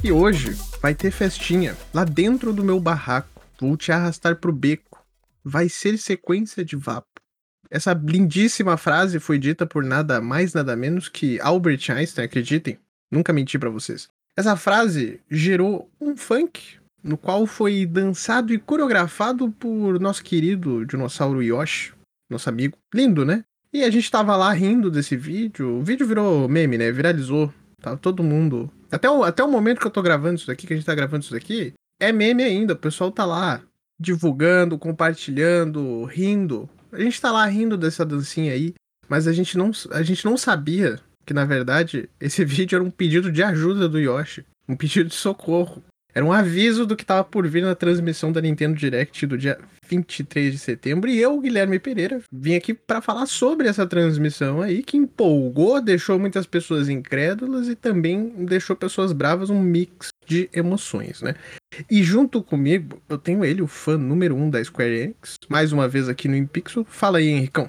Que 0.00 0.10
hoje 0.10 0.56
vai 0.80 0.94
ter 0.94 1.10
festinha 1.10 1.76
lá 1.92 2.04
dentro 2.04 2.54
do 2.54 2.64
meu 2.64 2.80
barraco. 2.80 3.42
Vou 3.60 3.76
te 3.76 3.92
arrastar 3.92 4.36
pro 4.36 4.50
beco. 4.50 5.04
Vai 5.44 5.68
ser 5.68 5.98
sequência 5.98 6.64
de 6.64 6.74
vapo. 6.74 7.20
Essa 7.70 7.92
lindíssima 7.92 8.78
frase 8.78 9.20
foi 9.20 9.38
dita 9.38 9.66
por 9.66 9.84
nada 9.84 10.18
mais, 10.18 10.54
nada 10.54 10.74
menos 10.74 11.10
que 11.10 11.38
Albert 11.40 11.90
Einstein, 11.90 12.24
acreditem. 12.24 12.78
Nunca 13.12 13.30
menti 13.30 13.58
para 13.58 13.68
vocês. 13.68 14.08
Essa 14.34 14.56
frase 14.56 15.20
gerou 15.30 15.90
um 16.00 16.16
funk, 16.16 16.78
no 17.04 17.18
qual 17.18 17.46
foi 17.46 17.84
dançado 17.84 18.54
e 18.54 18.58
coreografado 18.58 19.50
por 19.50 20.00
nosso 20.00 20.24
querido 20.24 20.86
dinossauro 20.86 21.42
Yoshi, 21.42 21.92
nosso 22.30 22.48
amigo. 22.48 22.78
Lindo, 22.94 23.22
né? 23.22 23.44
E 23.70 23.84
a 23.84 23.90
gente 23.90 24.10
tava 24.10 24.34
lá 24.34 24.50
rindo 24.50 24.90
desse 24.90 25.14
vídeo. 25.14 25.78
O 25.78 25.84
vídeo 25.84 26.06
virou 26.06 26.48
meme, 26.48 26.78
né? 26.78 26.90
Viralizou. 26.90 27.52
Tava 27.82 27.98
todo 27.98 28.22
mundo. 28.22 28.72
Até 28.90 29.08
o, 29.08 29.22
até 29.22 29.42
o 29.44 29.50
momento 29.50 29.80
que 29.80 29.86
eu 29.86 29.90
tô 29.90 30.02
gravando 30.02 30.36
isso 30.36 30.46
daqui, 30.46 30.66
que 30.66 30.72
a 30.72 30.76
gente 30.76 30.86
tá 30.86 30.94
gravando 30.94 31.22
isso 31.22 31.32
daqui, 31.32 31.72
é 32.00 32.12
meme 32.12 32.42
ainda. 32.42 32.72
O 32.72 32.76
pessoal 32.76 33.10
tá 33.10 33.24
lá 33.24 33.62
divulgando, 33.98 34.78
compartilhando, 34.78 36.04
rindo. 36.04 36.68
A 36.90 37.00
gente 37.00 37.20
tá 37.20 37.30
lá 37.30 37.46
rindo 37.46 37.76
dessa 37.76 38.04
dancinha 38.04 38.52
aí, 38.52 38.74
mas 39.08 39.28
a 39.28 39.32
gente 39.32 39.56
não, 39.56 39.70
a 39.90 40.02
gente 40.02 40.24
não 40.24 40.36
sabia 40.36 40.98
que, 41.24 41.34
na 41.34 41.44
verdade, 41.44 42.08
esse 42.20 42.42
vídeo 42.46 42.76
era 42.76 42.84
um 42.84 42.90
pedido 42.90 43.30
de 43.30 43.42
ajuda 43.42 43.88
do 43.88 43.98
Yoshi. 43.98 44.44
Um 44.68 44.76
pedido 44.76 45.08
de 45.08 45.14
socorro. 45.14 45.82
Era 46.14 46.24
um 46.24 46.32
aviso 46.32 46.86
do 46.86 46.96
que 46.96 47.04
estava 47.04 47.22
por 47.22 47.46
vir 47.46 47.62
na 47.62 47.74
transmissão 47.74 48.32
da 48.32 48.40
Nintendo 48.40 48.76
Direct 48.76 49.26
do 49.26 49.38
dia 49.38 49.58
23 49.90 50.52
de 50.52 50.58
setembro. 50.58 51.10
E 51.10 51.18
eu, 51.18 51.38
Guilherme 51.40 51.78
Pereira, 51.78 52.22
vim 52.30 52.54
aqui 52.54 52.72
para 52.72 53.02
falar 53.02 53.26
sobre 53.26 53.66
essa 53.66 53.86
transmissão 53.86 54.62
aí, 54.62 54.82
que 54.82 54.96
empolgou, 54.96 55.80
deixou 55.80 56.18
muitas 56.18 56.46
pessoas 56.46 56.88
incrédulas 56.88 57.68
e 57.68 57.74
também 57.74 58.28
deixou 58.46 58.76
pessoas 58.76 59.12
bravas, 59.12 59.50
um 59.50 59.60
mix 59.60 60.08
de 60.26 60.48
emoções, 60.52 61.20
né? 61.20 61.34
E 61.90 62.02
junto 62.02 62.42
comigo, 62.42 63.02
eu 63.08 63.18
tenho 63.18 63.44
ele, 63.44 63.62
o 63.62 63.66
fã 63.66 63.96
número 63.96 64.36
um 64.36 64.48
da 64.48 64.62
Square 64.62 64.94
Enix, 64.94 65.36
mais 65.48 65.72
uma 65.72 65.88
vez 65.88 66.08
aqui 66.08 66.28
no 66.28 66.36
Impixel. 66.36 66.84
Fala 66.84 67.18
aí, 67.18 67.28
Henricão. 67.28 67.68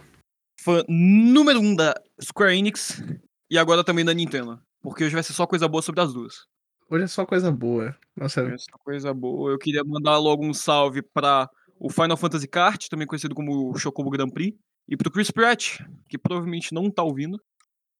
Fã 0.60 0.84
número 0.88 1.60
um 1.60 1.76
da 1.76 1.96
Square 2.22 2.56
Enix 2.56 3.04
e 3.50 3.58
agora 3.58 3.84
também 3.84 4.06
da 4.06 4.14
Nintendo. 4.14 4.62
Porque 4.82 5.04
hoje 5.04 5.14
vai 5.14 5.24
ser 5.24 5.34
só 5.34 5.48
coisa 5.48 5.68
boa 5.68 5.82
sobre 5.82 6.02
as 6.02 6.14
duas. 6.14 6.46
Hoje 6.90 7.06
é 7.06 7.08
só 7.08 7.26
coisa 7.26 7.52
boa. 7.52 7.96
Nossa. 8.16 8.44
Hoje 8.44 8.56
é 8.56 8.58
só 8.58 8.78
coisa 8.84 9.14
boa. 9.14 9.52
Eu 9.52 9.58
queria 9.58 9.82
mandar 9.84 10.18
logo 10.18 10.46
um 10.46 10.54
salve 10.54 11.02
para 11.02 11.50
o 11.82 11.90
Final 11.90 12.16
Fantasy 12.16 12.48
Kart, 12.48 12.88
também 12.88 13.08
conhecido 13.08 13.34
como 13.34 13.76
Chocobo 13.76 14.12
Grand 14.12 14.30
Prix, 14.30 14.56
e 14.88 14.96
pro 14.96 15.10
Chris 15.10 15.32
Pratt, 15.32 15.80
que 16.08 16.16
provavelmente 16.16 16.74
não 16.76 16.92
tá 16.92 17.02
ouvindo. 17.02 17.42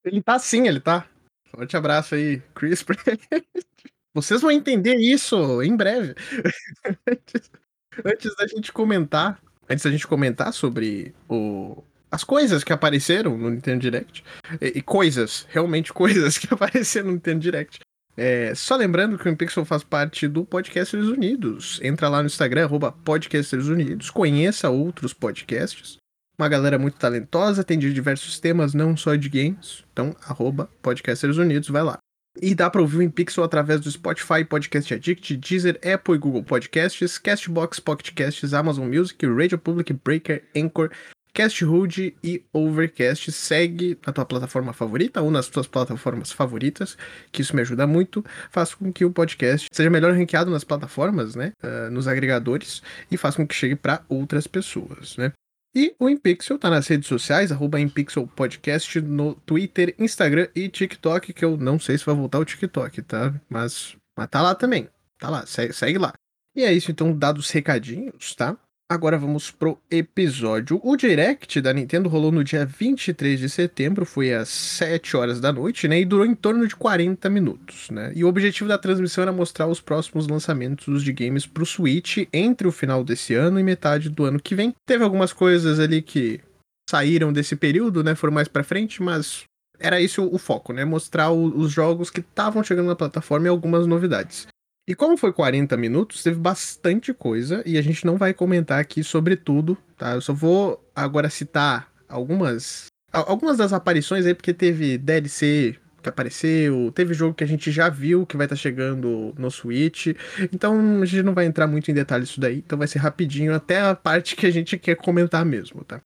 Ele 0.06 0.22
tá 0.22 0.38
sim, 0.38 0.68
ele 0.68 0.80
tá. 0.80 1.08
Forte 1.50 1.76
abraço 1.76 2.14
aí, 2.14 2.40
Chris 2.54 2.84
Pratt. 2.84 3.20
Vocês 4.14 4.42
vão 4.42 4.52
entender 4.52 4.98
isso 4.98 5.64
em 5.64 5.76
breve. 5.76 6.14
antes, 8.06 8.36
da 8.36 8.46
gente 8.46 8.72
comentar, 8.72 9.42
antes 9.68 9.84
da 9.84 9.90
gente 9.90 10.06
comentar 10.06 10.54
sobre 10.54 11.16
o, 11.28 11.84
as 12.12 12.24
coisas 12.24 12.64
que 12.64 12.74
apareceram 12.74 13.36
no 13.36 13.50
Nintendo 13.50 13.80
Direct, 13.80 14.24
e, 14.62 14.78
e 14.78 14.82
coisas, 14.84 15.48
realmente 15.50 15.92
coisas 15.92 16.38
que 16.40 16.54
apareceram 16.54 17.08
no 17.08 17.14
Nintendo 17.14 17.40
Direct, 17.40 17.80
é, 18.18 18.54
só 18.54 18.76
lembrando 18.76 19.18
que 19.18 19.28
o 19.28 19.32
Impixel 19.32 19.66
faz 19.66 19.84
parte 19.84 20.28
do 20.28 20.44
Podcasters 20.44 21.08
Unidos. 21.08 21.80
Entra 21.82 22.10
lá 22.10 22.22
no 22.22 22.28
Instagram, 22.28 22.66
arroba 22.66 22.92
Podcasters 22.92 23.68
Unidos, 23.68 24.10
conheça 24.10 24.70
outros 24.70 25.14
podcasts. 25.14 25.98
Uma 26.38 26.50
galera 26.50 26.80
muito 26.80 26.98
talentosa, 26.98 27.64
tem 27.64 27.78
de 27.78 27.94
diversos 27.94 28.40
temas, 28.40 28.74
não 28.74 28.98
só 28.98 29.16
de 29.16 29.30
games. 29.30 29.84
Então, 29.94 30.16
arroba 30.26 30.70
Podcasters 30.82 31.38
Unidos, 31.38 31.70
vai 31.70 31.84
lá. 31.84 31.98
E 32.42 32.56
dá 32.56 32.70
para 32.70 32.82
ouvir 32.82 32.98
o 32.98 33.02
Impixel 33.02 33.44
através 33.44 33.82
do 33.82 33.92
Spotify, 33.92 34.44
Podcast 34.46 34.94
Addict, 34.94 35.36
Deezer, 35.38 35.80
Apple 35.86 36.16
e 36.16 36.18
Google 36.18 36.44
Podcasts, 36.44 37.18
Castbox, 37.18 37.80
Pocket 37.80 38.14
Casts, 38.16 38.54
Amazon 38.54 38.88
Music, 38.88 39.26
Radio 39.26 39.60
Public, 39.60 39.94
Breaker, 39.94 40.44
Anchor, 40.56 40.90
Cast 41.34 41.64
Hood 41.64 42.16
e 42.24 42.44
Overcast. 42.52 43.32
Segue 43.32 43.98
na 44.06 44.14
tua 44.14 44.26
plataforma 44.26 44.74
favorita 44.74 45.22
ou 45.22 45.32
nas 45.32 45.48
tuas 45.48 45.68
plataformas 45.68 46.32
favoritas, 46.32 46.98
que 47.32 47.42
isso 47.42 47.56
me 47.56 47.62
ajuda 47.62 47.88
muito. 47.88 48.24
Faz 48.50 48.74
com 48.74 48.92
que 48.92 49.06
o 49.06 49.12
podcast 49.12 49.68
seja 49.72 49.90
melhor 49.90 50.14
ranqueado 50.14 50.52
nas 50.52 50.64
plataformas, 50.64 51.36
né? 51.36 51.54
Uh, 51.64 51.90
nos 51.92 52.08
agregadores 52.08 52.82
e 53.10 53.18
faz 53.18 53.36
com 53.36 53.48
que 53.48 53.56
chegue 53.56 53.76
para 53.76 54.04
outras 54.10 54.48
pessoas, 54.48 55.18
né? 55.18 55.32
E 55.74 55.96
o 55.98 56.10
Impixel 56.10 56.60
tá 56.60 56.70
nas 56.70 56.88
redes 56.88 57.08
sociais, 57.08 57.50
arroba 57.50 57.80
Impixel 57.80 58.28
Podcast, 58.28 59.00
no 59.00 59.36
Twitter, 59.36 59.96
Instagram 59.98 60.50
e 60.54 60.68
TikTok, 60.68 61.32
que 61.32 61.46
eu 61.46 61.56
não 61.56 61.80
sei 61.80 61.98
se 61.98 62.06
vai 62.06 62.14
voltar 62.14 62.40
o 62.40 62.46
TikTok, 62.46 63.02
tá? 63.04 63.34
Mas, 63.50 63.96
mas 64.18 64.28
tá 64.28 64.42
lá 64.42 64.54
também. 64.54 64.90
Tá 65.18 65.30
lá, 65.30 65.46
segue, 65.46 65.72
segue 65.72 65.98
lá. 65.98 66.14
E 66.54 66.64
é 66.64 66.74
isso, 66.74 66.92
então, 66.92 67.18
dados 67.18 67.50
recadinhos, 67.52 68.36
tá? 68.36 68.58
Agora 68.92 69.18
vamos 69.18 69.50
pro 69.50 69.78
episódio. 69.90 70.78
O 70.84 70.98
Direct 70.98 71.62
da 71.62 71.72
Nintendo 71.72 72.10
rolou 72.10 72.30
no 72.30 72.44
dia 72.44 72.66
23 72.66 73.40
de 73.40 73.48
setembro, 73.48 74.06
foi 74.06 74.34
às 74.34 74.50
7 74.50 75.16
horas 75.16 75.40
da 75.40 75.50
noite, 75.50 75.88
né? 75.88 76.02
E 76.02 76.04
durou 76.04 76.26
em 76.26 76.36
torno 76.36 76.68
de 76.68 76.76
40 76.76 77.30
minutos, 77.30 77.90
né? 77.90 78.12
E 78.14 78.22
o 78.26 78.28
objetivo 78.28 78.68
da 78.68 78.78
transmissão 78.78 79.22
era 79.22 79.32
mostrar 79.32 79.68
os 79.68 79.80
próximos 79.80 80.28
lançamentos 80.28 81.06
de 81.06 81.14
games 81.14 81.46
pro 81.46 81.66
Switch 81.66 82.28
entre 82.34 82.68
o 82.68 82.72
final 82.72 83.02
desse 83.02 83.34
ano 83.34 83.58
e 83.62 83.64
metade 83.64 84.10
do 84.10 84.26
ano 84.26 84.42
que 84.42 84.54
vem. 84.54 84.76
Teve 84.86 85.06
algumas 85.06 85.32
coisas 85.32 85.80
ali 85.80 86.02
que 86.02 86.42
saíram 86.90 87.32
desse 87.32 87.56
período, 87.56 88.04
né? 88.04 88.14
Foram 88.14 88.34
mais 88.34 88.50
para 88.50 88.62
frente, 88.62 89.02
mas 89.02 89.46
era 89.80 90.02
isso 90.02 90.28
o 90.30 90.38
foco, 90.38 90.74
né? 90.74 90.84
Mostrar 90.84 91.30
o, 91.30 91.46
os 91.58 91.72
jogos 91.72 92.10
que 92.10 92.20
estavam 92.20 92.62
chegando 92.62 92.88
na 92.88 92.96
plataforma 92.98 93.48
e 93.48 93.50
algumas 93.50 93.88
novidades. 93.88 94.48
E 94.88 94.96
como 94.96 95.16
foi 95.16 95.32
40 95.32 95.78
minutos, 95.78 96.24
teve 96.24 96.40
bastante 96.40 97.14
coisa 97.14 97.62
e 97.66 97.78
a 97.78 97.82
gente 97.82 98.06
não 98.06 98.18
vai 98.18 98.34
comentar 98.34 98.80
aqui 98.80 99.04
sobre 99.04 99.36
tudo, 99.36 99.78
tá? 99.98 100.14
Eu 100.14 100.22
só 100.22 100.34
vou 100.34 100.84
agora 100.96 101.30
citar 101.30 101.92
algumas 102.10 102.88
algumas 103.12 103.58
das 103.58 103.74
aparições 103.74 104.26
aí 104.26 104.34
porque 104.34 104.54
teve 104.54 104.98
DLC 104.98 105.78
que 106.02 106.10
apareceu, 106.10 106.92
teve 106.94 107.14
jogo 107.14 107.36
que 107.36 107.44
a 107.44 107.48
gente 107.48 107.72
já 107.72 107.88
viu 107.88 108.26
que 108.26 108.36
vai 108.36 108.46
estar 108.46 108.56
tá 108.56 108.62
chegando 108.62 109.34
no 109.38 109.52
Switch. 109.52 110.08
Então 110.52 111.02
a 111.02 111.06
gente 111.06 111.24
não 111.24 111.34
vai 111.34 111.46
entrar 111.46 111.68
muito 111.68 111.92
em 111.92 111.94
detalhes 111.94 112.30
disso 112.30 112.42
daí, 112.42 112.58
então 112.58 112.78
vai 112.78 112.88
ser 112.88 113.00
rapidinho 113.00 113.54
até 113.54 113.82
a 113.82 113.96
parte 113.96 114.36
que 114.36 114.48
a 114.48 114.52
gente 114.52 114.78
quer 114.78 114.96
comentar 114.96 115.46
mesmo, 115.46 115.84
tá? 115.84 116.02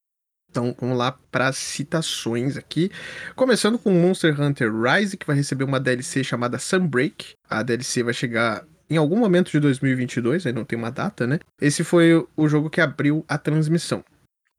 Então 0.56 0.74
vamos 0.80 0.98
lá 0.98 1.12
para 1.30 1.52
citações 1.52 2.56
aqui. 2.56 2.90
Começando 3.36 3.78
com 3.78 3.92
Monster 3.92 4.40
Hunter 4.40 4.72
Rise, 4.74 5.18
que 5.18 5.28
vai 5.28 5.36
receber 5.36 5.66
uma 5.66 5.82
DLC 5.82 6.24
chamada 6.24 6.58
Sunbreak. 6.58 7.36
A 7.50 7.62
DLC 7.62 8.02
vai 8.02 8.14
chegar 8.14 8.64
em 8.90 8.96
algum 8.96 9.18
momento 9.18 9.52
de 9.52 9.60
2022, 9.60 10.46
aí 10.46 10.54
não 10.54 10.64
tem 10.64 10.80
uma 10.80 10.90
data, 10.92 11.28
né? 11.28 11.40
Esse 11.60 11.84
foi 11.84 12.26
o 12.38 12.48
jogo 12.48 12.70
que 12.70 12.80
abriu 12.80 13.26
a 13.28 13.38
transmissão. 13.38 14.02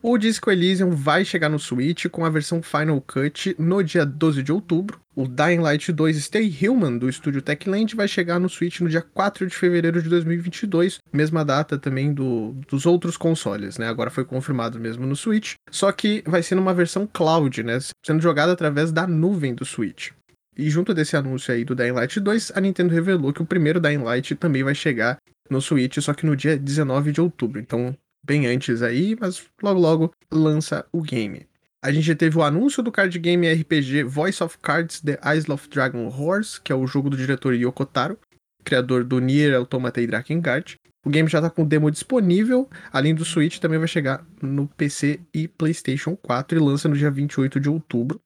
O 0.08 0.16
Disco 0.16 0.52
Elysium 0.52 0.90
vai 0.92 1.24
chegar 1.24 1.48
no 1.48 1.58
Switch 1.58 2.06
com 2.06 2.24
a 2.24 2.30
versão 2.30 2.62
Final 2.62 3.00
Cut 3.00 3.56
no 3.58 3.82
dia 3.82 4.06
12 4.06 4.40
de 4.40 4.52
outubro. 4.52 5.00
O 5.16 5.26
Dying 5.26 5.58
Light 5.58 5.92
2 5.92 6.22
Stay 6.22 6.48
Human 6.62 6.96
do 6.96 7.08
estúdio 7.08 7.42
Techland 7.42 7.96
vai 7.96 8.06
chegar 8.06 8.38
no 8.38 8.48
Switch 8.48 8.78
no 8.78 8.88
dia 8.88 9.02
4 9.02 9.48
de 9.48 9.56
fevereiro 9.56 10.00
de 10.00 10.08
2022, 10.08 10.98
mesma 11.12 11.44
data 11.44 11.76
também 11.76 12.14
do, 12.14 12.52
dos 12.68 12.86
outros 12.86 13.16
consoles, 13.16 13.78
né? 13.78 13.88
Agora 13.88 14.08
foi 14.08 14.24
confirmado 14.24 14.78
mesmo 14.78 15.04
no 15.08 15.16
Switch, 15.16 15.54
só 15.72 15.90
que 15.90 16.22
vai 16.24 16.40
ser 16.40 16.54
numa 16.54 16.72
versão 16.72 17.04
cloud, 17.12 17.64
né? 17.64 17.76
Sendo 18.06 18.22
jogada 18.22 18.52
através 18.52 18.92
da 18.92 19.08
nuvem 19.08 19.56
do 19.56 19.64
Switch. 19.64 20.12
E 20.56 20.70
junto 20.70 20.94
desse 20.94 21.16
anúncio 21.16 21.52
aí 21.52 21.64
do 21.64 21.74
Dying 21.74 21.90
Light 21.90 22.20
2, 22.20 22.52
a 22.54 22.60
Nintendo 22.60 22.94
revelou 22.94 23.32
que 23.32 23.42
o 23.42 23.46
primeiro 23.46 23.80
Dying 23.80 24.04
Light 24.04 24.36
também 24.36 24.62
vai 24.62 24.76
chegar 24.76 25.16
no 25.50 25.60
Switch, 25.60 25.98
só 25.98 26.14
que 26.14 26.24
no 26.24 26.36
dia 26.36 26.56
19 26.56 27.10
de 27.10 27.20
outubro. 27.20 27.58
Então, 27.58 27.92
bem 28.26 28.46
antes 28.46 28.82
aí, 28.82 29.16
mas 29.18 29.44
logo 29.62 29.80
logo 29.80 30.12
lança 30.30 30.84
o 30.92 31.00
game. 31.00 31.46
A 31.82 31.92
gente 31.92 32.14
teve 32.16 32.36
o 32.36 32.42
anúncio 32.42 32.82
do 32.82 32.90
card 32.90 33.16
game 33.18 33.48
RPG 33.48 34.02
Voice 34.02 34.42
of 34.42 34.58
Cards 34.58 35.00
The 35.00 35.20
Isle 35.36 35.52
of 35.52 35.68
Dragon 35.68 36.08
Horse, 36.08 36.60
que 36.60 36.72
é 36.72 36.74
o 36.74 36.86
jogo 36.86 37.08
do 37.08 37.16
diretor 37.16 37.54
Yoko 37.54 37.86
Taro, 37.86 38.18
criador 38.64 39.04
do 39.04 39.20
Nier 39.20 39.54
Automata 39.54 40.00
e 40.00 40.06
Drakengard. 40.06 40.76
O 41.04 41.10
game 41.10 41.28
já 41.28 41.38
está 41.38 41.48
com 41.48 41.64
demo 41.64 41.88
disponível, 41.88 42.68
além 42.92 43.14
do 43.14 43.24
Switch 43.24 43.58
também 43.58 43.78
vai 43.78 43.86
chegar 43.86 44.26
no 44.42 44.66
PC 44.66 45.20
e 45.32 45.46
PlayStation 45.46 46.16
4 46.16 46.58
e 46.58 46.60
lança 46.60 46.88
no 46.88 46.96
dia 46.96 47.10
28 47.10 47.60
de 47.60 47.68
outubro. 47.68 48.20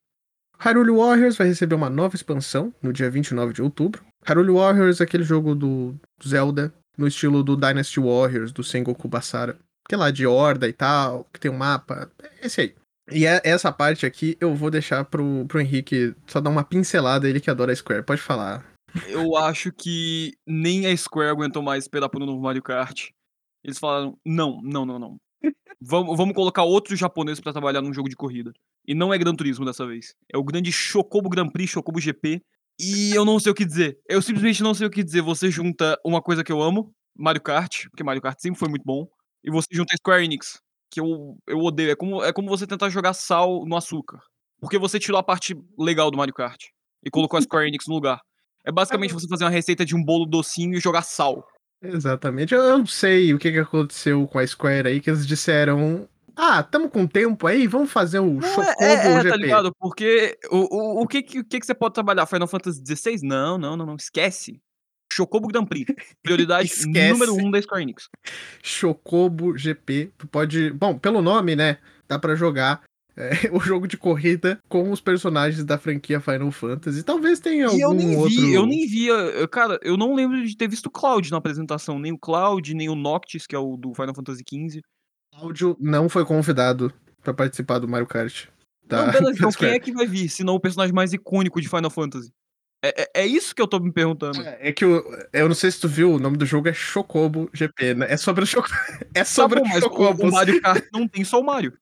Hyrule 0.58 0.92
Warriors 0.92 1.36
vai 1.36 1.48
receber 1.48 1.74
uma 1.74 1.90
nova 1.90 2.16
expansão 2.16 2.72
no 2.82 2.92
dia 2.92 3.10
29 3.10 3.52
de 3.52 3.60
outubro. 3.60 4.02
Hyrule 4.26 4.52
Warriors 4.52 5.00
é 5.00 5.04
aquele 5.04 5.24
jogo 5.24 5.54
do 5.54 5.94
Zelda 6.26 6.72
no 6.96 7.06
estilo 7.06 7.42
do 7.42 7.56
Dynasty 7.56 8.00
Warriors, 8.00 8.52
do 8.52 8.64
Sengoku 8.64 9.08
Basara. 9.08 9.58
Que 9.90 9.96
é 9.96 9.98
lá 9.98 10.12
de 10.12 10.24
horda 10.24 10.68
e 10.68 10.72
tal, 10.72 11.24
que 11.32 11.40
tem 11.40 11.50
um 11.50 11.56
mapa. 11.56 12.08
Esse 12.40 12.60
aí. 12.60 12.74
E 13.10 13.26
é, 13.26 13.40
essa 13.42 13.72
parte 13.72 14.06
aqui 14.06 14.36
eu 14.40 14.54
vou 14.54 14.70
deixar 14.70 15.04
pro, 15.04 15.44
pro 15.48 15.60
Henrique 15.60 16.14
só 16.28 16.40
dar 16.40 16.48
uma 16.48 16.62
pincelada, 16.62 17.28
ele 17.28 17.40
que 17.40 17.50
adora 17.50 17.72
a 17.72 17.74
Square. 17.74 18.04
Pode 18.04 18.22
falar. 18.22 18.64
Eu 19.08 19.36
acho 19.36 19.72
que 19.72 20.32
nem 20.46 20.86
a 20.86 20.96
Square 20.96 21.30
aguentou 21.30 21.60
mais 21.60 21.82
esperar 21.82 22.08
pro 22.08 22.24
novo 22.24 22.40
Mario 22.40 22.62
Kart. 22.62 23.08
Eles 23.64 23.80
falaram: 23.80 24.16
não, 24.24 24.60
não, 24.62 24.86
não, 24.86 24.96
não. 24.96 25.16
vamos, 25.82 26.16
vamos 26.16 26.36
colocar 26.36 26.62
outro 26.62 26.94
japonês 26.94 27.40
para 27.40 27.52
trabalhar 27.52 27.82
num 27.82 27.92
jogo 27.92 28.08
de 28.08 28.14
corrida. 28.14 28.52
E 28.86 28.94
não 28.94 29.12
é 29.12 29.18
Gran 29.18 29.34
Turismo 29.34 29.64
dessa 29.64 29.84
vez. 29.84 30.14
É 30.32 30.38
o 30.38 30.44
grande 30.44 30.70
Chocobo 30.70 31.28
Grand 31.28 31.48
Prix, 31.48 31.68
Chocobo 31.68 31.98
GP. 31.98 32.40
E 32.78 33.10
eu 33.12 33.24
não 33.24 33.40
sei 33.40 33.50
o 33.50 33.56
que 33.56 33.64
dizer. 33.64 33.98
Eu 34.08 34.22
simplesmente 34.22 34.62
não 34.62 34.72
sei 34.72 34.86
o 34.86 34.90
que 34.90 35.02
dizer. 35.02 35.20
Você 35.22 35.50
junta 35.50 35.98
uma 36.04 36.22
coisa 36.22 36.44
que 36.44 36.52
eu 36.52 36.62
amo, 36.62 36.94
Mario 37.18 37.42
Kart, 37.42 37.88
porque 37.90 38.04
Mario 38.04 38.22
Kart 38.22 38.38
sempre 38.38 38.60
foi 38.60 38.68
muito 38.68 38.84
bom, 38.84 39.08
e 39.44 39.50
você 39.50 39.66
junta 39.72 39.96
Square 39.96 40.24
Enix, 40.24 40.60
que 40.90 41.00
eu, 41.00 41.36
eu 41.46 41.58
odeio. 41.58 41.90
É 41.90 41.96
como, 41.96 42.22
é 42.22 42.32
como 42.32 42.48
você 42.48 42.66
tentar 42.66 42.88
jogar 42.88 43.14
sal 43.14 43.64
no 43.66 43.76
açúcar. 43.76 44.20
Porque 44.60 44.78
você 44.78 44.98
tirou 44.98 45.18
a 45.18 45.22
parte 45.22 45.56
legal 45.78 46.10
do 46.10 46.18
Mario 46.18 46.34
Kart 46.34 46.62
e 47.02 47.10
colocou 47.10 47.38
a 47.38 47.42
Square 47.42 47.68
Enix 47.68 47.86
no 47.86 47.94
lugar. 47.94 48.20
É 48.64 48.70
basicamente 48.72 49.14
você 49.14 49.26
fazer 49.26 49.44
uma 49.44 49.50
receita 49.50 49.84
de 49.84 49.96
um 49.96 50.04
bolo 50.04 50.26
docinho 50.26 50.76
e 50.76 50.80
jogar 50.80 51.02
sal. 51.02 51.46
Exatamente. 51.82 52.54
Eu 52.54 52.78
não 52.78 52.86
sei 52.86 53.32
o 53.32 53.38
que, 53.38 53.50
que 53.50 53.58
aconteceu 53.58 54.26
com 54.28 54.38
a 54.38 54.46
Square 54.46 54.88
aí, 54.88 55.00
que 55.00 55.08
eles 55.08 55.26
disseram. 55.26 56.06
Ah, 56.36 56.62
tamo 56.62 56.88
com 56.88 57.06
tempo 57.06 57.46
aí, 57.46 57.66
vamos 57.66 57.90
fazer 57.90 58.18
o 58.18 58.34
Não, 58.34 58.42
Chocobo 58.42 58.82
é, 58.82 58.94
é, 58.94 59.12
é, 59.12 59.16
GP. 59.16 59.28
tá 59.30 59.36
ligado? 59.36 59.74
Porque 59.78 60.38
o, 60.50 60.56
o, 60.56 61.02
o, 61.02 61.06
que, 61.06 61.22
que, 61.22 61.40
o 61.40 61.44
que 61.44 61.58
que 61.58 61.66
você 61.66 61.74
pode 61.74 61.94
trabalhar? 61.94 62.26
Final 62.26 62.46
Fantasy 62.46 62.82
XVI? 62.86 63.20
Não, 63.22 63.58
não, 63.58 63.76
não, 63.76 63.86
não. 63.86 63.96
Esquece. 63.96 64.60
Chocobo 65.20 65.48
Grand 65.48 65.66
Prix. 65.66 65.92
Prioridade 66.22 66.70
número 66.86 67.34
um 67.34 67.50
da 67.50 67.60
Square 67.60 67.82
Enix. 67.82 68.08
Chocobo 68.62 69.56
GP. 69.56 70.12
Tu 70.16 70.26
pode. 70.26 70.70
Bom, 70.72 70.98
pelo 70.98 71.20
nome, 71.22 71.54
né? 71.54 71.78
Dá 72.08 72.18
pra 72.18 72.34
jogar 72.34 72.82
é, 73.16 73.30
o 73.52 73.60
jogo 73.60 73.86
de 73.86 73.96
corrida 73.96 74.58
com 74.68 74.90
os 74.90 75.00
personagens 75.00 75.64
da 75.64 75.78
franquia 75.78 76.20
Final 76.20 76.50
Fantasy. 76.50 77.02
Talvez 77.02 77.40
tenha 77.40 77.66
algum 77.66 77.78
E 77.78 77.80
eu 77.80 77.94
nem 77.94 78.16
outro. 78.16 78.30
vi, 78.40 78.54
eu 78.54 78.66
nem 78.66 78.86
via. 78.86 79.48
Cara, 79.48 79.78
eu 79.82 79.96
não 79.96 80.14
lembro 80.14 80.44
de 80.44 80.56
ter 80.56 80.68
visto 80.68 80.86
o 80.86 80.90
Cloud 80.90 81.30
na 81.30 81.36
apresentação. 81.36 81.98
Nem 81.98 82.12
o 82.12 82.18
Cloud, 82.18 82.74
nem 82.74 82.88
o 82.88 82.94
Noctis, 82.94 83.46
que 83.46 83.54
é 83.54 83.58
o 83.58 83.76
do 83.76 83.94
Final 83.94 84.14
Fantasy 84.14 84.42
XV. 84.48 84.80
Áudio 85.34 85.76
não 85.78 86.08
foi 86.08 86.24
convidado 86.24 86.92
pra 87.22 87.32
participar 87.32 87.78
do 87.78 87.88
Mario 87.88 88.06
Kart. 88.06 88.46
Tá? 88.88 89.06
Não, 89.06 89.12
beleza, 89.12 89.38
então 89.38 89.52
quem 89.52 89.68
é 89.68 89.78
que 89.78 89.92
vai 89.92 90.06
vir, 90.06 90.28
se 90.28 90.42
não 90.42 90.54
o 90.54 90.60
personagem 90.60 90.92
mais 90.94 91.12
icônico 91.12 91.60
de 91.60 91.68
Final 91.68 91.90
Fantasy? 91.90 92.32
É, 92.82 93.02
é, 93.02 93.22
é 93.22 93.26
isso 93.26 93.54
que 93.54 93.60
eu 93.60 93.68
tô 93.68 93.78
me 93.78 93.92
perguntando. 93.92 94.40
É 94.42 94.72
que 94.72 94.84
o, 94.84 95.04
eu 95.32 95.48
não 95.48 95.54
sei 95.54 95.70
se 95.70 95.78
tu 95.80 95.86
viu, 95.88 96.14
o 96.14 96.18
nome 96.18 96.36
do 96.38 96.46
jogo 96.46 96.68
é 96.68 96.72
Chocobo 96.72 97.50
GP, 97.52 97.94
né? 97.94 98.06
É 98.08 98.16
sobre 98.16 98.44
o 98.44 98.46
Chocobo. 98.46 98.74
É 99.14 99.20
Tá 99.20 99.24
sobre 99.24 99.60
bom, 99.60 99.66
o 99.66 99.68
mas 99.68 99.78
o, 99.78 99.80
Chocobos. 99.82 100.24
o 100.24 100.30
Mario 100.32 100.60
Kart 100.62 100.84
não 100.92 101.06
tem 101.08 101.24
só 101.24 101.40
o 101.40 101.44
Mario. 101.44 101.72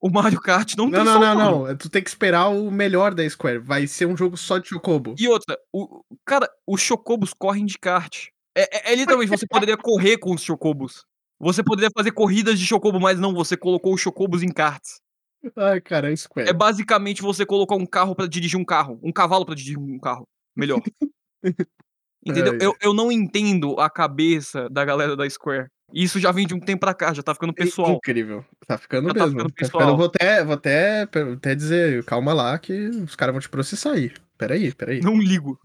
O 0.00 0.10
Mario 0.10 0.40
Kart 0.40 0.74
não, 0.76 0.86
Não, 0.86 0.92
tem 0.92 1.04
não, 1.04 1.12
só 1.14 1.20
não, 1.20 1.32
o 1.32 1.36
Mario. 1.36 1.66
não. 1.68 1.76
Tu 1.76 1.88
tem 1.88 2.02
que 2.02 2.08
esperar 2.10 2.48
o 2.48 2.70
melhor 2.70 3.14
da 3.14 3.28
Square. 3.28 3.58
Vai 3.58 3.86
ser 3.86 4.06
um 4.06 4.16
jogo 4.16 4.36
só 4.36 4.58
de 4.58 4.68
Chocobo. 4.68 5.14
E 5.18 5.28
outra, 5.28 5.56
o, 5.72 6.02
cara, 6.26 6.48
os 6.66 6.80
Chocobos 6.80 7.32
correm 7.32 7.64
de 7.64 7.78
kart. 7.78 8.26
É, 8.56 8.90
é- 8.90 8.92
é 8.92 8.96
literalmente, 8.96 9.30
você 9.30 9.46
poderia 9.46 9.76
correr 9.76 10.18
com 10.18 10.34
os 10.34 10.42
Chocobos. 10.42 11.04
Você 11.40 11.62
poderia 11.62 11.90
fazer 11.96 12.12
corridas 12.12 12.58
de 12.58 12.66
Chocobo, 12.66 13.00
mas 13.00 13.18
não, 13.18 13.32
você 13.34 13.56
colocou 13.56 13.94
os 13.94 14.00
Chocobos 14.00 14.42
em 14.42 14.48
karts. 14.52 15.00
Ai, 15.56 15.80
cara, 15.80 16.08
a 16.08 16.16
Square. 16.16 16.48
É 16.48 16.52
basicamente 16.52 17.22
você 17.22 17.44
colocar 17.44 17.74
um 17.74 17.86
carro 17.86 18.14
pra 18.14 18.26
dirigir 18.26 18.58
um 18.58 18.64
carro. 18.64 18.98
Um 19.02 19.12
cavalo 19.12 19.44
pra 19.44 19.54
dirigir 19.54 19.78
um 19.78 19.98
carro. 19.98 20.26
Melhor. 20.56 20.80
Entendeu? 22.24 22.52
Ai. 22.52 22.58
Eu, 22.60 22.76
eu 22.80 22.94
não 22.94 23.10
entendo 23.10 23.78
a 23.80 23.90
cabeça 23.90 24.68
da 24.70 24.84
galera 24.84 25.16
da 25.16 25.28
Square. 25.28 25.68
Isso 25.92 26.18
já 26.18 26.32
vem 26.32 26.46
de 26.46 26.54
um 26.54 26.60
tempo 26.60 26.80
pra 26.80 26.94
cá, 26.94 27.12
já 27.12 27.22
tá 27.22 27.34
ficando 27.34 27.52
pessoal. 27.52 27.92
Incrível. 27.92 28.44
Tá 28.66 28.78
ficando 28.78 29.08
Já 29.08 29.14
tá 29.14 29.20
mesmo. 29.26 29.32
ficando 29.40 29.48
Tá 29.50 29.54
pessoal. 29.58 29.82
ficando, 29.82 29.96
vou 29.98 30.06
até, 30.06 30.44
vou 30.44 30.54
até, 30.54 31.02
até 31.02 31.54
dizer, 31.54 32.02
calma 32.04 32.32
lá, 32.32 32.58
que 32.58 32.72
os 32.88 33.14
caras 33.14 33.34
vão 33.34 33.40
te 33.40 33.48
processar 33.48 33.92
aí. 33.92 34.10
Peraí, 34.38 34.72
peraí. 34.72 35.00
Não 35.00 35.18
ligo. 35.18 35.58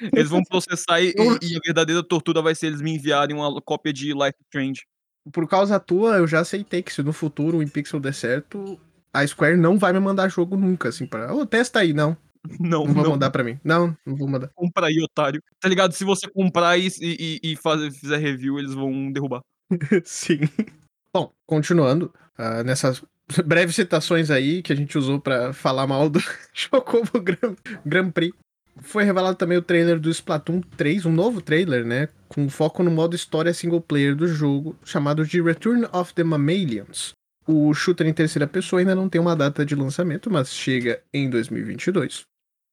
Eles 0.00 0.30
vão 0.30 0.42
processar 0.42 1.00
e, 1.02 1.12
e 1.42 1.56
a 1.56 1.60
verdadeira 1.64 2.02
tortura 2.02 2.40
vai 2.40 2.54
ser 2.54 2.68
eles 2.68 2.80
me 2.80 2.92
enviarem 2.94 3.36
uma 3.36 3.60
cópia 3.60 3.92
de 3.92 4.12
Life 4.14 4.36
Strange. 4.46 4.82
Por 5.30 5.46
causa 5.48 5.78
tua, 5.78 6.16
eu 6.16 6.26
já 6.26 6.40
aceitei 6.40 6.82
que 6.82 6.92
se 6.92 7.02
no 7.02 7.12
futuro 7.12 7.58
o 7.58 7.62
InPixel 7.62 8.00
der 8.00 8.14
certo, 8.14 8.78
a 9.14 9.26
Square 9.26 9.56
não 9.56 9.78
vai 9.78 9.92
me 9.92 10.00
mandar 10.00 10.28
jogo 10.28 10.56
nunca, 10.56 10.88
assim, 10.88 11.06
pra. 11.06 11.32
Ô, 11.34 11.46
testa 11.46 11.78
aí, 11.80 11.92
não. 11.92 12.16
Não, 12.60 12.84
Não 12.84 12.92
vou 12.92 13.04
não. 13.04 13.10
mandar 13.12 13.30
pra 13.30 13.42
mim. 13.42 13.58
Não, 13.64 13.96
não 14.04 14.16
vou 14.16 14.28
mandar. 14.28 14.50
Compra 14.54 14.88
aí, 14.88 15.00
otário. 15.02 15.42
Tá 15.58 15.66
ligado? 15.68 15.92
Se 15.92 16.04
você 16.04 16.28
comprar 16.28 16.76
e, 16.76 16.88
e, 17.00 17.40
e 17.42 17.56
fazer, 17.56 17.90
fizer 17.90 18.18
review, 18.18 18.58
eles 18.58 18.74
vão 18.74 19.10
derrubar. 19.10 19.40
Sim. 20.04 20.40
Bom, 21.14 21.32
continuando, 21.46 22.12
ah, 22.36 22.62
nessas 22.62 23.02
breves 23.46 23.74
citações 23.76 24.30
aí 24.30 24.60
que 24.62 24.72
a 24.72 24.76
gente 24.76 24.98
usou 24.98 25.18
pra 25.20 25.52
falar 25.54 25.86
mal 25.86 26.10
do 26.10 26.20
Chocobo 26.52 27.20
Grand, 27.20 27.54
Grand 27.86 28.10
Prix, 28.10 28.36
foi 28.82 29.04
revelado 29.04 29.36
também 29.36 29.56
o 29.56 29.62
trailer 29.62 29.98
do 29.98 30.10
Splatoon 30.10 30.60
3, 30.76 31.06
um 31.06 31.12
novo 31.12 31.40
trailer, 31.40 31.84
né? 31.86 32.08
Com 32.28 32.48
foco 32.50 32.82
no 32.82 32.90
modo 32.90 33.14
história 33.14 33.54
single 33.54 33.80
player 33.80 34.14
do 34.16 34.26
jogo, 34.26 34.76
chamado 34.84 35.24
de 35.24 35.40
Return 35.40 35.86
of 35.92 36.12
the 36.12 36.24
Mammalians. 36.24 37.12
O 37.46 37.72
shooter 37.74 38.06
em 38.06 38.12
terceira 38.12 38.46
pessoa 38.46 38.80
ainda 38.80 38.94
não 38.94 39.08
tem 39.08 39.20
uma 39.20 39.36
data 39.36 39.64
de 39.64 39.74
lançamento, 39.74 40.30
mas 40.30 40.52
chega 40.52 41.02
em 41.12 41.28
2022. 41.28 42.24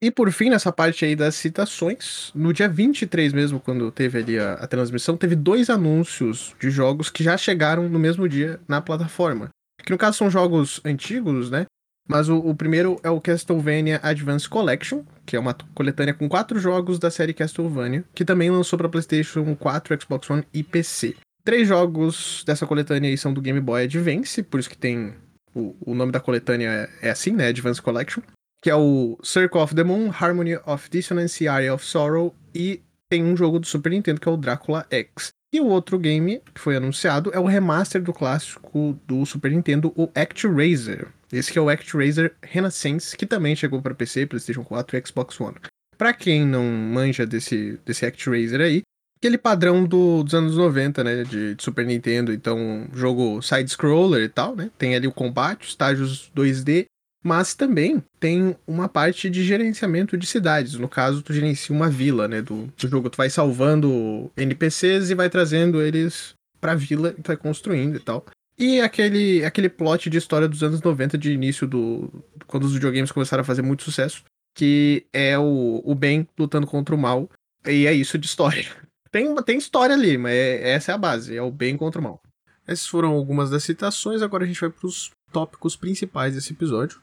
E 0.03 0.09
por 0.09 0.31
fim, 0.31 0.49
nessa 0.49 0.71
parte 0.71 1.05
aí 1.05 1.15
das 1.15 1.35
citações, 1.35 2.31
no 2.33 2.51
dia 2.51 2.67
23 2.67 3.33
mesmo, 3.33 3.59
quando 3.59 3.91
teve 3.91 4.17
ali 4.17 4.39
a, 4.39 4.53
a 4.53 4.65
transmissão, 4.65 5.15
teve 5.15 5.35
dois 5.35 5.69
anúncios 5.69 6.55
de 6.59 6.71
jogos 6.71 7.09
que 7.09 7.23
já 7.23 7.37
chegaram 7.37 7.87
no 7.87 7.99
mesmo 7.99 8.27
dia 8.27 8.59
na 8.67 8.81
plataforma. 8.81 9.49
Que 9.83 9.91
no 9.91 9.97
caso 9.99 10.17
são 10.17 10.29
jogos 10.29 10.81
antigos, 10.83 11.51
né? 11.51 11.65
Mas 12.07 12.29
o, 12.29 12.37
o 12.37 12.55
primeiro 12.55 12.99
é 13.03 13.11
o 13.11 13.21
Castlevania 13.21 13.99
Advance 14.01 14.49
Collection, 14.49 15.03
que 15.23 15.35
é 15.35 15.39
uma 15.39 15.55
coletânea 15.75 16.15
com 16.15 16.27
quatro 16.27 16.59
jogos 16.59 16.97
da 16.97 17.11
série 17.11 17.33
Castlevania, 17.33 18.03
que 18.15 18.25
também 18.25 18.49
lançou 18.49 18.77
para 18.79 18.89
PlayStation 18.89 19.55
4, 19.55 20.01
Xbox 20.01 20.29
One 20.29 20.43
e 20.51 20.63
PC. 20.63 21.15
Três 21.43 21.67
jogos 21.67 22.43
dessa 22.45 22.67
coletânea 22.67 23.09
aí 23.09 23.17
são 23.17 23.33
do 23.33 23.41
Game 23.41 23.59
Boy 23.59 23.83
Advance, 23.83 24.43
por 24.43 24.59
isso 24.59 24.69
que 24.69 24.77
tem. 24.77 25.13
O, 25.53 25.75
o 25.85 25.93
nome 25.93 26.11
da 26.11 26.19
coletânea 26.19 26.89
é, 27.01 27.07
é 27.07 27.11
assim, 27.11 27.31
né? 27.31 27.47
Advance 27.47 27.81
Collection 27.81 28.21
que 28.61 28.69
é 28.69 28.75
o 28.75 29.17
Circle 29.23 29.59
of 29.59 29.73
the 29.73 29.83
Moon, 29.83 30.11
Harmony 30.11 30.55
of 30.65 30.87
Dissonance 30.89 31.47
Area 31.47 31.73
of 31.73 31.83
Sorrow, 31.83 32.35
e 32.53 32.81
tem 33.09 33.23
um 33.23 33.35
jogo 33.35 33.59
do 33.59 33.65
Super 33.65 33.89
Nintendo 33.89 34.21
que 34.21 34.29
é 34.29 34.31
o 34.31 34.37
Drácula 34.37 34.85
X. 34.89 35.29
E 35.53 35.59
o 35.59 35.65
outro 35.65 35.99
game 35.99 36.41
que 36.53 36.61
foi 36.61 36.77
anunciado 36.77 37.31
é 37.33 37.39
o 37.39 37.45
remaster 37.45 38.01
do 38.01 38.13
clássico 38.13 38.97
do 39.05 39.25
Super 39.25 39.51
Nintendo, 39.51 39.91
o 39.97 40.09
ActRaiser. 40.15 41.07
Esse 41.33 41.51
que 41.51 41.57
é 41.57 41.61
o 41.61 41.69
ActRaiser 41.69 42.35
Renaissance, 42.41 43.17
que 43.17 43.25
também 43.25 43.55
chegou 43.55 43.81
para 43.81 43.95
PC, 43.95 44.27
PlayStation 44.27 44.63
4 44.63 44.95
e 44.95 45.03
Xbox 45.05 45.41
One. 45.41 45.57
Pra 45.97 46.13
quem 46.13 46.45
não 46.45 46.63
manja 46.63 47.25
desse, 47.25 47.79
desse 47.85 48.05
ActRaiser 48.05 48.61
aí, 48.61 48.81
aquele 49.21 49.37
padrão 49.37 49.85
do- 49.85 50.23
dos 50.23 50.33
anos 50.33 50.57
90, 50.57 51.03
né, 51.03 51.23
de, 51.23 51.53
de 51.53 51.63
Super 51.63 51.85
Nintendo, 51.85 52.33
então 52.33 52.87
jogo 52.91 53.39
side-scroller 53.41 54.23
e 54.23 54.29
tal, 54.29 54.55
né, 54.55 54.71
tem 54.79 54.95
ali 54.95 55.07
o 55.07 55.11
combate, 55.11 55.67
estágios 55.69 56.31
2D, 56.35 56.85
mas 57.23 57.53
também 57.53 58.03
tem 58.19 58.55
uma 58.65 58.89
parte 58.89 59.29
de 59.29 59.43
gerenciamento 59.43 60.17
de 60.17 60.25
cidades. 60.25 60.73
No 60.73 60.89
caso, 60.89 61.21
tu 61.21 61.31
gerencia 61.31 61.75
uma 61.75 61.87
vila, 61.87 62.27
né, 62.27 62.41
do, 62.41 62.65
do 62.75 62.87
jogo. 62.89 63.11
Tu 63.11 63.17
vai 63.17 63.29
salvando 63.29 64.31
NPCs 64.35 65.11
e 65.11 65.13
vai 65.13 65.29
trazendo 65.29 65.79
eles 65.83 66.33
pra 66.59 66.73
vila 66.73 67.13
e 67.15 67.21
vai 67.21 67.37
construindo 67.37 67.95
e 67.95 67.99
tal. 67.99 68.25
E 68.57 68.81
aquele, 68.81 69.45
aquele 69.45 69.69
plot 69.69 70.09
de 70.09 70.17
história 70.17 70.47
dos 70.47 70.63
anos 70.63 70.81
90, 70.81 71.15
de 71.15 71.31
início 71.31 71.67
do. 71.67 72.11
Quando 72.47 72.63
os 72.63 72.73
videogames 72.73 73.11
começaram 73.11 73.41
a 73.41 73.45
fazer 73.45 73.61
muito 73.61 73.83
sucesso. 73.83 74.23
Que 74.55 75.05
é 75.13 75.37
o, 75.37 75.79
o 75.85 75.93
bem 75.93 76.27
lutando 76.39 76.65
contra 76.65 76.95
o 76.95 76.97
mal. 76.97 77.29
E 77.67 77.85
é 77.85 77.93
isso 77.93 78.17
de 78.17 78.25
história. 78.25 78.65
Tem, 79.11 79.35
tem 79.43 79.57
história 79.57 79.93
ali, 79.95 80.17
mas 80.17 80.33
é- 80.33 80.71
essa 80.71 80.91
é 80.91 80.95
a 80.95 80.97
base. 80.97 81.35
É 81.35 81.41
o 81.41 81.51
bem 81.51 81.75
contra 81.77 81.99
o 81.99 82.03
mal. 82.03 82.21
Essas 82.65 82.87
foram 82.87 83.09
algumas 83.11 83.49
das 83.49 83.63
citações. 83.63 84.21
Agora 84.21 84.43
a 84.43 84.47
gente 84.47 84.61
vai 84.61 84.69
pros 84.69 85.11
tópicos 85.31 85.75
principais 85.75 86.33
desse 86.33 86.53
episódio. 86.53 87.01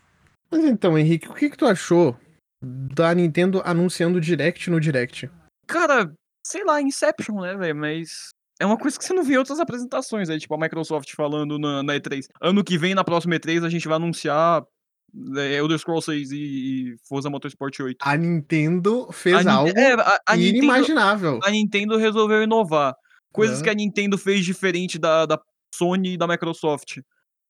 Mas 0.50 0.64
então, 0.64 0.98
Henrique, 0.98 1.28
o 1.28 1.34
que, 1.34 1.50
que 1.50 1.56
tu 1.56 1.66
achou 1.66 2.16
da 2.62 3.14
Nintendo 3.14 3.60
anunciando 3.64 4.20
Direct 4.20 4.70
no 4.70 4.80
Direct? 4.80 5.30
Cara, 5.66 6.12
sei 6.44 6.64
lá, 6.64 6.80
Inception, 6.80 7.40
né, 7.40 7.54
velho? 7.54 7.76
Mas. 7.76 8.30
É 8.60 8.66
uma 8.66 8.76
coisa 8.76 8.98
que 8.98 9.04
você 9.04 9.12
não 9.12 9.22
vê 9.22 9.34
em 9.34 9.36
outras 9.36 9.60
apresentações, 9.60 10.28
aí, 10.28 10.36
tipo 10.40 10.52
a 10.52 10.58
Microsoft 10.58 11.14
falando 11.14 11.60
na, 11.60 11.80
na 11.80 11.94
E3. 11.94 12.24
Ano 12.40 12.64
que 12.64 12.76
vem, 12.76 12.92
na 12.92 13.04
próxima 13.04 13.36
E3, 13.36 13.64
a 13.64 13.68
gente 13.68 13.86
vai 13.86 13.96
anunciar 13.96 14.64
Elder 15.14 15.78
Scrolls 15.78 16.04
6 16.06 16.30
e, 16.32 16.36
e 16.36 16.96
Forza 17.08 17.30
Motorsport 17.30 17.78
8. 17.80 17.96
A 18.02 18.16
Nintendo 18.16 19.08
fez 19.12 19.46
A 19.46 19.52
algo 19.54 19.72
é, 19.78 19.92
a, 19.94 20.20
a 20.26 20.36
Nintendo, 20.36 20.58
inimaginável. 20.58 21.40
a 21.42 21.50
Nintendo 21.50 21.96
resolveu 21.96 22.42
inovar. 22.42 22.94
Coisas 23.32 23.56
Aham. 23.56 23.64
que 23.64 23.70
a 23.70 23.74
Nintendo 23.74 24.18
fez 24.18 24.44
diferente 24.44 24.98
da, 24.98 25.26
da 25.26 25.38
Sony 25.74 26.14
e 26.14 26.16
da 26.16 26.26
Microsoft. 26.26 26.98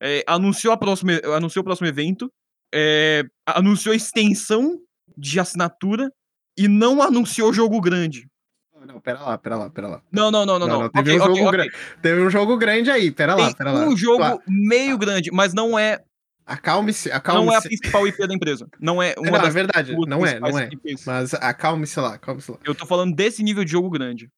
É, 0.01 0.23
anunciou, 0.27 0.73
a 0.73 0.77
próxima, 0.77 1.13
anunciou 1.37 1.63
o 1.63 1.65
próximo 1.65 1.89
evento, 1.89 2.31
é, 2.73 3.25
anunciou 3.47 3.95
extensão 3.95 4.79
de 5.17 5.41
assinatura 5.41 6.11
e 6.57 6.69
não 6.69 7.03
anunciou 7.03 7.53
jogo 7.53 7.81
grande. 7.81 8.29
Não, 8.87 9.01
pera 9.01 9.21
lá, 9.21 9.37
pera 9.37 9.57
lá, 9.57 9.71
pera 9.71 9.89
lá. 9.89 10.03
Não, 10.13 10.31
não, 10.31 10.47
não, 10.47 10.57
não. 10.59 10.67
Não, 10.69 10.81
não. 10.83 10.89
teve 10.89 11.11
Ok, 11.11 11.21
um 11.21 11.25
jogo 11.35 11.49
ok. 11.49 11.51
grande. 11.51 11.73
Teve 12.01 12.23
um 12.23 12.31
jogo 12.31 12.57
grande 12.57 12.91
aí, 12.93 13.11
pera 13.11 13.35
lá, 13.35 13.47
Tem 13.47 13.57
pera 13.57 13.73
lá. 13.73 13.85
um 13.89 13.97
jogo 13.97 14.41
meio 14.47 14.97
grande, 14.97 15.31
mas 15.33 15.53
não 15.53 15.77
é, 15.77 16.01
Acalme-se, 16.49 17.09
não 17.09 17.13
é 17.13 17.17
a 17.17 17.19
acalme-se. 17.19 17.69
principal 17.69 18.07
IP 18.09 18.27
da 18.27 18.35
empresa. 18.35 18.67
Não 18.81 19.03
é 19.03 19.15
uma 19.19 19.31
Não, 19.33 19.37
é 19.39 19.43
das 19.43 19.55
verdade, 19.55 19.95
duas 19.95 20.09
não 20.09 20.25
é, 20.27 20.41
não 20.41 20.59
é. 20.59 20.69
IPs. 20.73 21.05
Mas 21.05 21.35
acalme-se 21.35 22.01
lá, 22.01 22.15
acalme-se 22.15 22.51
lá. 22.51 22.59
Eu 22.65 22.75
tô 22.75 22.87
falando 22.87 23.15
desse 23.15 23.43
nível 23.43 23.65
de 23.65 23.71
jogo 23.73 23.91
grande. 23.91 24.31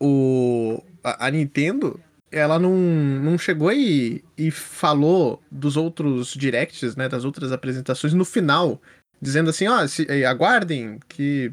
o 0.00 0.82
a, 1.04 1.26
a 1.26 1.30
Nintendo 1.30 2.00
ela 2.32 2.58
não, 2.58 2.72
não 2.76 3.36
chegou 3.36 3.72
e, 3.72 4.24
e 4.38 4.50
falou 4.50 5.42
dos 5.50 5.76
outros 5.76 6.32
directs, 6.34 6.94
né, 6.94 7.08
das 7.08 7.24
outras 7.24 7.50
apresentações 7.50 8.14
no 8.14 8.24
final, 8.24 8.80
dizendo 9.20 9.50
assim, 9.50 9.66
ó, 9.66 9.84
se- 9.88 10.06
eh, 10.08 10.24
aguardem 10.24 11.00
que 11.08 11.52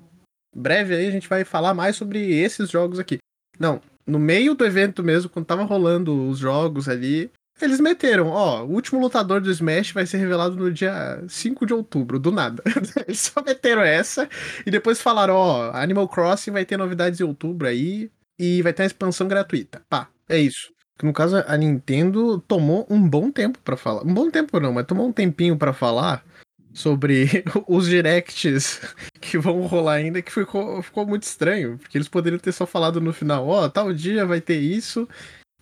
breve 0.56 0.94
aí 0.96 1.08
a 1.08 1.12
gente 1.12 1.28
vai 1.28 1.44
falar 1.44 1.74
mais 1.74 1.96
sobre 1.96 2.20
esses 2.40 2.70
jogos 2.70 3.00
aqui. 3.00 3.18
Não, 3.60 3.82
no 4.06 4.20
meio 4.20 4.54
do 4.54 4.64
evento 4.66 5.04
mesmo, 5.04 5.32
quando 5.32 5.48
tava 5.48 5.64
rolando 5.64 6.30
os 6.30 6.38
jogos 6.38 6.88
ali, 6.88 7.32
eles 7.62 7.80
meteram, 7.80 8.28
ó, 8.28 8.64
o 8.64 8.72
último 8.72 9.00
lutador 9.00 9.42
do 9.42 9.52
Smash 9.52 9.92
vai 9.92 10.06
ser 10.06 10.18
revelado 10.18 10.56
no 10.56 10.72
dia 10.72 11.24
5 11.28 11.66
de 11.66 11.74
outubro, 11.74 12.20
do 12.20 12.32
nada. 12.32 12.62
Eles 13.08 13.20
só 13.20 13.42
meteram 13.44 13.82
essa 13.82 14.30
e 14.66 14.72
depois 14.72 15.02
falaram, 15.02 15.36
ó, 15.36 15.72
Animal 15.74 16.08
Crossing 16.08 16.52
vai 16.52 16.66
ter 16.66 16.78
novidades 16.78 17.20
em 17.20 17.24
outubro 17.24 17.68
aí 17.68 18.12
e 18.38 18.62
vai 18.62 18.74
ter 18.74 18.84
uma 18.84 18.88
expansão 18.88 19.28
gratuita. 19.28 19.82
Pá, 19.90 20.08
é 20.30 20.38
isso. 20.38 20.72
No 21.02 21.14
caso, 21.14 21.44
a 21.48 21.58
Nintendo 21.58 22.40
tomou 22.48 22.86
um 22.90 23.08
bom 23.08 23.32
tempo 23.32 23.60
para 23.64 23.78
falar. 23.78 24.04
Um 24.04 24.14
bom 24.14 24.32
tempo 24.32 24.60
não, 24.60 24.74
mas 24.74 24.86
tomou 24.86 25.08
um 25.08 25.12
tempinho 25.12 25.56
para 25.56 25.74
falar 25.74 26.24
sobre 26.74 27.44
os 27.68 27.88
directs 27.88 28.80
que 29.20 29.38
vão 29.38 29.62
rolar 29.62 29.94
ainda, 29.94 30.22
que 30.22 30.32
ficou, 30.32 30.82
ficou 30.82 31.06
muito 31.06 31.24
estranho, 31.24 31.78
porque 31.78 31.98
eles 31.98 32.08
poderiam 32.08 32.40
ter 32.40 32.52
só 32.52 32.66
falado 32.66 33.02
no 33.02 33.12
final, 33.12 33.48
ó, 33.48 33.66
oh, 33.66 33.70
tal 33.70 33.92
dia 33.94 34.26
vai 34.26 34.40
ter 34.40 34.58
isso, 34.58 35.08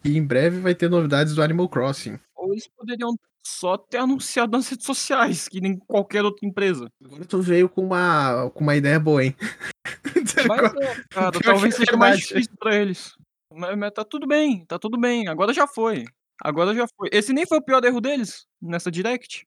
e 0.05 0.17
em 0.17 0.23
breve 0.23 0.59
vai 0.59 0.75
ter 0.75 0.89
novidades 0.89 1.33
do 1.33 1.41
Animal 1.41 1.67
Crossing. 1.67 2.19
Ou 2.35 2.53
eles 2.53 2.67
poderiam 2.67 3.15
só 3.45 3.77
ter 3.77 3.97
anunciado 3.97 4.51
nas 4.51 4.69
redes 4.69 4.85
sociais, 4.85 5.47
que 5.47 5.59
nem 5.59 5.77
qualquer 5.77 6.23
outra 6.23 6.47
empresa. 6.47 6.91
Agora 7.03 7.25
tu 7.25 7.41
veio 7.41 7.67
com 7.67 7.81
uma, 7.81 8.49
com 8.51 8.61
uma 8.61 8.75
ideia 8.75 8.99
boa, 8.99 9.23
hein? 9.23 9.35
Mas 10.47 10.75
é, 10.75 11.03
cara, 11.09 11.39
talvez 11.39 11.73
é 11.75 11.77
seja 11.77 11.97
mais 11.97 12.19
difícil 12.19 12.53
pra 12.59 12.75
eles. 12.75 13.15
Mas, 13.51 13.77
mas 13.77 13.91
tá 13.91 14.03
tudo 14.03 14.27
bem, 14.27 14.65
tá 14.65 14.77
tudo 14.77 14.99
bem. 14.99 15.27
Agora 15.27 15.53
já 15.53 15.65
foi. 15.65 16.05
Agora 16.41 16.73
já 16.75 16.85
foi. 16.95 17.09
Esse 17.11 17.31
nem 17.31 17.47
foi 17.47 17.57
o 17.57 17.63
pior 17.63 17.83
erro 17.83 18.01
deles 18.01 18.45
nessa 18.61 18.91
Direct. 18.91 19.45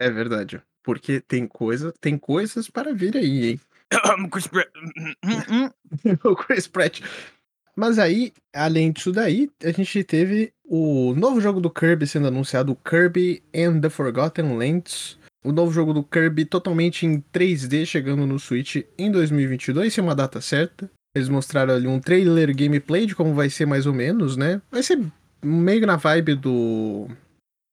É 0.00 0.10
verdade. 0.10 0.62
Porque 0.82 1.20
tem 1.20 1.46
coisa, 1.46 1.92
tem 2.00 2.16
coisas 2.18 2.70
para 2.70 2.94
vir 2.94 3.16
aí, 3.16 3.50
hein? 3.50 3.60
Chris 4.32 4.46
Pratt. 4.46 4.70
o 6.24 6.34
Chris 6.34 6.66
Pratt. 6.72 7.00
Mas 7.76 7.98
aí, 7.98 8.32
além 8.54 8.92
disso 8.92 9.12
daí, 9.12 9.50
a 9.64 9.70
gente 9.70 10.04
teve 10.04 10.52
o 10.64 11.14
novo 11.14 11.40
jogo 11.40 11.60
do 11.60 11.70
Kirby 11.70 12.06
sendo 12.06 12.28
anunciado, 12.28 12.76
Kirby 12.76 13.42
and 13.54 13.80
the 13.80 13.88
Forgotten 13.88 14.56
Lands. 14.56 15.18
O 15.44 15.50
novo 15.50 15.72
jogo 15.72 15.92
do 15.92 16.04
Kirby 16.04 16.44
totalmente 16.44 17.04
em 17.04 17.22
3D 17.32 17.84
chegando 17.86 18.26
no 18.26 18.38
Switch 18.38 18.82
em 18.96 19.10
2022, 19.10 19.92
sem 19.92 20.04
uma 20.04 20.14
data 20.14 20.40
certa. 20.40 20.88
Eles 21.14 21.28
mostraram 21.28 21.74
ali 21.74 21.86
um 21.86 22.00
trailer 22.00 22.54
gameplay 22.54 23.06
de 23.06 23.14
como 23.14 23.34
vai 23.34 23.50
ser 23.50 23.66
mais 23.66 23.86
ou 23.86 23.92
menos, 23.92 24.36
né? 24.36 24.62
Vai 24.70 24.82
ser 24.82 25.00
meio 25.42 25.86
na 25.86 25.96
vibe 25.96 26.36
do 26.36 27.08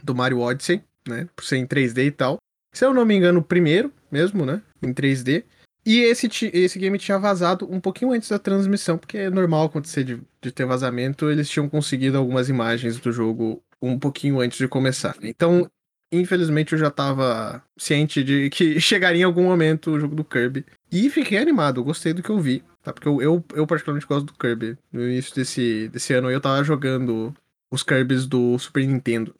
do 0.03 0.15
Mario 0.15 0.39
Odyssey, 0.39 0.82
né? 1.08 1.27
Por 1.36 1.44
ser 1.44 1.58
em 1.58 1.68
3D 1.68 2.06
e 2.06 2.12
tal. 2.12 2.38
Se 2.74 2.86
eu 2.86 2.94
não 2.94 3.06
me 3.06 3.15
engano, 3.15 3.39
o 3.39 3.44
primeiro 3.44 3.91
mesmo, 4.12 4.46
né? 4.46 4.62
Em 4.82 4.94
3D. 4.94 5.44
E 5.86 6.00
esse, 6.01 6.29
esse 6.53 6.77
game 6.77 6.98
tinha 6.98 7.17
vazado 7.17 7.67
um 7.71 7.79
pouquinho 7.79 8.12
antes 8.12 8.29
da 8.29 8.38
transmissão, 8.38 8.98
porque 8.98 9.17
é 9.17 9.29
normal 9.29 9.65
acontecer 9.65 10.03
de, 10.03 10.21
de 10.41 10.51
ter 10.51 10.65
vazamento. 10.65 11.29
Eles 11.29 11.50
tinham 11.50 11.69
conseguido 11.69 12.17
algumas 12.17 12.50
imagens 12.50 13.00
do 13.00 13.12
jogo 13.12 13.63
um 13.81 13.98
pouquinho 13.98 14.39
antes 14.39 14.57
de 14.57 14.67
começar. 14.67 15.15
Então, 15.21 15.69
infelizmente, 16.12 16.74
eu 16.74 16.79
já 16.79 16.91
tava 16.91 17.63
ciente 17.77 18.24
de 18.24 18.50
que 18.50 18.79
chegaria 18.81 19.21
em 19.21 19.25
algum 19.25 19.43
momento 19.43 19.91
o 19.91 20.00
jogo 20.00 20.15
do 20.15 20.24
Kirby. 20.24 20.65
E 20.91 21.09
fiquei 21.09 21.38
animado, 21.38 21.83
gostei 21.83 22.13
do 22.13 22.21
que 22.21 22.29
eu 22.29 22.39
vi. 22.39 22.63
Tá? 22.83 22.93
Porque 22.93 23.07
eu, 23.07 23.21
eu, 23.21 23.45
eu 23.53 23.67
particularmente 23.67 24.07
gosto 24.07 24.25
do 24.25 24.33
Kirby. 24.33 24.77
No 24.91 25.07
início 25.07 25.33
desse, 25.36 25.88
desse 25.89 26.13
ano 26.13 26.29
eu 26.29 26.41
tava 26.41 26.63
jogando 26.63 27.33
os 27.71 27.83
Kirbys 27.83 28.25
do 28.25 28.57
Super 28.59 28.86
Nintendo. 28.86 29.33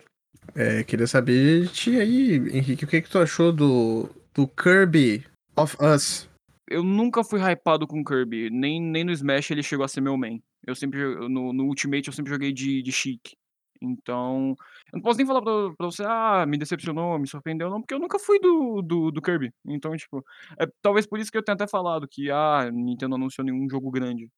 É, 0.56 0.84
queria 0.84 1.08
saber 1.08 1.68
de 1.68 2.00
aí, 2.00 2.36
Henrique, 2.52 2.86
o 2.86 2.88
que, 2.88 3.02
que 3.02 3.10
tu 3.10 3.20
achou 3.20 3.52
do, 3.52 4.10
do 4.34 4.48
Kirby 4.48 5.26
of 5.56 5.78
Us? 5.80 6.29
Eu 6.70 6.84
nunca 6.84 7.24
fui 7.24 7.42
hypado 7.42 7.88
com 7.88 8.04
Kirby, 8.04 8.50
nem, 8.50 8.82
nem 8.82 9.04
no 9.04 9.12
Smash 9.12 9.52
ele 9.52 9.64
chegou 9.64 9.84
a 9.84 9.88
ser 9.88 10.02
meu 10.02 10.16
main. 10.16 10.42
Eu 10.66 10.76
sempre, 10.76 11.00
no, 11.28 11.52
no 11.52 11.66
Ultimate 11.66 12.08
eu 12.08 12.14
sempre 12.14 12.32
joguei 12.32 12.54
de, 12.54 12.82
de 12.82 12.92
Chic. 12.92 13.34
Então, 13.82 14.56
eu 14.92 14.98
não 14.98 15.02
posso 15.02 15.18
nem 15.18 15.26
falar 15.26 15.42
pra, 15.42 15.74
pra, 15.78 15.86
você, 15.86 16.04
ah, 16.06 16.46
me 16.46 16.58
decepcionou, 16.58 17.18
me 17.18 17.28
surpreendeu, 17.28 17.70
não, 17.70 17.82
porque 17.82 17.94
eu 17.94 18.00
nunca 18.00 18.20
fui 18.20 18.38
do, 18.40 18.82
do, 18.82 19.10
do 19.10 19.22
Kirby. 19.22 19.54
Então, 19.66 19.96
tipo, 19.96 20.24
é 20.60 20.68
talvez 20.82 21.08
por 21.08 21.18
isso 21.18 21.32
que 21.32 21.38
eu 21.38 21.44
tenho 21.44 21.56
até 21.56 21.66
falado 21.66 22.08
que, 22.08 22.30
ah, 22.30 22.70
Nintendo 22.72 23.16
anunciou 23.16 23.46
nenhum 23.46 23.70
jogo 23.70 23.90
grande. 23.90 24.30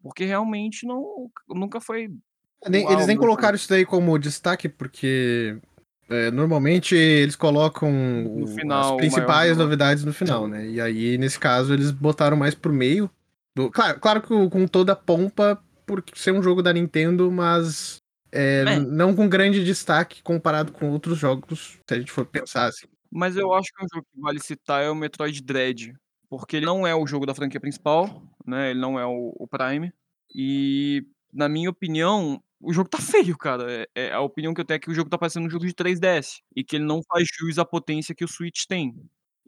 Porque 0.00 0.24
realmente 0.24 0.86
não, 0.86 1.28
nunca 1.48 1.80
foi. 1.80 2.08
Nem, 2.68 2.90
eles 2.90 3.06
nem 3.06 3.16
colocaram 3.16 3.56
isso 3.56 3.68
daí 3.68 3.84
como 3.84 4.18
destaque, 4.18 4.68
porque 4.68 5.60
é, 6.08 6.30
normalmente 6.30 6.94
eles 6.94 7.36
colocam 7.36 7.90
final, 8.54 8.94
as 8.94 8.96
principais 8.96 9.56
novidades 9.56 10.04
no 10.04 10.12
final, 10.12 10.48
né? 10.48 10.66
E 10.66 10.80
aí, 10.80 11.18
nesse 11.18 11.38
caso, 11.38 11.74
eles 11.74 11.90
botaram 11.90 12.36
mais 12.36 12.54
pro 12.54 12.72
meio. 12.72 13.10
Do... 13.54 13.70
Claro, 13.70 14.00
claro 14.00 14.22
que 14.22 14.28
com 14.48 14.66
toda 14.66 14.92
a 14.92 14.96
pompa, 14.96 15.62
por 15.84 16.02
ser 16.14 16.32
um 16.32 16.42
jogo 16.42 16.62
da 16.62 16.72
Nintendo, 16.72 17.30
mas 17.30 17.98
é, 18.32 18.64
é. 18.66 18.78
não 18.78 19.14
com 19.14 19.28
grande 19.28 19.62
destaque 19.64 20.22
comparado 20.22 20.72
com 20.72 20.90
outros 20.90 21.18
jogos, 21.18 21.78
se 21.86 21.94
a 21.94 21.98
gente 21.98 22.10
for 22.10 22.24
pensar 22.24 22.66
assim. 22.66 22.86
Mas 23.10 23.36
eu 23.36 23.52
acho 23.52 23.68
que 23.74 23.84
um 23.84 23.88
jogo 23.92 24.06
que 24.12 24.20
vale 24.20 24.40
citar 24.40 24.82
é 24.82 24.90
o 24.90 24.94
Metroid 24.94 25.42
Dread. 25.42 25.94
Porque 26.28 26.56
ele 26.56 26.66
não 26.66 26.86
é 26.86 26.94
o 26.94 27.06
jogo 27.06 27.24
da 27.24 27.34
franquia 27.34 27.60
principal, 27.60 28.22
né? 28.46 28.70
Ele 28.70 28.80
não 28.80 28.98
é 28.98 29.06
o, 29.06 29.34
o 29.38 29.48
Prime. 29.48 29.90
E, 30.34 31.06
na 31.32 31.48
minha 31.48 31.70
opinião, 31.70 32.42
o 32.60 32.72
jogo 32.72 32.88
tá 32.88 32.98
feio, 32.98 33.36
cara. 33.36 33.70
É, 33.70 33.88
é, 33.94 34.12
a 34.12 34.20
opinião 34.20 34.52
que 34.52 34.60
eu 34.60 34.64
tenho 34.64 34.76
é 34.76 34.80
que 34.80 34.90
o 34.90 34.94
jogo 34.94 35.10
tá 35.10 35.16
parecendo 35.16 35.46
um 35.46 35.50
jogo 35.50 35.66
de 35.66 35.74
3DS. 35.74 36.40
E 36.54 36.64
que 36.64 36.76
ele 36.76 36.84
não 36.84 37.02
faz 37.02 37.26
jus 37.38 37.58
à 37.58 37.64
potência 37.64 38.14
que 38.14 38.24
o 38.24 38.28
Switch 38.28 38.64
tem. 38.68 38.94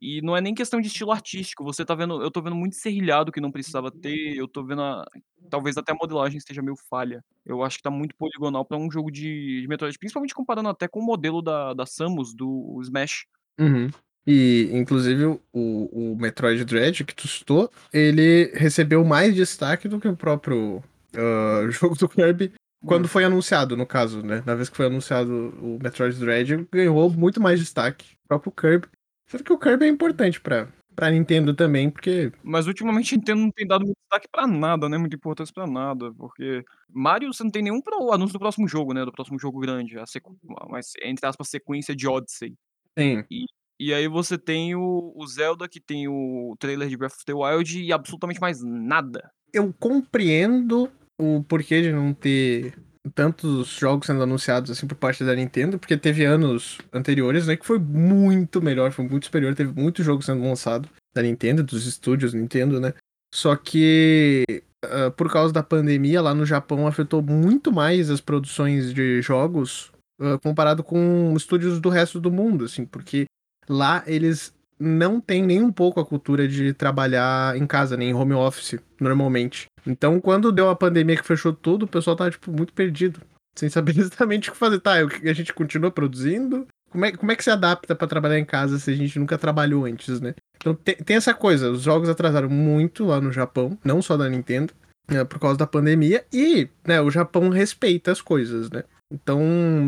E 0.00 0.22
não 0.22 0.36
é 0.36 0.40
nem 0.40 0.54
questão 0.54 0.80
de 0.80 0.86
estilo 0.86 1.12
artístico. 1.12 1.64
Você 1.64 1.84
tá 1.84 1.94
vendo. 1.94 2.22
Eu 2.22 2.30
tô 2.30 2.40
vendo 2.40 2.56
muito 2.56 2.76
serrilhado 2.76 3.32
que 3.32 3.40
não 3.40 3.50
precisava 3.50 3.90
ter. 3.90 4.36
Eu 4.36 4.48
tô 4.48 4.64
vendo. 4.64 4.82
A, 4.82 5.04
talvez 5.50 5.76
até 5.76 5.92
a 5.92 5.96
modelagem 5.96 6.38
esteja 6.38 6.62
meio 6.62 6.76
falha. 6.88 7.22
Eu 7.44 7.62
acho 7.62 7.76
que 7.76 7.82
tá 7.82 7.90
muito 7.90 8.14
poligonal 8.16 8.64
para 8.64 8.78
um 8.78 8.90
jogo 8.90 9.10
de, 9.10 9.60
de 9.60 9.68
Metroid. 9.68 9.98
Principalmente 9.98 10.34
comparando 10.34 10.68
até 10.68 10.88
com 10.88 11.00
o 11.00 11.04
modelo 11.04 11.42
da, 11.42 11.74
da 11.74 11.84
Samus, 11.84 12.32
do 12.34 12.80
Smash. 12.82 13.26
Uhum. 13.58 13.90
E, 14.26 14.70
inclusive, 14.72 15.24
o, 15.24 15.40
o 15.52 16.16
Metroid 16.16 16.64
Dread 16.64 17.04
que 17.04 17.14
tu 17.14 17.26
citou, 17.26 17.70
ele 17.92 18.52
recebeu 18.54 19.04
mais 19.04 19.34
destaque 19.34 19.88
do 19.88 19.98
que 19.98 20.08
o 20.08 20.16
próprio 20.16 20.76
uh, 20.76 21.68
jogo 21.72 21.96
do 21.96 22.08
Kirby 22.08 22.52
quando 22.84 23.04
hum. 23.04 23.08
foi 23.08 23.24
anunciado, 23.24 23.76
no 23.76 23.86
caso, 23.86 24.22
né? 24.22 24.42
Na 24.46 24.54
vez 24.54 24.68
que 24.68 24.76
foi 24.76 24.86
anunciado 24.86 25.54
o 25.60 25.78
Metroid 25.82 26.18
Dread, 26.18 26.66
ganhou 26.72 27.10
muito 27.10 27.40
mais 27.40 27.58
destaque. 27.58 28.14
O 28.24 28.28
próprio 28.28 28.52
Kirby. 28.52 28.88
Sendo 29.26 29.44
que 29.44 29.52
o 29.52 29.58
Kirby 29.58 29.84
é 29.84 29.88
importante 29.88 30.40
pra, 30.40 30.68
pra 30.96 31.10
Nintendo 31.10 31.54
também, 31.54 31.90
porque. 31.90 32.32
Mas 32.42 32.66
ultimamente 32.66 33.14
a 33.14 33.18
Nintendo 33.18 33.42
não 33.42 33.50
tem 33.50 33.66
dado 33.66 33.84
muito 33.84 33.98
destaque 34.00 34.28
pra 34.30 34.46
nada, 34.46 34.88
né? 34.88 34.96
Muita 34.96 35.16
importância 35.16 35.52
pra 35.54 35.66
nada. 35.66 36.12
Porque 36.14 36.64
Mario, 36.92 37.32
você 37.32 37.44
não 37.44 37.50
tem 37.50 37.62
nenhum 37.62 37.80
pro 37.80 38.12
anúncio 38.12 38.32
do 38.32 38.40
próximo 38.40 38.66
jogo, 38.66 38.92
né? 38.94 39.04
Do 39.04 39.12
próximo 39.12 39.38
jogo 39.38 39.60
grande. 39.60 39.98
A 39.98 40.06
sequ... 40.06 40.36
Mas, 40.68 40.92
entre 41.02 41.26
aspas, 41.26 41.48
sequência 41.48 41.94
de 41.94 42.08
Odyssey. 42.08 42.54
Sim. 42.98 43.24
E, 43.30 43.44
e 43.78 43.94
aí 43.94 44.08
você 44.08 44.36
tem 44.36 44.74
o, 44.74 45.12
o 45.14 45.26
Zelda, 45.26 45.68
que 45.68 45.80
tem 45.80 46.08
o 46.08 46.56
trailer 46.58 46.88
de 46.88 46.96
Breath 46.96 47.14
of 47.14 47.24
the 47.24 47.34
Wild 47.34 47.82
e 47.82 47.92
absolutamente 47.92 48.40
mais 48.40 48.62
nada. 48.62 49.30
Eu 49.52 49.72
compreendo 49.78 50.90
o 51.20 51.44
porquê 51.44 51.82
de 51.82 51.92
não 51.92 52.12
ter 52.14 52.74
tantos 53.14 53.68
jogos 53.68 54.06
sendo 54.06 54.22
anunciados 54.22 54.70
assim 54.70 54.86
por 54.86 54.96
parte 54.96 55.24
da 55.24 55.34
Nintendo, 55.34 55.78
porque 55.78 55.96
teve 55.96 56.24
anos 56.24 56.78
anteriores, 56.92 57.46
né, 57.46 57.56
que 57.56 57.66
foi 57.66 57.78
muito 57.78 58.60
melhor, 58.60 58.92
foi 58.92 59.06
muito 59.06 59.24
superior, 59.24 59.54
teve 59.54 59.72
muitos 59.72 60.04
jogos 60.04 60.26
sendo 60.26 60.42
lançados 60.42 60.90
da 61.14 61.22
Nintendo, 61.22 61.62
dos 61.62 61.86
estúdios 61.86 62.34
Nintendo, 62.34 62.80
né? 62.80 62.94
Só 63.34 63.56
que 63.56 64.44
uh, 64.84 65.10
por 65.12 65.30
causa 65.30 65.52
da 65.52 65.62
pandemia 65.62 66.20
lá 66.20 66.34
no 66.34 66.44
Japão 66.44 66.86
afetou 66.86 67.22
muito 67.22 67.72
mais 67.72 68.10
as 68.10 68.20
produções 68.20 68.92
de 68.92 69.22
jogos 69.22 69.92
uh, 70.20 70.38
comparado 70.42 70.82
com 70.82 71.32
estúdios 71.36 71.80
do 71.80 71.88
resto 71.88 72.20
do 72.20 72.30
mundo, 72.30 72.64
assim, 72.64 72.84
porque 72.84 73.24
lá 73.68 74.02
eles 74.06 74.52
não 74.80 75.20
têm 75.20 75.42
nem 75.42 75.62
um 75.62 75.70
pouco 75.70 76.00
a 76.00 76.06
cultura 76.06 76.48
de 76.48 76.72
trabalhar 76.72 77.54
em 77.56 77.66
casa, 77.66 77.96
nem 77.96 78.10
em 78.10 78.14
home 78.14 78.32
office, 78.32 78.80
normalmente. 78.98 79.66
Então, 79.86 80.18
quando 80.20 80.50
deu 80.50 80.70
a 80.70 80.76
pandemia 80.76 81.16
que 81.16 81.26
fechou 81.26 81.52
tudo, 81.52 81.82
o 81.84 81.88
pessoal 81.88 82.16
tava, 82.16 82.30
tipo, 82.30 82.50
muito 82.50 82.72
perdido. 82.72 83.20
Sem 83.54 83.68
saber 83.68 83.98
exatamente 83.98 84.48
o 84.48 84.52
que 84.52 84.58
fazer. 84.58 84.80
Tá, 84.80 84.94
a 84.94 85.32
gente 85.32 85.52
continua 85.52 85.90
produzindo? 85.90 86.66
Como 86.90 87.04
é, 87.04 87.12
como 87.12 87.30
é 87.30 87.36
que 87.36 87.44
se 87.44 87.50
adapta 87.50 87.94
para 87.94 88.08
trabalhar 88.08 88.38
em 88.38 88.44
casa 88.44 88.78
se 88.78 88.90
a 88.90 88.96
gente 88.96 89.18
nunca 89.18 89.36
trabalhou 89.36 89.84
antes, 89.84 90.20
né? 90.20 90.34
Então 90.56 90.74
tem, 90.74 90.96
tem, 90.96 91.16
essa 91.16 91.32
coisa, 91.32 91.70
os 91.70 91.82
jogos 91.82 92.08
atrasaram 92.08 92.48
muito 92.48 93.04
lá 93.04 93.20
no 93.20 93.30
Japão, 93.30 93.78
não 93.84 94.02
só 94.02 94.16
da 94.16 94.28
Nintendo, 94.28 94.74
né, 95.08 95.24
por 95.24 95.38
causa 95.38 95.56
da 95.56 95.66
pandemia, 95.66 96.24
e 96.32 96.68
né, 96.84 97.00
o 97.00 97.10
Japão 97.10 97.48
respeita 97.48 98.10
as 98.10 98.20
coisas, 98.20 98.70
né? 98.70 98.82
Então 99.12 99.40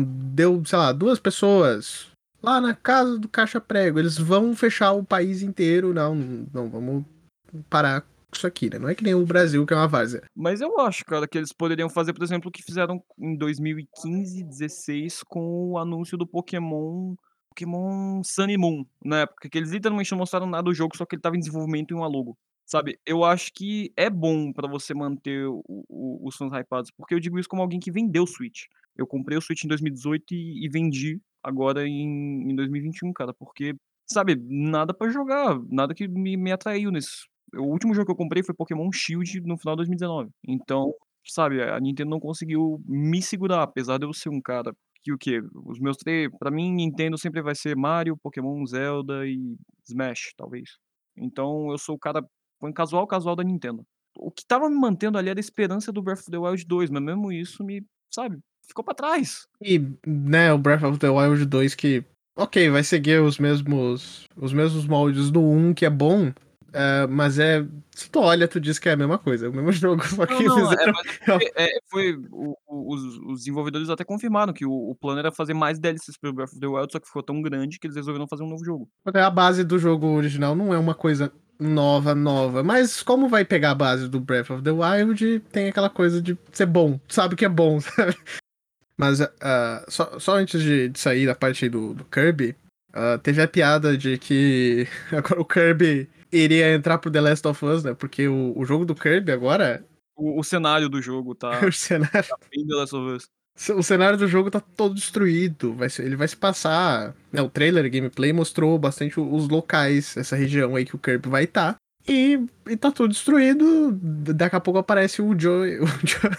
deu, 0.07 0.61
sei 0.65 0.77
lá, 0.77 0.91
duas 0.93 1.19
pessoas 1.19 2.12
lá 2.43 2.59
na 2.59 2.75
casa 2.75 3.17
do 3.17 3.29
caixa 3.29 3.61
prego, 3.61 3.97
eles 3.97 4.17
vão 4.17 4.55
fechar 4.55 4.91
o 4.91 5.03
país 5.03 5.41
inteiro, 5.41 5.93
não, 5.93 6.13
não, 6.13 6.69
vamos 6.69 7.05
parar 7.69 8.05
isso 8.33 8.45
aqui, 8.45 8.69
né? 8.69 8.77
Não 8.77 8.89
é 8.89 8.95
que 8.95 9.03
nem 9.03 9.15
o 9.15 9.25
Brasil, 9.25 9.65
que 9.65 9.73
é 9.73 9.77
uma 9.77 9.87
várzea. 9.87 10.23
Mas 10.35 10.59
eu 10.59 10.79
acho, 10.79 11.05
cara, 11.05 11.27
que 11.27 11.37
eles 11.37 11.53
poderiam 11.53 11.89
fazer, 11.89 12.13
por 12.13 12.23
exemplo, 12.23 12.49
o 12.49 12.51
que 12.51 12.63
fizeram 12.63 13.01
em 13.17 13.37
2015, 13.37 14.43
16 14.43 15.23
com 15.23 15.71
o 15.71 15.77
anúncio 15.77 16.17
do 16.17 16.27
Pokémon. 16.27 17.15
Pokémon 17.49 18.23
Sun 18.23 18.49
e 18.49 18.57
Moon, 18.57 18.83
na 19.05 19.21
época, 19.21 19.47
que 19.47 19.57
eles 19.57 19.69
literalmente 19.69 20.11
não 20.11 20.17
mostraram 20.17 20.47
nada 20.47 20.63
do 20.63 20.73
jogo, 20.73 20.97
só 20.97 21.05
que 21.05 21.15
ele 21.15 21.21
tava 21.21 21.35
em 21.35 21.39
desenvolvimento 21.39 21.91
em 21.91 21.97
uma 21.97 22.07
logo. 22.07 22.35
Sabe, 22.65 22.97
eu 23.05 23.23
acho 23.23 23.53
que 23.53 23.93
é 23.95 24.09
bom 24.09 24.51
pra 24.51 24.67
você 24.67 24.93
manter 24.93 25.45
o 25.47 25.61
o 25.67 26.27
os 26.27 26.35
fãs 26.35 26.51
hypados, 26.51 26.89
porque 26.89 27.13
eu 27.13 27.19
digo 27.19 27.37
isso 27.37 27.47
como 27.47 27.61
alguém 27.61 27.79
que 27.79 27.91
vendeu 27.91 28.23
o 28.23 28.27
Switch. 28.27 28.63
Eu 28.97 29.05
comprei 29.05 29.37
o 29.37 29.41
Switch 29.41 29.63
em 29.63 29.67
2018 29.67 30.33
e 30.33 30.65
e 30.65 30.69
vendi 30.69 31.21
agora 31.43 31.87
em 31.87 32.51
em 32.51 32.55
2021, 32.55 33.13
cara, 33.13 33.33
porque, 33.33 33.75
sabe, 34.05 34.35
nada 34.35 34.93
pra 34.93 35.09
jogar, 35.09 35.59
nada 35.69 35.93
que 35.93 36.07
me 36.07 36.37
me 36.37 36.51
atraiu 36.51 36.91
nesse 36.91 37.25
o 37.55 37.63
último 37.63 37.93
jogo 37.93 38.07
que 38.07 38.11
eu 38.11 38.15
comprei 38.15 38.43
foi 38.43 38.55
Pokémon 38.55 38.89
Shield 38.91 39.41
no 39.41 39.57
final 39.57 39.75
de 39.75 39.79
2019. 39.79 40.29
Então, 40.47 40.93
sabe, 41.25 41.61
a 41.61 41.79
Nintendo 41.79 42.09
não 42.09 42.19
conseguiu 42.19 42.81
me 42.85 43.21
segurar, 43.21 43.63
apesar 43.63 43.97
de 43.97 44.05
eu 44.05 44.13
ser 44.13 44.29
um 44.29 44.41
cara 44.41 44.73
que 45.03 45.11
o 45.11 45.17
quê? 45.17 45.41
Os 45.65 45.79
meus 45.79 45.97
3 45.97 46.29
pra 46.39 46.49
mim 46.49 46.71
Nintendo 46.71 47.17
sempre 47.17 47.41
vai 47.41 47.55
ser 47.55 47.75
Mario, 47.75 48.17
Pokémon, 48.17 48.65
Zelda 48.65 49.27
e 49.27 49.55
Smash, 49.87 50.33
talvez. 50.37 50.77
Então 51.17 51.69
eu 51.71 51.77
sou 51.77 51.95
o 51.95 51.99
cara 51.99 52.23
fã 52.59 52.71
casual, 52.71 53.05
casual 53.05 53.35
da 53.35 53.43
Nintendo. 53.43 53.85
O 54.17 54.31
que 54.31 54.41
estava 54.43 54.69
me 54.69 54.75
mantendo 54.75 55.17
ali 55.17 55.29
era 55.29 55.39
a 55.39 55.41
esperança 55.41 55.91
do 55.91 56.01
Breath 56.01 56.19
of 56.19 56.31
the 56.31 56.37
Wild 56.37 56.65
2, 56.65 56.89
mas 56.89 57.03
mesmo 57.03 57.31
isso 57.31 57.63
me 57.63 57.83
sabe, 58.09 58.39
ficou 58.67 58.83
pra 58.83 58.93
trás. 58.93 59.47
E, 59.61 59.81
né, 60.05 60.51
o 60.53 60.57
Breath 60.57 60.83
of 60.83 60.97
the 60.99 61.09
Wild 61.09 61.45
2 61.45 61.75
que, 61.75 62.03
ok, 62.35 62.69
vai 62.69 62.83
seguir 62.83 63.21
os 63.21 63.37
mesmos 63.39 64.25
os 64.35 64.53
mesmos 64.53 64.85
moldes 64.85 65.29
do 65.31 65.41
1, 65.41 65.73
que 65.73 65.85
é 65.85 65.89
bom, 65.89 66.31
eh, 66.73 67.07
mas 67.07 67.37
é 67.37 67.65
se 67.91 68.09
tu 68.09 68.19
olha, 68.19 68.47
tu 68.47 68.59
diz 68.59 68.79
que 68.79 68.89
é 68.89 68.93
a 68.93 68.97
mesma 68.97 69.19
coisa, 69.19 69.45
é 69.45 69.49
o 69.49 69.53
mesmo 69.53 69.71
jogo, 69.71 70.03
só 70.07 70.25
Não, 70.25 70.27
que 70.27 70.43
não, 70.43 70.57
é, 70.57 70.69
fizeram 70.69 70.93
mas 70.93 71.05
é 71.05 71.31
porque, 71.31 71.53
eh, 71.55 71.79
foi 71.89 72.15
o 72.31 72.55
o 72.67 72.93
os 72.95 73.17
os 73.19 73.39
desenvolvedores 73.39 73.89
até 73.89 74.03
confirmaram 74.03 74.51
que 74.51 74.65
o 74.65 74.71
o 74.71 74.95
plano 74.95 75.19
era 75.19 75.31
fazer 75.31 75.53
mais 75.53 75.79
DLCs 75.79 76.17
para 76.17 76.29
o 76.31 76.33
Breath 76.33 76.53
of 76.53 76.59
the 76.59 76.67
Wild, 76.67 76.91
só 76.91 76.99
que 76.99 77.07
ficou 77.07 77.21
tão 77.23 77.41
grande 77.41 77.77
que 77.79 77.85
eles 77.87 77.95
resolveram 77.95 78.27
fazer 78.27 78.43
um 78.43 78.49
novo 78.49 78.65
jogo. 78.65 78.89
A 79.05 79.29
base 79.29 79.63
do 79.63 79.77
jogo 79.77 80.07
original 80.07 80.55
não 80.55 80.73
é 80.73 80.77
uma 80.77 80.95
coisa 80.95 81.31
nova, 81.59 82.15
nova, 82.15 82.63
mas 82.63 83.03
como 83.03 83.29
vai 83.29 83.45
pegar 83.45 83.71
a 83.71 83.75
base 83.75 84.09
do 84.09 84.19
Breath 84.19 84.49
of 84.49 84.63
the 84.63 84.71
Wild, 84.71 85.39
tem 85.51 85.69
aquela 85.69 85.89
coisa 85.89 86.21
de 86.21 86.37
ser 86.51 86.65
bom, 86.65 86.99
sabe 87.07 87.35
que 87.35 87.45
é 87.45 87.49
bom, 87.49 87.79
sabe. 87.81 88.17
Mas, 88.97 89.19
ah, 89.41 89.83
só 89.87 90.19
só 90.19 90.35
antes 90.37 90.61
de 90.61 90.89
de 90.89 90.99
sair 90.99 91.25
da 91.25 91.35
parte 91.35 91.67
do 91.69 91.93
do 91.93 92.05
Kirby, 92.05 92.55
hã, 92.93 93.17
teve 93.19 93.41
a 93.41 93.47
piada 93.47 93.97
de 93.97 94.17
que 94.17 94.87
agora 95.11 95.41
o 95.41 95.45
Kirby 95.45 96.09
iria 96.31 96.73
entrar 96.73 96.97
para 96.99 97.09
o 97.09 97.11
The 97.11 97.21
Last 97.21 97.47
of 97.47 97.65
Us, 97.65 97.83
né, 97.83 97.93
porque 97.93 98.27
o 98.27 98.53
o 98.57 98.65
jogo 98.65 98.85
do 98.85 98.95
Kirby 98.95 99.31
agora 99.31 99.83
O 100.15 100.39
o 100.39 100.43
cenário 100.43 100.89
do 100.89 101.01
jogo 101.01 101.33
tá 101.35 101.49
o 101.65 101.71
cenário. 101.71 102.29
tá 102.29 102.37
bem 102.51 102.65
The 102.67 102.75
Last 102.75 102.95
of 102.95 103.15
Us. 103.15 103.29
o 103.69 103.83
cenário 103.83 104.17
do 104.17 104.27
jogo 104.27 104.49
tá 104.51 104.59
todo 104.59 104.95
destruído, 104.95 105.73
vai 105.75 105.89
ser 105.89 106.05
ele 106.05 106.15
vai 106.15 106.27
se 106.27 106.35
passar 106.37 107.15
né, 107.31 107.41
o 107.41 107.49
trailer, 107.49 107.89
gameplay 107.91 108.33
mostrou 108.33 108.77
bastante 108.79 109.19
os 109.19 109.47
locais, 109.47 110.17
essa 110.17 110.35
região 110.35 110.75
aí 110.75 110.85
que 110.85 110.95
o 110.95 110.99
Kirby 110.99 111.29
vai 111.29 111.43
estar, 111.45 111.75
e 112.07 112.39
e 112.67 112.77
tá 112.77 112.91
tudo 112.91 113.09
destruído, 113.11 113.91
daqui 114.33 114.55
a 114.55 114.59
pouco 114.59 114.79
aparece 114.79 115.21
o 115.21 115.37
Joe 115.39 115.79
o 115.83 115.87
Joe 116.05 116.31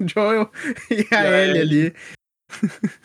o 0.00 0.08
Joel 0.08 0.50
e 0.90 1.14
a 1.14 1.20
a 1.20 1.40
Ellie 1.42 1.60
ali. 1.60 1.94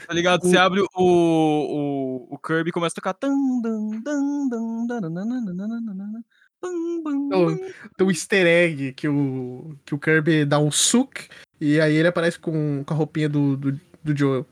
Tá 0.07 0.13
ligado, 0.13 0.43
você 0.43 0.57
abre 0.57 0.81
o 0.81 0.87
o 0.95 2.27
o 2.29 2.37
Kirby 2.37 2.69
e 2.69 2.73
começa 2.73 2.93
a 2.93 3.01
tocar 3.01 3.13
tan 3.15 3.33
dan 3.61 4.01
dan 4.03 4.47
dan 4.49 4.85
dananana 4.87 6.23
bam 6.61 7.03
bam 7.03 7.29
O 7.33 7.45
bam. 7.47 7.57
tem 7.97 8.07
um 8.07 8.11
easter 8.11 8.45
egg 8.45 8.93
que 8.93 9.07
o 9.07 9.75
que 9.85 9.95
o 9.95 9.99
Kirby 9.99 10.45
dá 10.45 10.59
um 10.59 10.71
suc, 10.71 11.27
e 11.59 11.79
aí 11.81 11.95
ele 11.95 12.07
aparece 12.07 12.39
com 12.39 12.83
com 12.85 12.93
a 12.93 12.97
roupinha 12.97 13.27
do 13.29 13.57
do 13.57 13.79
do 14.03 14.17
Joel. 14.17 14.45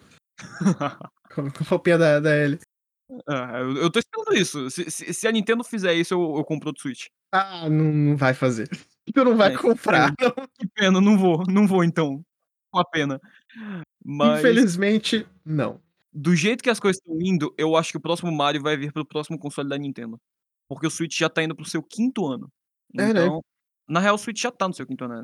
Com 1.36 1.52
com 1.52 1.64
a 1.64 1.68
roupinha 1.68 1.98
da 1.98 2.20
da 2.20 2.36
Ellie. 2.36 2.60
É, 3.28 3.62
eu 3.62 3.78
eu 3.84 3.92
tô 3.92 4.00
esperando 4.00 4.36
isso, 4.36 4.70
se 4.70 4.90
se 4.92 5.14
se 5.14 5.28
a 5.28 5.32
Nintendo 5.32 5.64
fizer 5.64 5.94
isso 5.96 6.14
eu 6.14 6.38
eu 6.38 6.46
compro 6.46 6.70
outro 6.70 6.82
Switch. 6.84 7.10
Ah, 7.32 7.70
não 7.70 7.92
não 7.94 8.18
vai 8.18 8.34
fazer. 8.34 8.68
Tu 9.14 9.24
não 9.24 9.36
vai 9.38 9.52
É, 9.52 9.58
que 9.58 9.62
comprar, 9.62 10.12
pena, 10.16 10.16
não. 10.20 10.50
que 10.60 10.68
pena, 10.76 11.00
não 11.02 11.18
vou, 11.18 11.44
não 11.48 11.66
vou 11.68 11.84
então, 11.84 12.22
uma 12.74 12.84
pena. 12.90 13.20
Mas 14.06 14.60
Infelizmente, 14.62 15.26
não. 15.46 15.82
do 16.14 16.36
jeito 16.36 16.64
que 16.64 16.70
as 16.70 16.80
coisas 16.80 17.00
estão 17.00 17.16
indo, 17.22 17.54
eu 17.58 17.76
acho 17.76 17.92
que 17.92 17.98
o 17.98 18.02
próximo 18.02 18.32
Mario 18.32 18.62
vai 18.64 18.76
vir 18.78 18.92
para 18.92 19.02
o 19.04 19.06
próximo 19.08 19.38
console 19.38 19.70
da 19.70 19.78
Nintendo, 19.78 20.20
porque 20.68 20.88
o 20.88 20.90
Switch 20.92 21.18
já 21.18 21.30
tá 21.30 21.44
indo 21.44 21.56
para 21.56 21.64
o 21.64 21.68
seu 21.70 21.84
5º 21.84 22.26
ano. 22.28 22.52
É, 22.98 23.14
né. 23.14 23.30
Então 23.30 23.42
na 23.88 24.00
real 24.00 24.16
o 24.16 24.18
Switch 24.18 24.42
já 24.42 24.52
tá 24.52 24.68
no 24.68 24.74
seu 24.74 24.86
5º 24.88 25.06
ano, 25.06 25.16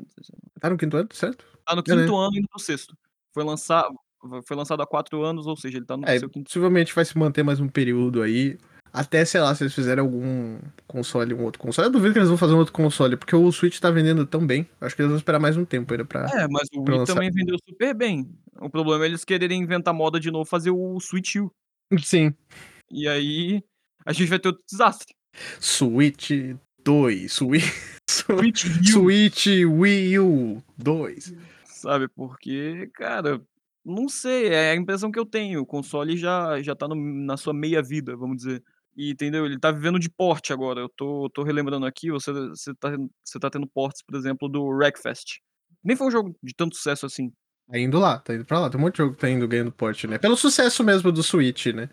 Tá 0.60 0.70
no 0.70 0.76
5º 0.76 0.96
ano, 0.96 1.08
certo? 1.12 1.44
Tá 1.66 1.74
no 1.74 1.82
É, 1.88 1.94
né. 1.94 2.06
5º 2.06 2.16
ano 2.16 2.36
indo 2.36 2.48
para 2.48 2.58
o 2.58 2.60
6º. 2.60 2.96
Foi 3.34 3.42
lançado 3.42 3.98
foi 4.46 4.56
lançado 4.56 4.82
há 4.82 4.86
4 4.86 5.22
anos, 5.22 5.46
ou 5.46 5.56
seja, 5.56 5.78
ele 5.78 5.86
tá 5.86 5.96
no 5.96 6.04
É, 6.06 6.18
seu 6.18 6.28
5º 6.28 6.44
possivelmente 6.44 6.94
vai 6.94 7.04
se 7.04 7.16
manter 7.18 7.42
mais 7.42 7.60
um 7.60 7.68
período 7.68 8.22
aí, 8.22 8.58
até, 8.92 9.24
sei 9.24 9.40
lá, 9.40 9.54
se 9.54 9.62
eles 9.62 9.74
fizerem 9.74 10.00
algum 10.02 10.58
console, 10.86 11.34
um 11.34 11.42
outro 11.44 11.60
console, 11.60 11.88
eu 11.88 11.92
duvido 11.92 12.12
que 12.14 12.18
eles 12.18 12.28
vão 12.28 12.38
fazer 12.38 12.54
um 12.54 12.58
outro 12.58 12.72
console, 12.72 13.16
porque 13.16 13.36
o 13.36 13.52
Switch 13.52 13.78
tá 13.78 13.90
vendendo 13.90 14.24
tão 14.26 14.46
bem, 14.46 14.66
acho 14.80 14.96
que 14.96 15.02
eles 15.02 15.10
vão 15.10 15.18
esperar 15.18 15.38
mais 15.38 15.56
um 15.56 15.64
tempo 15.64 15.92
ainda 15.92 16.04
pra 16.04 16.26
É, 16.32 16.46
mas 16.48 16.68
o 16.74 16.80
Wii 16.82 17.04
também 17.04 17.30
vendeu 17.30 17.56
super 17.68 17.94
bem, 17.94 18.28
o 18.60 18.70
problema 18.70 19.04
é 19.04 19.08
eles 19.08 19.24
quererem 19.24 19.60
inventar 19.62 19.92
moda 19.92 20.18
de 20.18 20.30
novo, 20.30 20.48
fazer 20.48 20.70
o 20.70 20.98
Switch 21.00 21.36
U. 21.36 21.50
Sim. 21.98 22.34
E 22.90 23.06
aí, 23.06 23.62
a 24.04 24.12
gente 24.12 24.28
vai 24.28 24.38
ter 24.38 24.48
outro 24.48 24.62
desastre. 24.70 25.14
Switch 25.60 26.30
2, 26.82 27.32
Swi 27.32 27.60
Switch 28.08 28.64
U. 28.64 28.84
Switch 28.84 29.46
Wii 29.46 30.18
U 30.20 30.62
2. 30.78 31.34
Sabe, 31.64 32.08
porque, 32.08 32.88
cara, 32.94 33.40
não 33.86 34.08
sei, 34.08 34.48
é 34.48 34.72
a 34.72 34.76
impressão 34.76 35.10
que 35.12 35.18
eu 35.20 35.26
tenho, 35.26 35.60
o 35.62 35.66
console 35.66 36.16
já 36.16 36.60
já 36.62 36.74
tá 36.76 36.88
no 36.88 36.96
na 36.96 37.36
sua 37.38 37.54
meia 37.54 37.82
vida, 37.82 38.16
vamos 38.16 38.38
dizer. 38.38 38.62
E 38.96 39.10
entendeu, 39.12 39.46
ele 39.46 39.58
tá 39.60 39.70
vivendo 39.72 39.98
de 39.98 40.10
porte 40.10 40.52
agora, 40.52 40.80
eu 40.80 40.88
tô 40.90 41.30
tô 41.30 41.42
relembrando 41.44 41.86
aqui, 41.86 42.10
você 42.10 42.32
você 42.32 42.74
tá 42.74 42.96
você 43.24 43.38
tá 43.40 43.50
tendo 43.50 43.66
portes, 43.68 44.02
por 44.02 44.16
exemplo, 44.16 44.48
do 44.48 44.64
Wreckfest. 44.66 45.38
Nem 45.84 45.96
foi 45.96 46.08
um 46.08 46.10
jogo 46.10 46.36
de 46.42 46.54
tanto 46.54 46.76
sucesso 46.76 47.06
assim. 47.06 47.32
Tá 47.70 47.78
indo 47.78 47.98
lá, 47.98 48.18
tá 48.18 48.34
indo 48.34 48.44
pra 48.44 48.60
lá, 48.60 48.70
tem 48.70 48.78
um 48.78 48.82
monte 48.84 48.94
de 48.94 48.98
jogo 48.98 49.14
que 49.14 49.20
tá 49.20 49.28
indo 49.30 49.46
ganhando 49.48 49.72
porte, 49.72 50.06
né, 50.06 50.18
pelo 50.18 50.36
sucesso 50.36 50.82
mesmo 50.84 51.12
do 51.12 51.22
Switch, 51.22 51.66
né. 51.66 51.88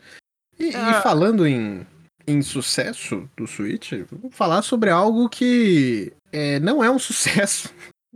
E 0.60 0.66
e 0.66 0.76
É. 0.76 1.02
falando 1.02 1.48
em 1.48 1.86
em 2.28 2.42
sucesso 2.42 3.30
do 3.38 3.46
Switch, 3.48 3.92
vamos 4.12 4.34
falar 4.36 4.62
sobre 4.62 4.90
algo 4.90 5.28
que, 5.30 6.14
eh, 6.32 6.60
não 6.62 6.84
é 6.84 6.90
um 6.92 6.98
sucesso, 7.48 7.70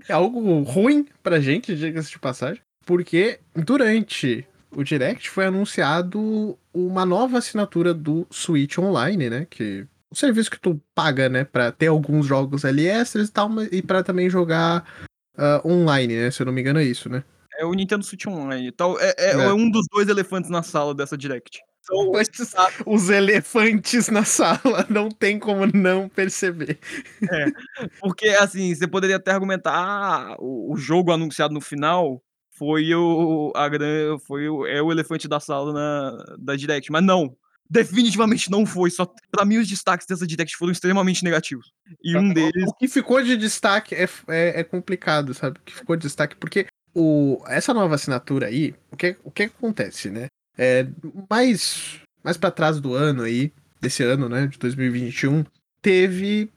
é 0.07 0.13
algo 0.13 0.61
ruim 0.63 1.05
pra 1.23 1.39
gente, 1.41 1.75
diga-se 1.75 2.11
de 2.11 2.19
passagem, 2.19 2.61
porque 2.88 3.41
durante 3.56 4.47
o 4.71 4.84
direct 4.84 5.30
foi 5.30 5.47
anunciado 5.47 6.58
uma 6.73 7.06
nova 7.06 7.39
assinatura 7.39 7.93
do 7.93 8.28
Switch 8.32 8.80
Online, 8.80 9.30
né, 9.30 9.47
que 9.50 9.88
o 10.12 10.15
serviço 10.15 10.52
que 10.52 10.60
tu 10.62 10.82
paga, 10.95 11.30
né, 11.30 11.45
pra 11.45 11.71
ter 11.73 11.88
alguns 11.89 12.26
jogos 12.28 12.65
ali 12.65 12.88
extras 12.88 13.30
e 13.30 13.34
tal, 13.34 13.50
e 13.71 13.84
pra 13.84 14.04
também 14.04 14.30
jogar, 14.32 14.86
hã, 15.38 15.62
online, 15.65 16.15
né, 16.17 16.32
se 16.32 16.41
eu 16.43 16.47
não 16.47 16.54
me 16.54 16.62
engano 16.62 16.80
é 16.80 16.86
isso, 16.86 17.10
né. 17.10 17.23
É 17.60 17.65
o 17.65 17.73
Nintendo 17.73 18.04
Switch 18.04 18.26
Online, 18.28 18.71
tal 18.71 19.00
é 19.00 19.13
é 19.17 19.32
É. 19.32 19.54
um 19.54 19.69
dos 19.69 19.86
2 19.91 20.08
elefantes 20.10 20.50
na 20.50 20.62
sala 20.63 20.93
dessa 20.93 21.17
direct. 21.17 21.60
São 21.82 21.95
Pois, 22.12 22.28
os 22.86 23.10
elefantes 23.10 24.08
na 24.10 24.23
sala, 24.23 24.86
não 24.89 25.10
tem 25.10 25.38
como 25.39 25.65
não 25.67 26.08
perceber. 26.10 26.80
É, 27.30 27.47
porque, 28.00 28.30
assim, 28.30 28.73
você 28.76 28.88
poderia 28.88 29.17
até 29.17 29.32
argumentar: 29.32 29.73
"Ah, 29.76 30.36
o 30.39 30.73
o 30.73 30.78
jogo 30.78 31.12
anunciado 31.12 31.54
no 31.54 31.62
final 31.62 32.21
foi 32.58 32.93
o 32.96 33.52
a 33.56 33.70
gran 33.70 34.17
foi 34.20 34.50
o 34.50 34.65
é 34.65 34.82
o 34.82 34.91
elefante 34.91 35.28
da 35.28 35.39
sala 35.39 35.74
na 35.74 36.36
da 36.39 36.56
direct", 36.56 36.91
mas 36.91 37.04
não, 37.04 37.36
definitivamente 37.70 38.50
não 38.52 38.65
foi, 38.65 38.89
só 38.91 39.06
pra 39.32 39.46
mim 39.46 39.58
os 39.58 39.67
destaques 39.67 40.08
dessa 40.08 40.26
direct 40.28 40.56
foram 40.58 40.72
extremamente 40.72 41.24
negativos. 41.24 41.72
E 42.04 42.17
um 42.17 42.34
deles 42.34 42.63
O 42.67 42.74
que 42.74 42.88
ficou 42.88 43.22
de 43.24 43.38
destaque 43.38 43.96
é 43.96 44.08
é 44.30 44.60
é 44.62 44.63
complicado, 44.63 45.34
sabe, 45.34 45.60
o 45.60 45.63
que 45.63 45.74
ficou 45.76 45.96
de 45.96 46.04
destaque 46.04 46.36
porque 46.38 46.65
o 46.96 47.43
essa 47.48 47.74
nova 47.74 47.96
assinatura 47.96 48.48
aí, 48.48 48.74
o 48.91 48.98
que 48.98 49.17
o 49.24 49.32
que 49.32 49.43
acontece, 49.43 50.10
né, 50.10 50.28
eh, 50.58 50.88
mais 51.30 52.00
mais 52.24 52.38
pra 52.38 52.52
trás 52.52 52.80
do 52.82 52.93
ano 52.96 53.24
aí, 53.24 53.52
desse 53.82 54.04
ano, 54.04 54.28
né, 54.30 54.48
de 54.48 54.58
2021, 54.60 55.46
teve, 55.82 56.50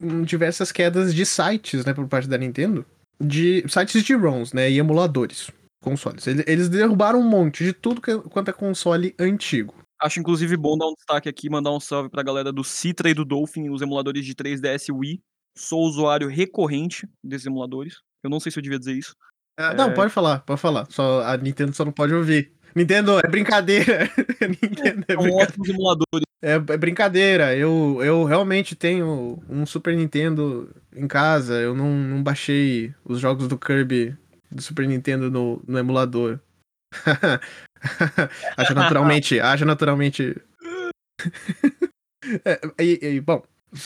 hum, 0.00 0.22
diversas 0.22 0.70
quedas 0.72 1.14
de 1.14 1.24
sites, 1.26 1.84
né, 1.84 1.94
por 1.94 2.06
parte 2.08 2.28
da 2.28 2.38
Nintendo, 2.38 2.84
de 3.20 3.64
sites 3.68 4.02
de 4.02 4.14
ROMs, 4.14 4.54
né, 4.54 4.70
e 4.70 4.78
emuladores, 4.78 5.50
consoles. 5.82 6.26
Ele 6.26 6.44
eles 6.46 6.68
derrubaram 6.68 7.20
um 7.20 7.28
monte 7.28 7.64
de 7.64 7.72
tudo 7.72 8.00
que 8.00 8.16
quanto 8.30 8.50
é 8.50 8.52
console 8.52 9.14
antigo. 9.18 9.74
Acho 10.00 10.20
inclusive 10.20 10.56
bom 10.56 10.76
dar 10.76 10.86
um 10.86 10.94
destaque 10.94 11.28
aqui, 11.28 11.48
mandar 11.48 11.72
um 11.72 11.80
salve 11.80 12.10
pra 12.10 12.22
galera 12.22 12.52
do 12.52 12.62
Citra 12.62 13.08
e 13.08 13.14
do 13.14 13.24
Dolphin, 13.24 13.70
os 13.70 13.80
emuladores 13.80 14.24
de 14.24 14.34
3DS 14.34 14.88
e 14.88 14.92
Wii. 14.92 15.20
Sou 15.56 15.80
usuário 15.84 16.28
recorrente 16.28 17.08
desses 17.24 17.46
emuladores, 17.46 17.94
eu 18.22 18.28
não 18.28 18.38
sei 18.38 18.52
se 18.52 18.58
eu 18.58 18.62
devia 18.62 18.78
dizer 18.78 18.92
isso. 18.92 19.14
Ah, 19.58 19.72
não, 19.72 19.88
Eh 19.88 19.94
pode 19.94 20.12
falar, 20.12 20.40
pode 20.40 20.60
falar, 20.60 20.86
só 20.90 21.22
a 21.22 21.36
Nintendo 21.38 21.72
só 21.72 21.82
não 21.84 21.92
pode 21.92 22.12
ouvir. 22.12 22.52
Nintendo, 22.76 23.18
é 23.18 23.28
brincadeira, 23.28 24.08
Nintendo 24.62 25.04
é 25.08 25.14
São 25.14 25.22
brinca 25.22 25.44
ótimos 25.44 25.68
emuladores. 25.70 26.26
é 26.42 26.52
é 26.52 26.76
brincadeira, 26.76 27.56
eu 27.56 27.98
eu 28.02 28.24
realmente 28.24 28.76
tenho 28.76 29.42
um 29.48 29.64
Super 29.64 29.96
Nintendo 29.96 30.68
em 30.94 31.08
casa, 31.08 31.54
eu 31.54 31.74
não 31.74 31.88
não 31.90 32.22
baixei 32.22 32.94
os 33.02 33.18
jogos 33.18 33.48
do 33.48 33.58
Kirby 33.58 34.14
do 34.50 34.60
Super 34.60 34.86
Nintendo 34.86 35.30
no 35.30 35.62
no 35.66 35.78
emulador. 35.78 36.38
Haja 38.56 38.74
naturalmente 38.74 39.40
haja 39.40 39.64
naturalmente. 39.64 40.36
É, 42.44 42.60
e 42.82 42.98
e 43.16 43.20
bom, 43.20 43.42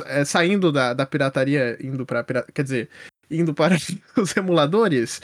é, 0.07 0.25
saindo 0.25 0.73
da, 0.73 0.95
da 0.95 1.07
pirataria, 1.07 1.77
indo 1.81 2.05
para 2.07 2.25
quer 2.25 2.63
dizer, 2.63 2.89
indo 3.31 3.55
para 3.55 3.77
os 4.17 4.37
emuladores, 4.37 5.21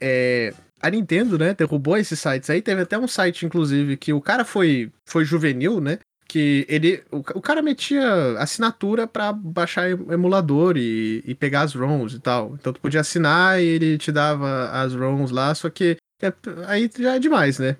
é, 0.00 0.52
a 0.84 0.90
Nintendo, 0.90 1.38
né, 1.38 1.54
derrubou 1.54 1.96
esses 1.96 2.20
sites 2.20 2.50
aí. 2.50 2.60
Teve 2.60 2.82
até 2.82 2.98
um 2.98 3.08
site, 3.08 3.46
inclusive, 3.46 3.96
que 3.96 4.12
o 4.12 4.20
cara 4.20 4.44
foi, 4.44 4.92
foi 5.06 5.24
juvenil, 5.24 5.80
né? 5.80 5.98
Que 6.28 6.66
ele. 6.68 7.02
O, 7.10 7.18
o 7.18 7.40
cara 7.40 7.62
metia 7.62 8.38
assinatura 8.38 9.06
para 9.06 9.32
baixar 9.32 9.88
emulador 9.90 10.76
e, 10.76 11.22
e, 11.26 11.34
pegar 11.34 11.62
as 11.62 11.74
ROMs 11.74 12.14
e 12.14 12.20
tal. 12.20 12.54
Então 12.54 12.72
tu 12.72 12.80
podia 12.80 13.00
assinar 13.00 13.62
e 13.62 13.66
ele 13.66 13.96
te 13.96 14.12
dava 14.12 14.70
as 14.72 14.94
ROMs 14.94 15.32
lá, 15.32 15.54
só 15.54 15.70
que 15.70 15.96
é, 16.20 16.32
aí 16.66 16.90
já 16.98 17.16
é 17.16 17.18
demais, 17.18 17.58
né? 17.58 17.76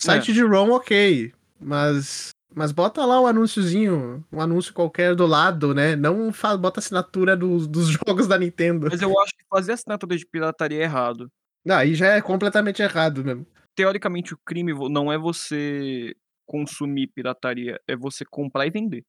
Site 0.00 0.32
é. 0.32 0.34
de 0.34 0.42
ROM, 0.42 0.70
ok. 0.70 1.32
Mas 1.60 2.30
mas 2.52 2.72
bota 2.72 3.04
lá 3.04 3.20
o 3.20 3.24
um 3.24 3.26
anúnciozinho, 3.28 4.24
um 4.32 4.40
anúncio 4.40 4.74
qualquer 4.74 5.14
do 5.14 5.24
lado, 5.24 5.72
né? 5.72 5.94
Não 5.94 6.32
faz, 6.32 6.56
bota 6.56 6.80
assinatura 6.80 7.36
dos, 7.36 7.68
dos 7.68 7.86
jogos 8.06 8.26
da 8.26 8.36
Nintendo. 8.36 8.88
Mas 8.90 9.02
eu 9.02 9.16
acho 9.20 9.32
que 9.36 9.44
fazer 9.48 9.72
assinatura 9.72 10.16
de 10.16 10.26
pirataria 10.26 10.80
é 10.80 10.82
errado. 10.82 11.30
Não, 11.64 11.76
aí 11.76 11.94
já 11.94 12.08
é 12.08 12.20
completamente 12.20 12.82
errado 12.82 13.24
mesmo. 13.24 13.46
Teoricamente, 13.74 14.34
o 14.34 14.38
crime 14.38 14.72
não 14.88 15.12
é 15.12 15.18
você 15.18 16.14
consumir 16.46 17.08
pirataria, 17.08 17.80
é 17.86 17.94
você 17.94 18.24
comprar 18.24 18.66
e 18.66 18.70
vender. 18.70 19.04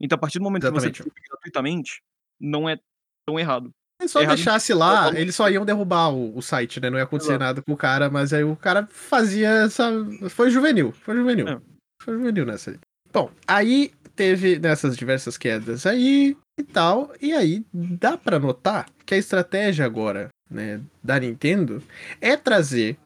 Então, 0.00 0.16
a 0.16 0.18
partir 0.18 0.38
do 0.38 0.44
momento 0.44 0.64
Exatamente. 0.64 0.92
que 0.92 0.98
você 0.98 1.08
compra 1.08 1.22
gratuitamente, 1.30 2.02
não 2.38 2.68
é 2.68 2.78
tão 3.26 3.38
errado. 3.38 3.70
Se 4.02 4.08
só 4.08 4.20
errado 4.20 4.36
deixasse 4.36 4.74
lá, 4.74 5.18
eles 5.18 5.34
só 5.34 5.48
iam 5.48 5.64
derrubar 5.64 6.10
o, 6.10 6.36
o 6.36 6.42
site, 6.42 6.80
né? 6.80 6.90
Não 6.90 6.98
ia 6.98 7.04
acontecer 7.04 7.32
Exato. 7.32 7.44
nada 7.44 7.62
com 7.62 7.72
o 7.72 7.76
cara, 7.76 8.10
mas 8.10 8.32
aí 8.32 8.44
o 8.44 8.54
cara 8.54 8.86
fazia 8.90 9.48
essa. 9.48 9.90
Foi 10.28 10.50
juvenil, 10.50 10.92
foi 10.92 11.16
juvenil. 11.16 11.48
É. 11.48 11.60
Foi 12.02 12.14
juvenil 12.14 12.44
nessa 12.44 12.72
aí. 12.72 12.78
Bom, 13.10 13.30
aí 13.46 13.92
teve 14.14 14.58
nessas 14.58 14.96
diversas 14.96 15.38
quedas 15.38 15.86
aí 15.86 16.36
e 16.58 16.62
tal, 16.62 17.12
e 17.20 17.32
aí 17.32 17.64
dá 17.72 18.16
para 18.16 18.38
notar 18.38 18.86
que 19.04 19.14
a 19.14 19.18
estratégia 19.18 19.84
agora, 19.84 20.28
né, 20.50 20.80
da 21.02 21.18
Nintendo 21.18 21.82
é 22.20 22.36
trazer 22.36 22.96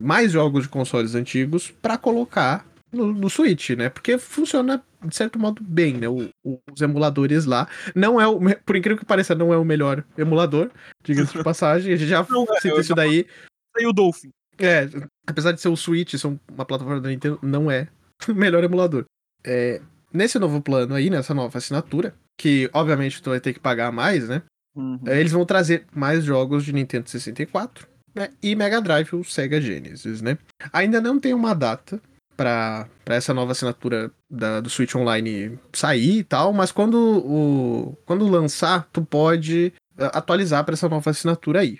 mais 0.00 0.32
jogos 0.32 0.64
de 0.64 0.68
consoles 0.68 1.14
antigos 1.14 1.70
para 1.70 1.98
colocar 1.98 2.66
no, 2.92 3.12
no, 3.12 3.30
Switch, 3.30 3.70
né? 3.70 3.88
Porque 3.88 4.18
funciona 4.18 4.82
de 5.04 5.14
certo 5.14 5.38
modo 5.38 5.62
bem, 5.62 5.94
né? 5.94 6.08
O, 6.08 6.28
o, 6.44 6.58
os 6.72 6.80
emuladores 6.80 7.44
lá. 7.44 7.68
Não 7.94 8.20
é 8.20 8.26
o. 8.26 8.40
Por 8.64 8.76
incrível 8.76 8.98
que 8.98 9.04
pareça, 9.04 9.34
não 9.34 9.52
é 9.52 9.56
o 9.56 9.64
melhor 9.64 10.04
emulador, 10.16 10.70
diga-se 11.04 11.36
de 11.36 11.42
passagem. 11.44 11.92
A 11.92 11.96
gente 11.96 12.08
já 12.08 12.26
não, 12.28 12.44
é, 12.44 12.80
isso 12.80 12.94
daí. 12.94 13.26
Tem 13.74 13.86
o 13.86 13.92
Dolphin. 13.92 14.30
É, 14.58 14.88
apesar 15.26 15.52
de 15.52 15.60
ser 15.60 15.68
o 15.68 15.76
Switch, 15.76 16.14
ser 16.14 16.26
uma 16.26 16.64
plataforma 16.66 17.00
da 17.00 17.08
Nintendo, 17.08 17.38
não 17.42 17.70
é 17.70 17.88
melhor 18.28 18.64
emulador. 18.64 19.04
É, 19.44 19.80
nesse 20.12 20.38
novo 20.38 20.60
plano 20.60 20.94
aí, 20.94 21.08
nessa 21.08 21.32
nova 21.32 21.56
assinatura, 21.56 22.14
que 22.38 22.68
obviamente 22.72 23.22
tu 23.22 23.30
vai 23.30 23.40
ter 23.40 23.52
que 23.52 23.60
pagar 23.60 23.92
mais, 23.92 24.28
né? 24.28 24.42
Uhum. 24.74 25.00
É, 25.06 25.18
eles 25.18 25.32
vão 25.32 25.44
trazer 25.44 25.84
mais 25.94 26.24
jogos 26.24 26.64
de 26.64 26.72
Nintendo 26.72 27.08
64 27.08 27.88
né? 28.14 28.28
e 28.42 28.54
Mega 28.54 28.80
Drive, 28.80 29.12
o 29.14 29.24
Sega 29.24 29.60
Genesis, 29.60 30.22
né? 30.22 30.38
Ainda 30.72 31.00
não 31.00 31.18
tem 31.18 31.34
uma 31.34 31.54
data 31.54 32.00
para 32.36 32.88
essa 33.06 33.34
nova 33.34 33.52
assinatura 33.52 34.10
da, 34.30 34.60
do 34.60 34.70
Switch 34.70 34.94
Online 34.94 35.58
sair 35.74 36.18
e 36.18 36.24
tal, 36.24 36.52
mas 36.52 36.72
quando, 36.72 36.96
o, 36.96 37.98
quando 38.06 38.26
lançar, 38.26 38.88
tu 38.90 39.02
pode 39.02 39.74
é, 39.98 40.04
atualizar 40.06 40.64
para 40.64 40.72
essa 40.72 40.88
nova 40.88 41.10
assinatura 41.10 41.60
aí. 41.60 41.78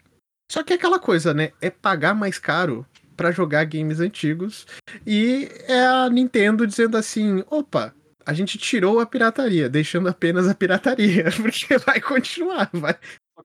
Só 0.51 0.63
que 0.63 0.73
é 0.73 0.77
aquela 0.77 0.99
coisa, 0.99 1.33
né? 1.33 1.53
É 1.61 1.71
pagar 1.71 2.15
mais 2.15 2.39
caro 2.39 2.85
para 3.17 3.31
jogar 3.31 3.65
games 3.65 4.01
antigos. 4.01 4.67
E 5.07 5.49
é 5.69 5.87
a 5.87 6.11
Nintendo 6.11 6.67
dizendo 6.67 6.97
assim: 6.97 7.45
opa, 7.49 7.95
a 8.31 8.33
gente 8.33 8.57
tirou 8.57 9.01
a 9.01 9.07
pirataria, 9.07 9.69
deixando 9.69 10.09
apenas 10.09 10.47
a 10.47 10.55
pirataria, 10.55 11.25
porque 11.43 11.77
vai 11.79 12.01
continuar, 12.01 12.71
vai. 12.73 12.97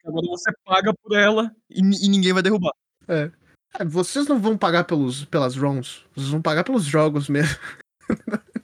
Agora 0.06 0.28
você 0.28 0.52
paga 0.64 0.94
por 0.94 1.18
ela 1.18 1.52
e, 1.68 1.80
e 1.80 2.08
ninguém 2.08 2.32
vai 2.32 2.44
derrubar. 2.44 2.72
É. 3.08 3.32
é. 3.80 3.84
Vocês 3.86 4.28
não 4.28 4.40
vão 4.40 4.56
pagar 4.56 4.84
pelos, 4.84 5.26
pelas 5.26 5.56
ROMs, 5.56 6.06
vocês 6.16 6.30
vão 6.30 6.40
pagar 6.40 6.64
pelos 6.64 6.84
jogos 6.84 7.28
mesmo. 7.28 7.58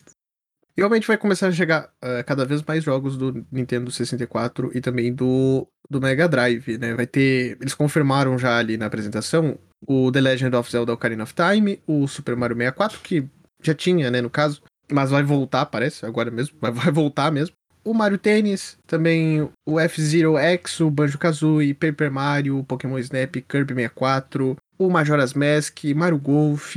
Realmente 0.77 1.07
vai 1.07 1.17
começar 1.17 1.47
a 1.47 1.51
chegar 1.51 1.91
uh, 2.03 2.23
cada 2.23 2.45
vez 2.45 2.61
mais 2.61 2.83
jogos 2.83 3.17
do 3.17 3.43
Nintendo 3.51 3.89
64 3.89 4.77
e 4.77 4.79
também 4.79 5.11
do, 5.11 5.67
do 5.89 5.99
Mega 5.99 6.29
Drive, 6.29 6.77
né? 6.77 6.93
Vai 6.93 7.07
ter. 7.07 7.57
Eles 7.59 7.73
confirmaram 7.73 8.37
já 8.37 8.59
ali 8.59 8.77
na 8.77 8.85
apresentação 8.85 9.57
o 9.87 10.11
The 10.11 10.21
Legend 10.21 10.55
of 10.55 10.71
Zelda 10.71 10.93
Ocarina 10.93 11.23
of 11.23 11.33
Time, 11.33 11.81
o 11.87 12.07
Super 12.07 12.35
Mario 12.35 12.55
64, 12.55 12.99
que 13.01 13.27
já 13.61 13.73
tinha, 13.73 14.09
né, 14.09 14.21
no 14.21 14.29
caso, 14.29 14.61
mas 14.91 15.11
vai 15.11 15.23
voltar, 15.23 15.65
parece, 15.65 16.05
agora 16.05 16.29
mesmo, 16.31 16.57
vai, 16.59 16.71
vai 16.71 16.91
voltar 16.91 17.31
mesmo. 17.31 17.55
O 17.83 17.93
Mario 17.93 18.17
Tennis, 18.17 18.77
também 18.85 19.49
o 19.65 19.79
F-Zero 19.79 20.37
X, 20.37 20.79
o 20.81 20.91
Banjo-Kazooie, 20.91 21.73
Paper 21.73 22.11
Mario, 22.11 22.63
Pokémon 22.63 22.99
Snap, 22.99 23.35
Kirby 23.47 23.73
64, 23.73 24.55
o 24.77 24.89
Majora's 24.89 25.33
Mask, 25.33 25.83
Mario 25.95 26.19
Golf, 26.19 26.75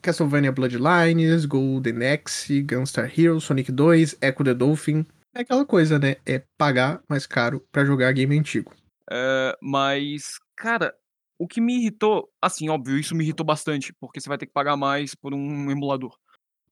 Castlevania 0.00 0.50
Bloodlines, 0.50 1.44
Golden 1.44 2.12
Axe, 2.12 2.62
Gunstar 2.62 3.12
Heroes, 3.14 3.44
Sonic 3.44 3.70
2, 3.70 4.16
Echo 4.22 4.44
the 4.44 4.54
Dolphin. 4.54 5.04
É 5.34 5.42
aquela 5.42 5.66
coisa, 5.66 5.98
né? 5.98 6.16
É 6.24 6.42
pagar 6.56 7.02
mais 7.08 7.26
caro 7.26 7.62
para 7.70 7.84
jogar 7.84 8.12
game 8.12 8.38
antigo. 8.38 8.72
É, 9.10 9.56
mas, 9.60 10.38
cara, 10.56 10.94
o 11.38 11.46
que 11.46 11.60
me 11.60 11.78
irritou, 11.78 12.28
assim, 12.42 12.68
óbvio, 12.68 12.98
isso 12.98 13.14
me 13.14 13.24
irritou 13.24 13.44
bastante, 13.44 13.92
porque 14.00 14.20
você 14.20 14.28
vai 14.28 14.38
ter 14.38 14.46
que 14.46 14.52
pagar 14.52 14.76
mais 14.76 15.14
por 15.14 15.34
um 15.34 15.70
emulador. 15.70 16.16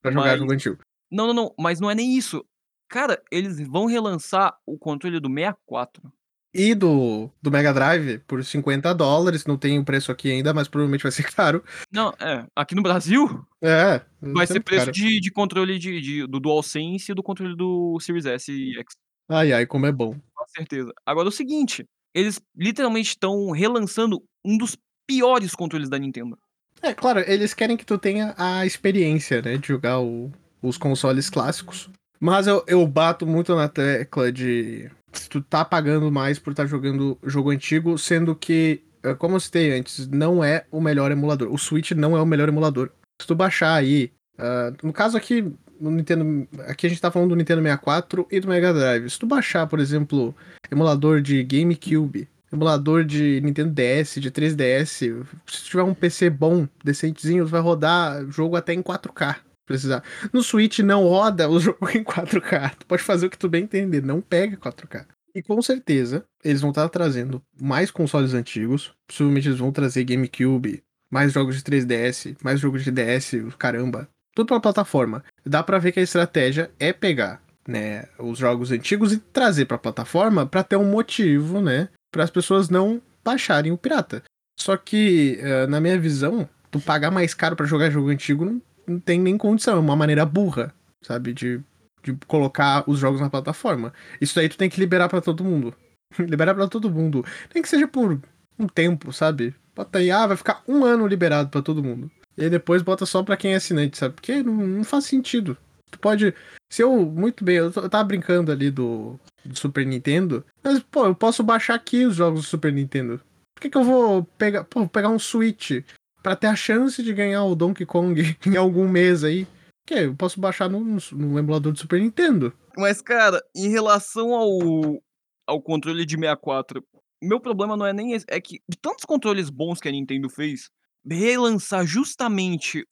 Pra 0.07 0.12
jogar 0.12 0.31
mas... 0.31 0.38
jogo 0.38 0.53
antigo. 0.53 0.79
Não, 1.11 1.27
não, 1.29 1.35
não, 1.35 1.55
mas 1.59 1.81
não 1.81 1.90
é 1.90 1.95
nem 1.95 2.16
isso. 2.16 2.45
Cara, 2.88 3.23
eles 3.31 3.61
vão 3.66 3.87
relançar 3.87 4.57
o 4.64 4.79
controle 4.79 5.19
do 5.21 5.29
64. 5.29 6.12
E 6.55 6.75
do, 6.75 7.31
do 7.42 7.51
Mega 7.51 7.75
Drive 7.75 8.19
por 8.21 8.42
50 8.42 8.95
dólares. 8.95 9.45
Não 9.45 9.59
tem 9.59 9.79
o 9.79 9.85
preço 9.85 10.11
aqui 10.11 10.31
ainda, 10.31 10.55
mas 10.55 10.69
provavelmente 10.69 11.03
vai 11.03 11.12
ser 11.12 11.25
caro. 11.35 11.62
Não, 11.92 12.14
é. 12.21 12.47
Aqui 12.55 12.75
no 12.75 12.83
Brasil. 12.83 13.47
É. 13.62 14.01
Vai 14.21 14.47
ser 14.47 14.61
preço 14.61 14.90
de, 14.90 15.21
de 15.21 15.31
controle 15.31 15.79
de, 15.79 16.01
de, 16.01 16.27
do 16.27 16.40
DualSense 16.40 17.12
e 17.12 17.14
do 17.14 17.23
controle 17.23 17.57
do 17.57 17.99
Series 18.01 18.25
S 18.25 18.51
e 18.51 18.79
X. 18.79 18.95
Ai, 19.29 19.53
ai, 19.53 19.66
como 19.66 19.87
é 19.87 19.92
bom. 19.92 20.14
Com 20.35 20.47
certeza. 20.49 20.92
Agora, 21.05 21.29
é 21.29 21.31
o 21.31 21.33
seguinte: 21.33 21.85
eles 22.14 22.40
literalmente 22.57 23.11
estão 23.11 23.51
relançando 23.51 24.23
um 24.45 24.57
dos 24.57 24.79
piores 25.07 25.55
controles 25.55 25.88
da 25.88 25.99
Nintendo. 25.99 26.38
É, 26.83 26.93
claro, 26.95 27.21
eles 27.27 27.55
querem 27.55 27.77
que 27.77 27.87
tu 27.87 27.99
tenha 27.99 28.35
a 28.37 28.65
experiência, 28.67 29.43
né, 29.43 29.57
de 29.57 29.69
jogar 29.69 30.01
o, 30.01 30.31
os 30.62 30.77
consoles 30.77 31.31
clássicos. 31.31 31.91
Mas 32.21 32.47
eu, 32.47 32.65
eu 32.67 32.87
bato 32.87 33.27
muito 33.27 33.55
na 33.55 33.69
tecla 33.69 34.33
de 34.33 34.91
se 35.12 35.29
tu 35.29 35.41
tá 35.41 35.65
pagando 35.65 36.11
mais 36.11 36.39
por 36.39 36.51
estar 36.51 36.65
tá 36.65 36.69
jogando 36.69 37.19
jogo 37.25 37.51
antigo, 37.51 37.99
sendo 37.99 38.35
que, 38.35 38.83
eh, 39.03 39.15
como 39.15 39.37
eu 39.37 39.41
citei 39.41 39.79
antes, 39.79 40.07
não 40.09 40.43
é 40.43 40.65
o 40.71 40.81
melhor 40.81 41.11
emulador. 41.11 41.53
O 41.53 41.59
Switch 41.59 41.93
não 41.93 42.17
é 42.17 42.21
o 42.21 42.27
melhor 42.27 42.49
emulador. 42.49 42.91
Se 43.21 43.27
tu 43.27 43.35
baixar 43.35 43.75
aí, 43.75 44.12
uh, 44.39 44.77
no 44.83 44.93
caso 44.93 45.17
aqui, 45.17 45.53
no 45.81 45.91
Nintendo. 45.91 46.49
Aqui 46.67 46.87
a 46.87 46.91
gente 46.91 47.01
tá 47.01 47.11
falando 47.11 47.31
do 47.31 47.37
Nintendo 47.37 47.62
64 47.62 48.27
e 48.31 48.41
do 48.41 48.49
Mega 48.49 48.73
Drive. 48.73 49.11
Se 49.11 49.19
tu 49.19 49.27
baixar, 49.27 49.67
por 49.67 49.79
exemplo, 49.79 50.35
emulador 50.71 51.21
de 51.21 51.43
GameCube, 51.43 52.29
emulador 52.57 53.05
de 53.05 53.40
Nintendo 53.42 53.73
DS, 53.73 54.21
de 54.21 54.31
3DS, 54.31 55.25
se 55.47 55.64
tiver 55.64 55.83
um 55.83 55.95
PC 55.95 56.31
bom, 56.31 56.66
decentezinho, 56.83 57.47
vai 57.47 57.61
rodar 57.61 58.25
jogo 58.31 58.57
até 58.57 58.73
em 58.73 58.83
4K. 58.83 59.37
Precisar. 59.66 60.03
No 60.33 60.42
Switch 60.42 60.79
não 60.79 61.05
roda 61.05 61.49
o 61.51 61.59
jogo 61.61 61.88
em 61.90 62.03
4K. 62.03 62.75
Tu 62.79 62.87
pode 62.87 63.03
fazer 63.03 63.27
o 63.27 63.31
que 63.31 63.38
tu 63.38 63.49
bem 63.49 63.64
entender, 63.64 64.03
não 64.03 64.21
pega 64.21 64.57
4K. 64.57 65.07
E 65.35 65.42
com 65.42 65.61
certeza, 65.61 66.25
eles 66.42 66.61
vão 66.61 66.71
estar 66.71 66.88
trazendo 66.88 67.42
mais 67.61 67.90
consoles 67.90 68.33
antigos. 68.33 68.95
Possivelmente 69.07 69.49
eles 69.49 69.59
vão 69.59 69.71
trazer 69.71 70.05
GameCube, 70.05 70.83
mais 71.11 71.33
jogos 71.33 71.57
de 71.57 71.62
3DS, 71.62 72.37
mais 72.42 72.59
jogos 72.59 72.83
de 72.83 72.90
DS, 72.90 73.35
caramba 73.59 74.09
tudo 74.37 74.49
pela 74.49 74.61
plataforma. 74.61 75.25
Dá 75.45 75.62
para 75.62 75.79
ver 75.79 75.92
que 75.92 75.99
a 75.99 76.03
estratégia 76.03 76.71
é 76.79 76.92
pegar, 76.92 77.40
né, 77.66 78.05
os 78.19 78.38
jogos 78.38 78.71
antigos 78.71 79.12
e 79.12 79.19
trazer 79.19 79.64
para 79.64 79.79
plataforma 79.79 80.45
para 80.45 80.62
ter 80.62 80.77
um 80.77 80.90
motivo, 80.90 81.62
né, 81.62 81.88
para 82.16 82.24
as 82.24 82.31
pessoas 82.31 82.70
não 82.70 83.00
baixarem 83.22 83.70
o 83.72 83.76
pirata. 83.76 84.22
Só 84.59 84.74
que, 84.74 85.38
uh, 85.42 85.70
na 85.70 85.79
minha 85.81 86.00
visão, 86.00 86.48
tu 86.70 86.81
pagar 86.81 87.11
mais 87.11 87.35
caro 87.35 87.55
para 87.55 87.66
jogar 87.66 87.90
jogo 87.90 88.09
antigo 88.09 88.46
não, 88.46 88.62
não, 88.87 88.98
tem 88.98 89.20
nem 89.20 89.37
condição, 89.37 89.76
é 89.76 89.81
uma 89.81 89.94
maneira 89.94 90.24
burra, 90.24 90.74
sabe, 91.02 91.35
de, 91.35 91.61
de 92.02 92.16
colocar 92.26 92.85
os 92.88 92.98
jogos 92.98 93.20
na 93.20 93.29
plataforma. 93.29 93.92
Isso 94.18 94.40
aí 94.40 94.48
tu 94.48 94.57
tem 94.57 94.70
que 94.70 94.81
liberar 94.81 95.11
para 95.11 95.20
todo 95.20 95.44
mundo. 95.44 95.74
liberar 96.18 96.55
para 96.55 96.66
todo 96.68 96.90
mundo. 96.90 97.22
Nem 97.55 97.62
que 97.62 97.68
seja 97.68 97.87
por 97.87 98.18
um 98.59 98.66
tempo, 98.66 99.12
sabe? 99.12 99.55
Bota 99.74 99.98
aí, 99.98 100.11
ah, 100.11 100.26
vai 100.26 100.38
ficar 100.38 100.62
um 100.66 100.87
ano 100.87 101.07
liberado 101.07 101.50
para 101.50 101.61
todo 101.61 101.85
mundo. 101.85 102.11
E 102.35 102.48
depois 102.48 102.81
bota 102.81 103.05
só 103.05 103.22
pra 103.22 103.37
quem 103.37 103.52
é 103.52 103.57
assinante, 103.57 103.98
sabe? 103.98 104.14
Porque 104.14 104.42
não, 104.42 104.55
não 104.55 104.85
faz 104.85 105.05
sentido. 105.05 105.55
Tu 105.90 105.99
pode. 105.99 106.35
Se 106.70 106.83
eu. 106.83 107.05
Muito 107.07 107.44
bem, 107.44 107.57
eu, 107.57 107.72
eu 107.75 107.88
tava 107.88 108.05
brincando 108.05 108.51
ali 108.51 108.70
do, 108.70 109.18
do, 109.44 109.57
Super 109.57 109.87
Nintendo. 109.87 110.44
Mas, 110.62 110.81
pô, 110.81 111.07
eu 111.07 111.14
posso 111.14 111.42
baixar 111.42 111.75
aqui 111.75 112.05
os 112.05 112.16
jogos 112.16 112.40
do 112.40 112.46
Super 112.46 112.72
Nintendo. 112.72 113.20
Por 113.55 113.62
que, 113.62 113.70
que 113.70 113.77
eu 113.77 113.85
vou 113.85 114.25
pegar, 114.37 114.64
pô, 114.64 114.87
pegar 114.88 115.09
um 115.09 115.18
Switch 115.18 115.83
para 116.22 116.37
ter 116.37 116.49
a 116.49 116.57
chance 116.57 117.03
de 117.03 117.12
ganhar 117.12 117.44
o 117.44 117.55
Donkey 117.55 117.87
Kong 117.87 118.37
em 118.46 118.57
algum 118.57 118.88
mês 118.88 119.25
aí? 119.25 119.46
Que 119.87 119.94
eu 119.94 120.16
posso 120.16 120.40
baixar 120.40 120.68
no, 120.68 120.81
no, 121.12 121.38
emulador 121.38 121.72
do 121.72 121.79
Super 121.79 122.01
Nintendo. 122.01 122.53
Mas, 122.77 123.01
cara, 123.01 123.42
em 123.55 123.68
relação 123.68 124.35
ao 124.35 125.01
ao 125.46 125.62
controle 125.62 126.05
de 126.05 126.16
64, 126.16 126.85
meu 127.22 127.40
problema 127.40 127.77
não 127.77 127.87
é 127.87 127.92
nem 127.92 128.12
esse, 128.12 128.27
é 128.29 128.40
que 128.40 128.61
de 128.68 128.77
tantos 128.77 129.05
controles 129.05 129.49
bons 129.49 129.81
que 129.81 129.88
a 129.88 129.92
Nintendo 129.92 130.29
fez, 130.29 130.68
relançar 131.09 131.87
justamente 131.87 132.85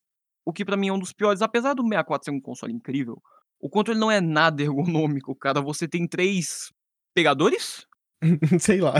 o 0.44 0.52
que 0.52 0.64
pra 0.64 0.76
mim 0.76 0.88
é 0.88 0.92
um 0.92 0.98
dos 0.98 1.12
piores, 1.12 1.42
apesar 1.42 1.74
do 1.74 1.82
64 1.82 2.24
ser 2.24 2.30
um 2.30 2.40
console 2.40 2.72
incrível, 2.72 3.20
o 3.60 3.68
controle 3.68 3.98
não 3.98 4.10
é 4.10 4.20
nada 4.20 4.62
ergonômico, 4.62 5.34
cara. 5.34 5.60
Você 5.60 5.88
tem 5.88 6.06
3 6.06 6.70
pegadores? 7.14 7.86
Sei 8.60 8.80
lá. 8.80 8.94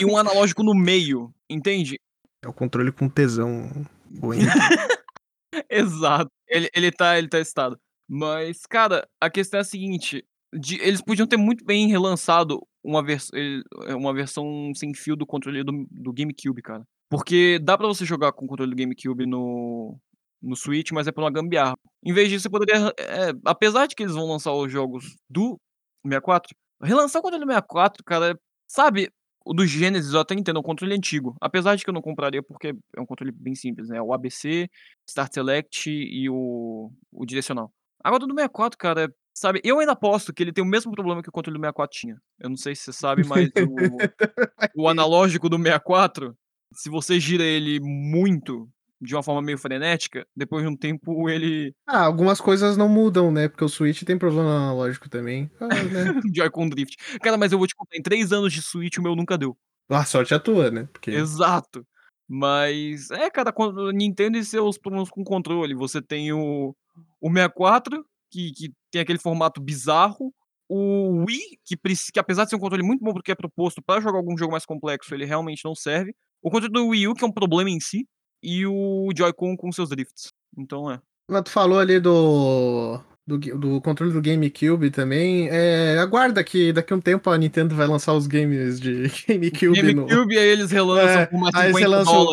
E 0.00 0.04
um 0.04 0.16
analógico 0.16 0.62
no 0.62 0.74
meio, 0.74 1.32
entende? 1.48 1.98
É 2.44 2.48
o 2.48 2.52
controle 2.52 2.92
com 2.92 3.08
tesão. 3.08 3.70
Exato. 5.70 6.30
Ele 6.48 6.68
ele 6.74 6.90
tá 6.90 7.18
ele 7.18 7.28
tá 7.28 7.38
excitado. 7.38 7.78
Mas, 8.08 8.66
cara, 8.66 9.06
a 9.20 9.30
questão 9.30 9.58
é 9.58 9.60
a 9.60 9.64
seguinte, 9.64 10.24
de 10.52 10.76
eles 10.80 11.00
podiam 11.00 11.26
ter 11.26 11.36
muito 11.36 11.64
bem 11.64 11.88
relançado 11.88 12.60
uma 12.84 13.02
vers 13.02 13.30
eh, 13.32 13.94
uma 13.94 14.12
versão 14.12 14.72
sem 14.74 14.92
fio 14.92 15.16
do 15.16 15.26
controle 15.26 15.62
do 15.62 15.86
do 15.90 16.12
GameCube, 16.12 16.60
cara. 16.62 16.84
Porque 17.08 17.58
dá 17.58 17.76
pra 17.78 17.86
você 17.86 18.04
jogar 18.04 18.32
com 18.32 18.44
o 18.44 18.48
controle 18.48 18.74
do 18.74 18.76
GameCube 18.76 19.26
no 19.26 19.98
no 20.42 20.56
Switch, 20.56 20.90
mas 20.92 21.06
é 21.06 21.12
por 21.12 21.22
uma 21.22 21.30
gambiarra. 21.30 21.74
Em 22.04 22.12
vez 22.12 22.28
disso, 22.28 22.42
você 22.44 22.50
poderia, 22.50 22.92
eh, 22.98 23.32
apesar 23.44 23.86
de 23.86 23.94
que 23.94 24.02
eles 24.02 24.14
vão 24.14 24.26
lançar 24.28 24.52
os 24.52 24.70
jogos 24.72 25.16
do 25.30 25.58
64, 26.04 26.54
relançar 26.82 27.20
o 27.20 27.22
controle 27.22 27.44
do 27.44 27.48
64, 27.48 28.02
cara, 28.04 28.38
sabe, 28.68 29.10
o 29.44 29.52
do 29.54 29.66
Genesis 29.66 30.12
eu 30.14 30.20
até 30.20 30.34
entendo, 30.34 30.56
é 30.56 30.60
um 30.60 30.62
controle 30.62 30.94
antigo, 30.94 31.36
apesar 31.40 31.76
de 31.76 31.84
que 31.84 31.90
eu 31.90 31.94
não 31.94 32.02
compraria, 32.02 32.42
porque 32.42 32.74
é 32.96 33.00
um 33.00 33.06
controle 33.06 33.32
bem 33.32 33.54
simples, 33.54 33.88
né, 33.88 34.00
o 34.00 34.12
ABC, 34.12 34.68
Start 35.08 35.32
Select 35.34 35.90
e 35.90 36.28
o 36.28 36.90
o 37.12 37.26
direcional. 37.26 37.72
Agora 38.02 38.24
o 38.24 38.26
do 38.26 38.34
64, 38.34 38.78
cara, 38.78 39.12
sabe, 39.34 39.60
eu 39.64 39.78
ainda 39.78 39.92
aposto 39.92 40.32
que 40.32 40.42
ele 40.42 40.52
tem 40.52 40.64
o 40.64 40.66
mesmo 40.66 40.92
problema 40.92 41.22
que 41.22 41.28
o 41.28 41.32
controle 41.32 41.58
do 41.58 41.60
64 41.60 41.98
tinha. 41.98 42.16
Eu 42.38 42.50
não 42.50 42.56
sei 42.56 42.74
se 42.74 42.84
você 42.84 42.92
sabe, 42.92 43.24
mas 43.26 43.48
o 43.48 43.96
o 44.84 44.88
analógico 44.88 45.48
do 45.48 45.56
64, 45.56 46.36
se 46.74 46.88
você 46.90 47.20
gira 47.20 47.44
ele 47.44 47.78
muito, 47.80 48.68
de 49.02 49.14
uma 49.14 49.22
forma 49.22 49.42
meio 49.42 49.58
frenética, 49.58 50.26
depois 50.36 50.62
de 50.64 50.70
um 50.70 50.76
tempo 50.76 51.28
ele 51.30 51.74
Ah, 51.86 52.04
algumas 52.04 52.40
coisas 52.40 52.76
não 52.76 52.88
mudam, 52.88 53.32
né, 53.32 53.48
porque 53.48 53.64
o 53.64 53.68
Switch 53.68 54.02
tem 54.04 54.16
problema 54.18 54.50
analógico 54.56 55.08
também. 55.10 55.50
Ah, 55.60 55.66
né. 55.68 56.14
Joy-Con 56.34 56.68
drift. 56.68 56.96
Cara, 57.20 57.36
mas 57.36 57.52
eu 57.52 57.58
vou 57.58 57.66
te 57.66 57.74
contar, 57.74 57.96
em 57.96 58.02
3 58.02 58.32
anos 58.32 58.52
de 58.52 58.62
Switch 58.62 58.98
o 58.98 59.02
meu 59.02 59.16
nunca 59.16 59.36
deu. 59.38 59.56
Ah, 59.90 60.04
sorte 60.04 60.34
a 60.34 60.38
tua, 60.40 60.70
né, 60.70 60.88
porque 60.92 61.10
Exato. 61.10 61.86
Mas, 62.28 63.10
é, 63.10 63.28
cara, 63.30 63.52
quando 63.52 63.90
Nintendo 63.90 64.38
e 64.38 64.44
seus 64.44 64.78
problemas 64.78 65.10
com 65.10 65.24
controle, 65.24 65.74
você 65.74 66.00
tem 66.00 66.32
o 66.32 66.74
o 67.20 67.28
64, 67.30 68.04
que 68.30 68.52
que 68.52 68.72
tem 68.90 69.00
aquele 69.02 69.18
formato 69.18 69.60
bizarro, 69.60 70.32
o 70.68 71.24
Wii, 71.26 71.58
que 71.64 71.76
que 72.12 72.20
apesar 72.20 72.44
de 72.44 72.50
ser 72.50 72.56
um 72.56 72.58
controle 72.60 72.82
muito 72.84 73.02
bom, 73.04 73.12
porque 73.12 73.32
é 73.32 73.34
proposto 73.34 73.82
pra 73.82 74.00
jogar 74.00 74.18
algum 74.18 74.36
jogo 74.38 74.52
mais 74.52 74.64
complexo, 74.66 75.14
ele 75.14 75.24
realmente 75.26 75.62
não 75.64 75.74
serve. 75.74 76.14
O 76.42 76.50
controle 76.50 76.72
do 76.72 76.86
Wii 76.88 77.08
U, 77.08 77.14
que 77.14 77.24
é 77.24 77.26
um 77.26 77.32
problema 77.32 77.70
em 77.70 77.80
si, 77.80 78.06
e 78.42 78.66
o 78.66 79.08
Joy-Con 79.16 79.56
com 79.56 79.72
seus 79.72 79.88
drifts. 79.90 80.28
Então 80.56 80.90
é. 80.90 81.00
Mas 81.28 81.42
tu 81.42 81.50
falou 81.50 81.78
ali 81.78 82.00
do 82.00 82.98
do 83.26 83.38
do 83.38 83.80
controle 83.80 84.12
do 84.12 84.20
GameCube 84.20 84.90
também, 84.90 85.48
eh, 85.48 85.96
aguarda 85.98 86.42
que 86.42 86.72
daqui 86.72 86.92
a 86.92 86.96
um 86.96 87.00
tempo 87.00 87.30
a 87.30 87.38
Nintendo 87.38 87.74
vai 87.74 87.86
lançar 87.86 88.12
os 88.14 88.26
games 88.26 88.80
de 88.80 89.04
GameCube 89.28 89.92
no 89.94 90.06
GameCube, 90.06 90.36
aí 90.38 90.48
eles 90.48 90.70
relançam 90.70 91.20
É, 91.20 91.26
por 91.26 91.38
mais 91.40 91.54
aí 91.54 91.72
você 91.72 91.84
$50 91.84 91.88
lança 91.88 92.10
o 92.10 92.26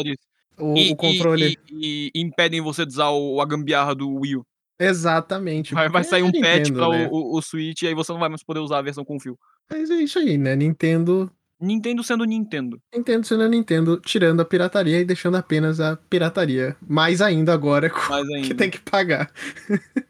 o 0.57 0.77
e 0.77 0.91
o 0.91 0.95
controle. 0.95 1.57
e 1.69 2.09
e 2.11 2.11
e 2.15 2.21
impedem 2.21 2.59
você 2.61 2.85
de 2.85 2.91
usar 2.93 3.09
o 3.11 3.39
a 3.39 3.45
gambiarra 3.45 3.93
do 3.95 4.09
Wii 4.15 4.37
U. 4.37 4.45
Exatamente, 4.81 5.73
Vai 5.73 5.89
vai 5.89 6.03
sair 6.03 6.21
é 6.21 6.23
um 6.23 6.31
patch 6.31 6.69
Nintendo, 6.69 6.73
pra 6.73 6.89
né. 6.89 7.07
o 7.11 7.35
o 7.35 7.37
o 7.37 7.41
Switch, 7.41 7.81
e 7.83 7.87
aí 7.87 7.93
você 7.93 8.11
não 8.11 8.19
vai 8.19 8.29
mais 8.29 8.43
poder 8.43 8.59
usar 8.59 8.79
a 8.79 8.81
versão 8.81 9.05
com 9.05 9.19
fio. 9.19 9.37
Mas 9.69 9.89
é 9.91 9.95
isso 9.95 10.17
aí, 10.19 10.37
né, 10.37 10.55
Nintendo 10.55 11.31
Nintendo 11.61 12.03
sendo 12.03 12.23
Nintendo. 12.23 12.79
Nintendo 12.95 13.27
sendo 13.27 13.47
Nintendo, 13.49 13.99
tirando 13.99 14.41
a 14.41 14.45
pirataria 14.45 14.99
e 14.99 15.05
deixando 15.05 15.35
apenas 15.35 15.79
a 15.79 15.97
pirataria, 15.97 16.75
mais 16.87 17.21
ainda 17.21 17.53
agora 17.53 17.91
Mais 18.09 18.27
que 18.27 18.33
ainda. 18.35 18.55
tem 18.55 18.69
que 18.69 18.79
pagar. 18.79 19.31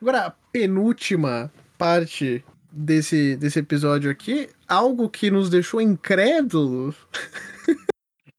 Agora, 0.00 0.26
a 0.26 0.30
penúltima 0.30 1.52
parte 1.76 2.42
desse 2.72 3.36
desse 3.36 3.58
episódio 3.58 4.10
aqui, 4.10 4.48
algo 4.66 5.10
que 5.10 5.30
nos 5.30 5.50
deixou 5.50 5.78
incrédulos. 5.80 6.96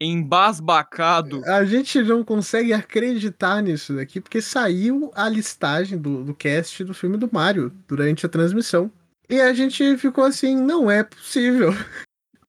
Embasbacado. 0.01 1.43
A 1.45 1.63
gente 1.63 2.01
não 2.01 2.23
consegue 2.23 2.73
acreditar 2.73 3.61
nisso 3.61 3.95
daqui, 3.95 4.19
porque 4.19 4.41
saiu 4.41 5.11
a 5.13 5.29
listagem 5.29 5.99
do 5.99 6.23
do 6.23 6.33
cast 6.33 6.83
do 6.83 6.93
filme 6.95 7.17
do 7.17 7.29
Mario, 7.31 7.71
durante 7.87 8.25
a 8.25 8.29
transmissão. 8.29 8.91
E 9.29 9.39
a 9.39 9.53
gente 9.53 9.97
ficou 9.97 10.23
assim: 10.23 10.55
"Não 10.55 10.89
é 10.89 11.03
possível". 11.03 11.71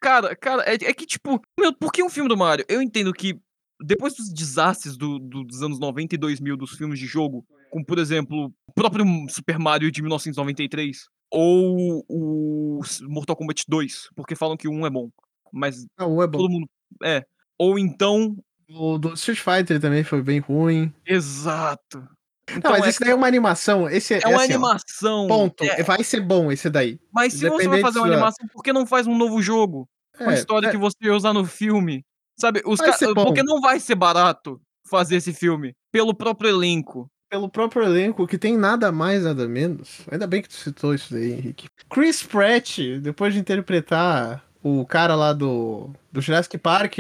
Cara 0.03 0.35
cara, 0.35 0.65
é 0.67 0.75
é 0.75 0.93
que 0.93 1.07
tipo, 1.07 1.41
meu, 1.59 1.73
por 1.73 1.93
que 1.93 2.03
um 2.03 2.11
filme 2.11 2.29
do 2.29 2.37
Mario? 2.37 2.65
Eu 2.69 2.83
entendo 2.83 3.12
que, 3.12 3.38
depois 3.81 4.15
dos 4.15 4.33
desastres 4.33 4.97
do 4.97 5.21
do 5.21 5.45
dos 5.45 5.62
anos 5.62 5.79
90 5.79 6.17
e 6.17 6.19
2000 6.19 6.57
dos 6.57 6.73
filmes 6.73 6.99
de 6.99 7.07
jogo, 7.07 7.47
como 7.71 7.85
por 7.87 8.01
exemplo, 8.01 8.53
o 8.67 8.73
próprio 8.75 9.05
Super 9.31 9.61
Mario 9.61 9.93
de 9.93 10.03
1993, 10.03 11.05
ou 11.31 12.05
o 12.09 12.81
Mortal 13.03 13.37
Kombat 13.37 13.62
2, 13.69 14.09
porque 14.17 14.35
falam 14.35 14.57
que 14.57 14.67
o 14.67 14.73
1 14.73 14.87
é 14.87 14.91
bom, 14.91 15.09
mas 15.53 15.87
Ah, 15.97 16.07
o 16.07 16.17
1 16.17 16.23
é 16.25 16.27
bom. 16.27 16.38
todo 16.38 16.51
mundo 16.51 16.69
é. 17.05 17.25
Ou 17.57 17.79
então 17.79 18.37
O 18.69 18.99
do 18.99 19.15
Street 19.15 19.38
Fighter 19.38 19.81
também 19.81 20.03
foi 20.03 20.21
bem 20.23 20.41
ruim. 20.41 20.93
Exato. 21.07 22.09
Não, 22.53 22.59
Então 22.59 22.71
mas 22.73 22.85
é 22.85 22.88
esse 22.88 23.01
daí 23.01 23.11
é 23.11 23.15
uma 23.15 23.27
animação, 23.27 23.88
esse 23.88 24.15
é 24.15 24.21
É 24.23 24.29
uma 24.29 24.43
assim, 24.43 24.53
ó, 24.53 24.57
animação. 24.57 25.27
ponto, 25.29 25.65
É 25.65 25.83
vai 25.83 26.03
ser 26.05 26.21
bom 26.21 26.51
esse 26.53 26.69
daí. 26.71 26.99
Mas 27.12 27.35
se 27.35 27.49
você 27.49 27.69
vai 27.69 27.81
fazer 27.81 27.99
uma 27.99 28.09
da 28.09 28.15
animação, 28.15 28.47
por 28.53 28.62
que 28.62 28.73
não 28.73 28.87
faz 28.87 29.07
um 29.07 29.17
novo 29.17 29.41
jogo? 29.43 29.88
Com 30.19 30.29
a 30.29 30.33
É, 30.33 30.35
história 30.35 30.69
é 30.69 30.71
que 30.71 30.77
você 30.77 30.97
ia 31.03 31.15
usar 31.15 31.33
no 31.33 31.45
filme? 31.45 32.05
Sabe, 32.38 32.62
os 32.65 32.81
ca 32.81 32.97
porque 33.15 33.43
não 33.43 33.61
vai 33.61 33.79
ser 33.79 33.95
barato 33.95 34.61
fazer 34.88 35.17
esse 35.17 35.33
filme, 35.33 35.75
pelo 35.91 36.15
próprio 36.15 36.51
elenco. 36.51 37.09
Pelo 37.31 37.49
próprio 37.49 37.85
elenco, 37.85 38.27
que 38.27 38.37
tem 38.37 38.59
nada 38.59 38.93
mais, 38.93 39.25
nada 39.25 39.49
menos 39.49 40.01
ainda 40.11 40.27
bem 40.27 40.43
que 40.43 40.49
tu 40.49 40.55
citou 40.55 40.95
isso 40.95 41.15
daí, 41.15 41.33
Henrique. 41.33 41.67
Chris 41.88 42.23
Pratt, 42.23 42.79
depois 43.01 43.33
de 43.33 43.41
interpretar 43.41 44.45
o 44.62 44.85
cara 44.87 45.15
lá 45.15 45.33
do 45.33 45.91
do 46.12 46.21
Jurassic 46.21 46.59
Park, 46.59 46.99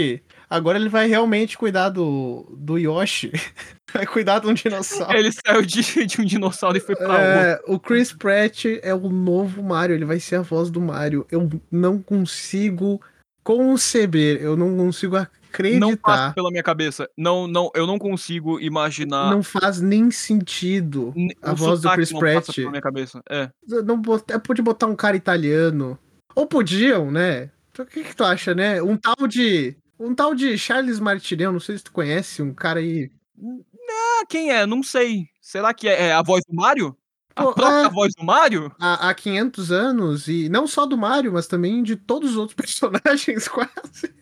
agora 0.52 0.78
ele 0.78 0.88
vai 0.88 1.06
realmente 1.08 1.56
cuidar 1.56 1.88
do 1.88 2.46
do 2.56 2.78
Yoshi. 2.78 3.32
Vai 3.92 4.06
cuidar 4.06 4.38
de 4.38 4.46
um 4.46 4.54
dinossauro. 4.54 5.14
Ele 5.18 5.30
saiu 5.30 5.60
de 5.60 6.06
de 6.06 6.18
um 6.18 6.24
dinossauro 6.24 6.78
e 6.78 6.80
foi 6.80 6.96
pra 6.96 7.08
outro. 7.08 7.22
É, 7.22 7.60
o 7.66 7.78
Chris 7.78 8.10
Pratt 8.10 8.64
é 8.82 8.94
o 8.94 9.10
novo 9.10 9.62
Mario, 9.62 9.94
ele 9.94 10.06
vai 10.06 10.18
ser 10.18 10.36
a 10.36 10.40
voz 10.40 10.70
do 10.70 10.80
Mario. 10.80 11.26
Eu 11.30 11.46
não 11.70 12.00
consigo 12.00 13.02
conceber, 13.44 14.40
eu 14.40 14.56
não 14.56 14.74
consigo 14.78 15.16
Não 15.16 15.20
passa 15.20 15.34
acreditar. 15.50 16.34
pela 16.34 16.50
minha 16.50 16.62
cabeça. 16.62 17.06
Não 17.18 17.46
não 17.46 17.70
eu 17.74 17.86
não 17.86 17.98
consigo 17.98 18.58
imaginar 18.60 19.30
Não 19.30 19.42
faz 19.42 19.78
nem 19.78 20.10
sentido 20.10 21.12
n 21.14 21.36
a 21.42 21.52
o 21.52 21.56
voz 21.56 21.82
do 21.82 21.90
Chris 21.90 22.10
não 22.12 22.20
passa 22.20 22.32
Pratt. 22.44 22.56
pela 22.56 22.70
minha 22.70 22.82
cabeça. 22.82 23.22
É. 23.28 23.50
Não 23.84 24.00
bota 24.00 24.40
podia 24.40 24.64
botar 24.64 24.86
um 24.86 24.96
cara 24.96 25.18
italiano. 25.18 25.98
Ou 26.34 26.46
podiam, 26.46 27.10
né. 27.10 27.50
O 27.78 27.84
que 27.84 28.04
que 28.04 28.16
tu 28.16 28.24
acha, 28.24 28.54
né, 28.54 28.82
um 28.82 28.96
tal 28.96 29.26
de 29.28 29.76
um 29.98 30.14
tal 30.14 30.34
de 30.34 30.56
Charles 30.58 30.98
Martinet, 31.00 31.44
eu 31.44 31.52
não 31.52 31.60
sei 31.60 31.78
se 31.78 31.84
tu 31.84 31.92
conhece, 31.92 32.42
um 32.42 32.52
cara 32.54 32.80
aí 32.80 33.10
Ah, 33.40 34.24
quem 34.28 34.50
é? 34.50 34.66
Não 34.66 34.82
sei. 34.82 35.28
Será 35.40 35.72
que 35.74 35.88
é 35.88 36.08
é 36.08 36.12
a 36.12 36.22
voz 36.22 36.42
do 36.48 36.54
Mario? 36.54 36.96
A 37.34 37.44
Pô, 37.44 37.54
própria 37.54 37.86
é. 37.86 37.90
voz 37.90 38.12
do 38.14 38.24
Mario? 38.24 38.74
há 38.78 39.08
há 39.08 39.14
500 39.14 39.72
anos 39.72 40.28
e 40.28 40.48
não 40.48 40.66
só 40.66 40.84
do 40.84 40.98
Mario, 40.98 41.32
mas 41.32 41.46
também 41.46 41.82
de 41.82 41.96
todos 41.96 42.32
os 42.32 42.36
outros 42.36 42.54
personagens 42.56 43.48
quase. 43.48 44.12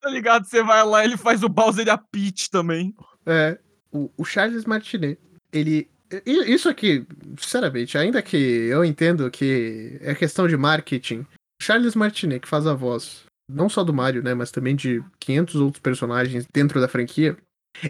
Tá 0.00 0.10
ligado? 0.10 0.46
Você 0.46 0.62
vai 0.62 0.84
lá, 0.84 1.04
ele 1.04 1.16
faz 1.16 1.42
o 1.42 1.48
Bowser 1.48 1.86
e 1.86 1.90
a 1.90 1.98
Peach 1.98 2.50
também. 2.50 2.94
É, 3.26 3.58
o 3.92 4.10
o 4.16 4.24
Charles 4.24 4.64
Martinet, 4.64 5.18
ele 5.52 5.88
isso 6.26 6.68
aqui, 6.68 7.06
sinceramente, 7.38 7.96
ainda 7.98 8.22
que 8.22 8.36
eu 8.36 8.84
entendo 8.84 9.30
que 9.30 9.98
é 10.00 10.14
questão 10.14 10.46
de 10.46 10.56
marketing, 10.56 11.26
Charles 11.60 11.94
Martinet, 11.94 12.40
que 12.40 12.48
faz 12.48 12.66
a 12.66 12.74
voz, 12.74 13.24
não 13.48 13.68
só 13.68 13.84
do 13.84 13.92
Mario, 13.92 14.22
né, 14.22 14.34
mas 14.34 14.50
também 14.50 14.74
de 14.74 15.02
500 15.20 15.56
outros 15.56 15.80
personagens 15.80 16.46
dentro 16.52 16.80
da 16.80 16.88
franquia, 16.88 17.36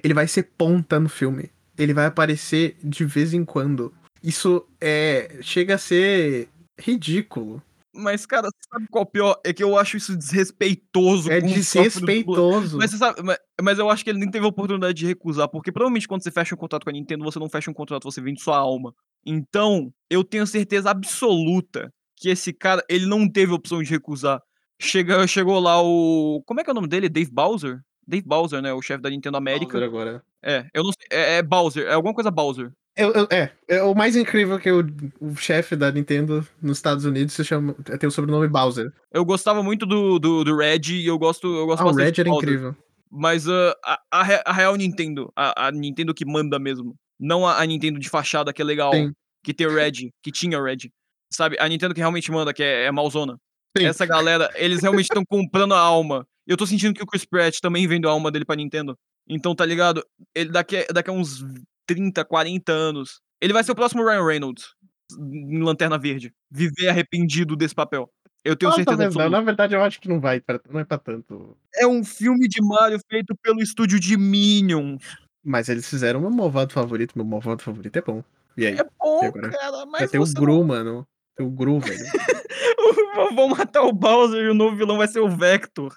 ele 0.03 0.15
vai 0.15 0.27
ser 0.27 0.45
ponta 0.57 0.99
no 0.99 1.09
filme. 1.09 1.51
Ele 1.77 1.93
vai 1.93 2.07
aparecer 2.07 2.77
de 2.83 3.05
vez 3.05 3.35
em 3.35 3.45
quando. 3.45 3.93
Isso 4.23 4.67
é 4.81 5.39
chega 5.43 5.75
a 5.75 5.79
ser 5.79 6.49
ridículo. 6.81 7.63
Mas, 7.97 8.27
cara, 8.27 8.49
sabe 8.73 8.87
qual 8.91 9.05
é 9.05 9.07
o 9.07 9.11
pior? 9.11 9.41
É 9.45 9.53
que 9.53 9.63
eu 9.63 9.79
acho 9.79 9.97
isso 9.97 10.17
desrespeitoso 10.17 11.31
É 11.31 11.41
desrespeitoso. 11.41 12.77
mas 12.77 12.91
você 12.91 12.97
sabe 12.97 13.23
ma 13.23 13.37
mas 13.63 13.79
eu 13.79 13.89
acho 13.89 14.03
que 14.03 14.11
ele 14.11 14.19
nem 14.19 14.31
teve 14.31 14.45
a 14.45 14.49
oportunidade 14.49 14.95
de 14.95 15.07
recusar, 15.07 15.49
porque 15.49 15.71
provavelmente 15.71 16.09
quando 16.09 16.23
você 16.23 16.31
fecha 16.31 16.57
um 16.57 16.59
contrato 16.59 16.83
com 16.83 16.91
a 16.91 16.93
Nintendo, 16.93 17.23
você 17.23 17.39
não 17.39 17.49
fecha 17.49 17.71
um 17.71 17.75
contrato, 17.75 18.03
você 18.03 18.21
vende 18.21 18.43
sua 18.43 18.57
alma. 18.57 18.93
Então, 19.25 19.93
eu 20.11 20.25
tenho 20.25 20.47
certeza 20.47 20.91
absoluta 20.91 21.89
que 22.17 22.29
esse 22.29 22.53
cara, 22.53 22.85
ele 22.89 23.07
não 23.07 23.29
teve 23.29 23.53
a 23.53 23.55
opção 23.55 23.83
de 23.83 23.91
recusar. 23.91 24.41
Chega 24.81 25.27
chegou 25.27 25.61
lá 25.61 25.81
o 25.83 26.43
como 26.47 26.61
é 26.61 26.65
que 26.65 26.71
é 26.71 26.73
o 26.73 26.75
nome 26.75 26.89
dele? 26.89 27.09
Dave 27.09 27.31
Bowser? 27.31 27.81
Dave 28.07 28.27
Bowser, 28.27 28.61
né, 28.61 28.73
o 28.73 28.83
chefe 28.83 29.03
da 29.03 29.11
Nintendo 29.11 29.37
América. 29.37 29.73
Bowser 29.79 29.89
agora. 29.89 30.23
É, 30.43 30.67
eu 30.75 30.83
não 30.83 30.91
sei, 30.93 31.07
é 31.11 31.39
é 31.39 31.43
Bowser, 31.43 31.87
é 31.87 31.95
alguma 31.95 32.15
coisa 32.15 32.31
Bowser. 32.31 32.71
Eu, 32.97 33.13
eu, 33.13 33.27
é, 33.31 33.51
é, 33.69 33.83
o 33.83 33.95
mais 33.95 34.15
incrível 34.15 34.59
que 34.59 34.71
o, 34.71 34.85
o 35.21 35.35
chefe 35.35 35.75
da 35.75 35.91
Nintendo 35.91 36.47
nos 36.63 36.79
Estados 36.79 37.05
Unidos 37.05 37.35
se 37.35 37.45
chama, 37.45 37.75
tem 37.99 38.09
o 38.09 38.13
sobrenome 38.13 38.47
Bowser. 38.47 38.93
Eu 39.13 39.25
gostava 39.25 39.63
muito 39.65 39.85
do, 39.85 40.19
do, 40.19 40.45
do 40.45 40.57
Red 40.57 40.93
e 40.93 41.07
eu 41.07 41.19
gosto, 41.19 41.47
eu 41.47 41.67
gosto 41.67 41.81
ah, 41.81 41.87
o 41.87 41.89
bastante 41.89 42.05
Red 42.05 42.13
do 42.13 42.21
era 42.21 42.31
Bowser. 42.31 42.49
incrível. 42.49 42.77
Mas 43.11 43.49
uh, 43.49 43.75
a, 43.85 43.99
a, 44.13 44.43
a 44.47 44.53
real 44.53 44.77
Nintendo, 44.77 45.33
a, 45.35 45.69
a 45.69 45.73
Nintendo 45.73 46.15
que 46.15 46.25
manda 46.25 46.59
mesmo. 46.59 46.95
Não 47.19 47.47
a, 47.47 47.61
a 47.61 47.67
Nintendo 47.67 47.99
de 47.99 48.09
fachada 48.09 48.53
que 48.53 48.63
é 48.63 48.65
legal, 48.65 48.93
Sim. 48.93 49.13
que 49.43 49.55
tem 49.55 49.67
o 49.67 49.75
Red, 49.75 50.11
que 50.23 50.31
tinha 50.31 50.59
o 50.59 50.65
Red. 50.65 50.91
Sabe? 51.33 51.57
A 51.59 51.69
Nintendo 51.69 51.95
que 51.95 52.01
realmente 52.01 52.31
manda, 52.31 52.53
que 52.53 52.63
é, 52.63 52.85
é 52.85 52.93
malzona. 52.93 53.37
Sim. 53.77 53.87
Essa 53.87 54.07
galera, 54.07 54.51
eles 54.55 54.81
realmente 54.83 55.07
estão 55.07 55.25
comprando 55.25 55.75
a 55.75 55.79
alma. 55.79 56.27
Eu 56.47 56.57
tô 56.57 56.67
sentindo 56.67 56.95
que 56.95 57.03
o 57.03 57.07
Chris 57.07 57.25
Pratt 57.25 57.59
também 57.61 57.87
vende 57.87 58.07
a 58.07 58.11
alma 58.11 58.31
dele 58.31 58.45
pra 58.45 58.55
Nintendo. 58.57 58.97
Então, 59.29 59.55
tá 59.55 59.65
ligado? 59.65 60.05
Ele 60.35 60.51
daqui, 60.51 60.87
daqui 60.93 61.11
a 61.11 61.13
uns 61.13 61.45
30, 61.87 62.25
40 62.25 62.73
anos, 62.73 63.21
ele 63.41 63.53
vai 63.53 63.65
ser 63.65 63.73
o 63.73 63.75
próximo 63.75 64.05
Ryan 64.05 64.25
Reynolds 64.25 64.75
em 65.19 65.63
Lanterna 65.63 65.99
Verde. 65.99 66.33
Viver 66.51 66.89
arrependido 66.89 67.57
desse 67.57 67.75
papel. 67.75 68.09
Eu 68.45 68.55
tenho 68.55 68.71
Ah, 68.71 68.75
certeza 68.75 69.09
não. 69.11 69.31
Na 69.31 69.41
verdade, 69.41 69.75
eu 69.75 69.83
acho 69.83 69.99
que 70.01 70.09
não 70.09 70.21
vai, 70.21 70.39
pra, 70.39 70.61
não 70.71 70.81
é 70.81 70.85
pra 70.85 70.99
tanto. 70.99 71.57
É 71.75 71.87
um 71.87 72.05
filme 72.05 72.47
de 72.47 72.61
Mario 72.63 73.01
feito 73.11 73.35
pelo 73.43 73.61
estúdio 73.63 73.99
de 73.99 74.17
Minions. 74.19 75.03
Mas 75.43 75.69
eles 75.69 75.89
fizeram 75.89 76.21
meu 76.21 76.31
malvado 76.31 76.73
favorito. 76.73 77.13
Meu 77.17 77.25
malvado 77.25 77.63
favorito 77.63 77.97
é 77.97 78.03
bom. 78.03 78.23
E 78.57 78.67
aí? 78.67 78.79
É 78.79 78.85
bom, 79.01 79.25
agora? 79.25 79.51
cara, 79.51 79.79
Já 79.79 79.87
mas 79.87 80.11
tem 80.11 80.21
o 80.21 80.25
Gru, 80.33 80.63
mano. 80.65 81.07
O 81.39 81.51
Gru, 81.51 81.81
velho. 81.81 82.05
Vão 83.35 83.49
matar 83.49 83.83
o 83.83 83.93
Bowser 83.93 84.45
e 84.45 84.49
o 84.49 84.55
novo 84.55 84.77
vilão 84.77 84.99
vai 84.99 85.09
ser 85.09 85.21
o 85.21 85.29
Vector. 85.29 85.95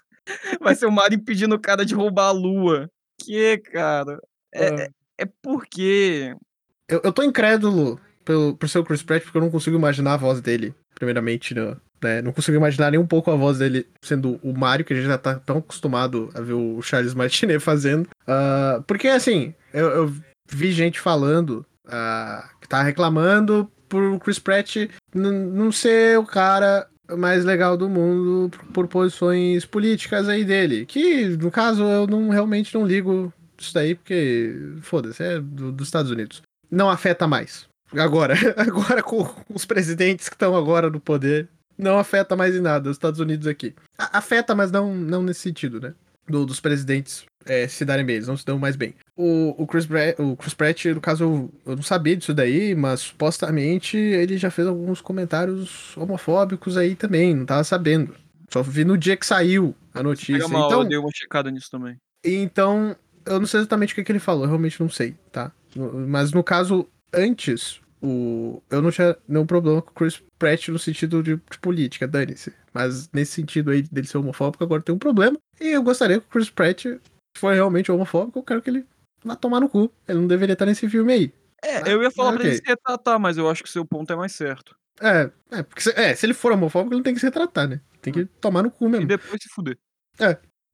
Vai 0.60 0.76
ser 0.76 0.86
o 0.86 0.92
Mario 0.92 1.18
impedindo 1.18 1.56
o 1.56 1.60
cara 1.60 1.86
de 1.86 1.94
roubar 1.96 2.28
a 2.28 2.32
lua. 2.32 2.90
Que, 3.20 3.58
cara? 3.58 4.20
É, 4.54 4.68
Ah. 4.68 4.82
é, 4.82 4.90
é 5.20 5.28
porque... 5.42 6.36
Eu, 6.90 7.02
eu 7.04 7.12
tô 7.12 7.24
incrédulo 7.24 8.00
pelo, 8.24 8.56
por 8.56 8.70
ser 8.70 8.80
o 8.80 8.84
Chris 8.84 9.04
Pratt, 9.04 9.24
porque 9.24 9.38
eu 9.38 9.42
não 9.42 9.50
consigo 9.52 9.76
imaginar 9.76 10.14
a 10.14 10.18
voz 10.18 10.42
dele, 10.42 10.74
primeiramente, 10.96 11.54
né? 11.54 11.76
né? 12.02 12.22
Não 12.22 12.32
consigo 12.32 12.58
imaginar 12.58 12.92
nem 12.92 13.00
um 13.00 13.08
pouco 13.08 13.32
a 13.32 13.36
voz 13.36 13.58
dele 13.58 13.88
sendo 14.02 14.40
o 14.44 14.54
Mario, 14.54 14.86
que 14.86 14.94
a 14.94 14.96
gente 14.96 15.08
já 15.08 15.18
tá 15.18 15.36
tão 15.36 15.58
acostumado 15.58 16.30
a 16.34 16.42
ver 16.42 16.54
o 16.54 16.82
Charles 16.82 17.14
Martinet 17.14 17.60
fazendo. 17.64 18.08
Ah, 18.26 18.82
porque, 18.88 19.08
assim, 19.08 19.54
eu, 19.74 19.88
eu 19.90 20.14
vi 20.50 20.72
gente 20.72 21.00
falando 21.00 21.66
ah, 21.88 22.50
que 22.62 22.68
tá 22.68 22.82
reclamando 22.84 23.70
por 23.90 24.20
Chris 24.20 24.40
Pratt 24.40 24.76
não 25.14 25.72
ser 25.72 26.18
o 26.20 26.26
cara 26.26 26.88
mais 27.18 27.46
legal 27.46 27.78
do 27.78 27.88
mundo 27.88 28.50
por, 28.50 28.66
por 28.74 28.88
posições 28.88 29.66
políticas 29.66 30.28
aí 30.28 30.44
dele. 30.44 30.86
Que, 30.86 31.28
no 31.38 31.50
caso, 31.50 31.84
eu 31.84 32.06
não 32.08 32.30
realmente 32.30 32.74
não 32.76 32.86
ligo 32.86 33.32
isso 33.58 33.74
daí, 33.74 33.96
porque, 33.96 34.54
foda-se, 34.82 35.24
é 35.24 35.40
do- 35.40 35.72
dos 35.72 35.88
Estados 35.88 36.12
Unidos 36.12 36.42
não 36.70 36.90
afeta 36.90 37.26
mais. 37.28 37.66
Agora, 37.96 38.34
agora 38.58 39.02
com 39.02 39.26
os 39.54 39.64
presidentes 39.66 40.28
que 40.28 40.36
estão 40.36 40.56
agora 40.56 40.90
no 40.90 41.00
poder, 41.00 41.48
não 41.78 41.98
afeta 41.98 42.36
mais 42.36 42.54
em 42.56 42.60
nada 42.60 42.90
os 42.90 42.98
Estados 42.98 43.20
Unidos 43.22 43.48
aqui. 43.48 43.74
A- 43.98 44.18
afeta, 44.18 44.54
mas 44.54 44.70
não, 44.70 44.94
não 44.94 45.24
nesse 45.24 45.40
sentido, 45.40 45.80
né? 45.80 45.94
Do- 46.28 46.46
dos 46.46 46.60
presidentes 46.60 47.26
é, 47.46 47.66
se 47.68 47.86
darem 47.86 48.06
bem, 48.06 48.18
eles 48.18 48.28
não 48.28 48.36
se 48.36 48.46
dão 48.46 48.60
mais 48.60 48.76
bem. 48.76 48.94
O, 49.16 49.56
o, 49.64 49.66
Chris, 49.66 49.86
Pratt, 49.86 50.20
o 50.20 50.36
Chris 50.36 50.54
Pratt, 50.54 50.86
no 50.86 51.00
caso, 51.00 51.24
eu, 51.24 51.54
eu 51.66 51.76
não 51.78 51.82
sabia 51.84 52.18
disso 52.18 52.34
daí, 52.34 52.76
mas 52.76 53.00
supostamente 53.00 53.96
ele 53.98 54.38
já 54.38 54.52
fez 54.52 54.68
alguns 54.68 55.00
comentários 55.00 55.96
homofóbicos 55.96 56.76
aí 56.76 56.94
também, 56.96 57.34
não 57.34 57.46
tava 57.46 57.64
sabendo. 57.64 58.14
Só 58.52 58.62
vi 58.62 58.84
no 58.84 58.98
dia 58.98 59.16
que 59.16 59.26
saiu 59.26 59.74
a 59.94 60.04
notícia. 60.04 60.34
Pega 60.36 60.48
mal, 60.50 60.68
Então, 60.68 60.82
eu 60.84 60.88
dei 60.90 60.98
uma 60.98 61.10
checada 61.14 61.50
nisso 61.50 61.70
também. 61.72 61.96
então, 62.24 62.96
eu 63.26 63.40
não 63.40 63.48
sei 63.48 63.62
exatamente 63.62 63.94
o 63.94 63.96
que, 63.96 64.04
que 64.04 64.12
ele 64.12 64.20
falou, 64.20 64.44
eu 64.44 64.50
realmente 64.50 64.80
não 64.82 64.90
sei, 64.90 65.16
tá? 65.32 65.52
Mas 66.08 66.32
no 66.32 66.44
caso, 66.44 66.88
antes, 67.14 67.80
o... 68.02 68.62
eu 68.70 68.82
não 68.82 68.92
tinha 68.92 69.16
nenhum 69.28 69.46
problema 69.46 69.82
com 69.82 69.92
o 69.92 69.94
Chris 69.94 70.22
Pratt 70.40 70.68
no 70.70 70.80
sentido 70.80 71.22
de, 71.24 71.36
de 71.36 71.60
política, 71.62 72.08
dane-se. 72.08 72.54
Mas 72.74 73.10
nesse 73.14 73.34
sentido 73.34 73.72
aí 73.72 73.82
dele 73.82 74.08
ser 74.08 74.18
homofóbico, 74.18 74.64
agora 74.64 74.82
tem 74.82 74.94
um 74.94 75.00
problema. 75.00 75.38
E 75.60 75.70
eu 75.70 75.82
gostaria 75.84 76.20
que 76.20 76.26
o 76.26 76.30
Chris 76.30 76.50
Pratt, 76.50 76.86
for 77.38 77.54
realmente 77.54 77.92
homofóbico, 77.92 78.40
eu 78.40 78.44
quero 78.44 78.62
que 78.62 78.70
ele 78.70 78.86
vá 79.24 79.36
tomar 79.36 79.60
no 79.60 79.70
cu. 79.70 79.92
Ele 80.08 80.20
não 80.20 80.28
deveria 80.28 80.54
estar 80.54 80.66
nesse 80.66 80.88
filme 80.90 81.14
aí. 81.14 81.34
É, 81.64 81.92
eu 81.92 82.02
ia 82.04 82.12
falar 82.12 82.30
ah, 82.30 82.34
pra 82.34 82.44
ele 82.44 82.56
ok. 82.56 82.64
se 82.66 82.70
retratar, 82.72 83.20
mas 83.20 83.38
eu 83.38 83.50
acho 83.50 83.64
que 83.64 83.70
seu 83.70 83.84
ponto 83.86 84.12
é 84.14 84.16
mais 84.16 84.32
certo. 84.32 84.76
É, 85.02 85.30
é, 85.52 85.64
porque 85.64 85.82
se, 85.82 85.90
é, 86.00 86.16
se 86.16 86.26
ele 86.26 86.34
for 86.34 86.52
homofóbico, 86.52 86.94
ele 86.94 87.00
não 87.00 87.04
tem 87.04 87.14
que 87.14 87.20
se 87.20 87.26
retratar, 87.26 87.68
né? 87.68 87.82
Tem 88.02 88.14
que 88.14 88.26
tomar 88.40 88.64
no 88.64 88.72
cu 88.72 88.86
E 88.88 88.90
mesmo. 88.90 89.08
depois 89.08 89.42
se 89.42 89.50
fuder. 89.50 89.78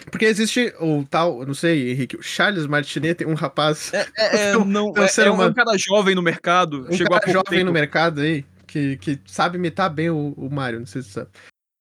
Porque 0.10 0.26
existe 0.26 0.74
o 0.80 1.06
tal, 1.06 1.42
eu 1.42 1.46
não 1.48 1.54
sei, 1.54 1.92
Henrique, 1.92 2.18
o 2.18 2.22
Charles 2.22 2.66
Martinet 2.66 3.26
um 3.26 3.34
rapaz 3.36 3.94
É, 3.94 4.08
é, 4.18 4.52
é, 4.52 4.58
um- 4.58 4.66
não, 4.66 4.94
é 4.96 5.02
um 5.02 5.04
é, 5.04 5.08
é 5.26 5.32
um, 5.32 5.42
é 5.42 5.48
um 5.48 5.54
cara 5.54 5.78
jovem 5.78 6.16
no 6.16 6.22
mercado. 6.22 6.88
um 6.90 6.94
chegou 6.94 7.20
cara 7.20 7.32
jovem 7.32 7.60
no 7.60 7.66
tempo. 7.66 7.72
mercado 7.72 8.22
aí, 8.22 8.46
que, 8.68 8.98
que 8.98 9.20
sabe 9.26 9.58
imitar 9.58 9.90
bem 9.90 10.10
o, 10.10 10.34
o 10.36 10.50
Mario, 10.50 10.80
não 10.80 10.86
sei 10.86 11.02
se 11.02 11.10
você 11.10 11.14
sabe. 11.22 11.32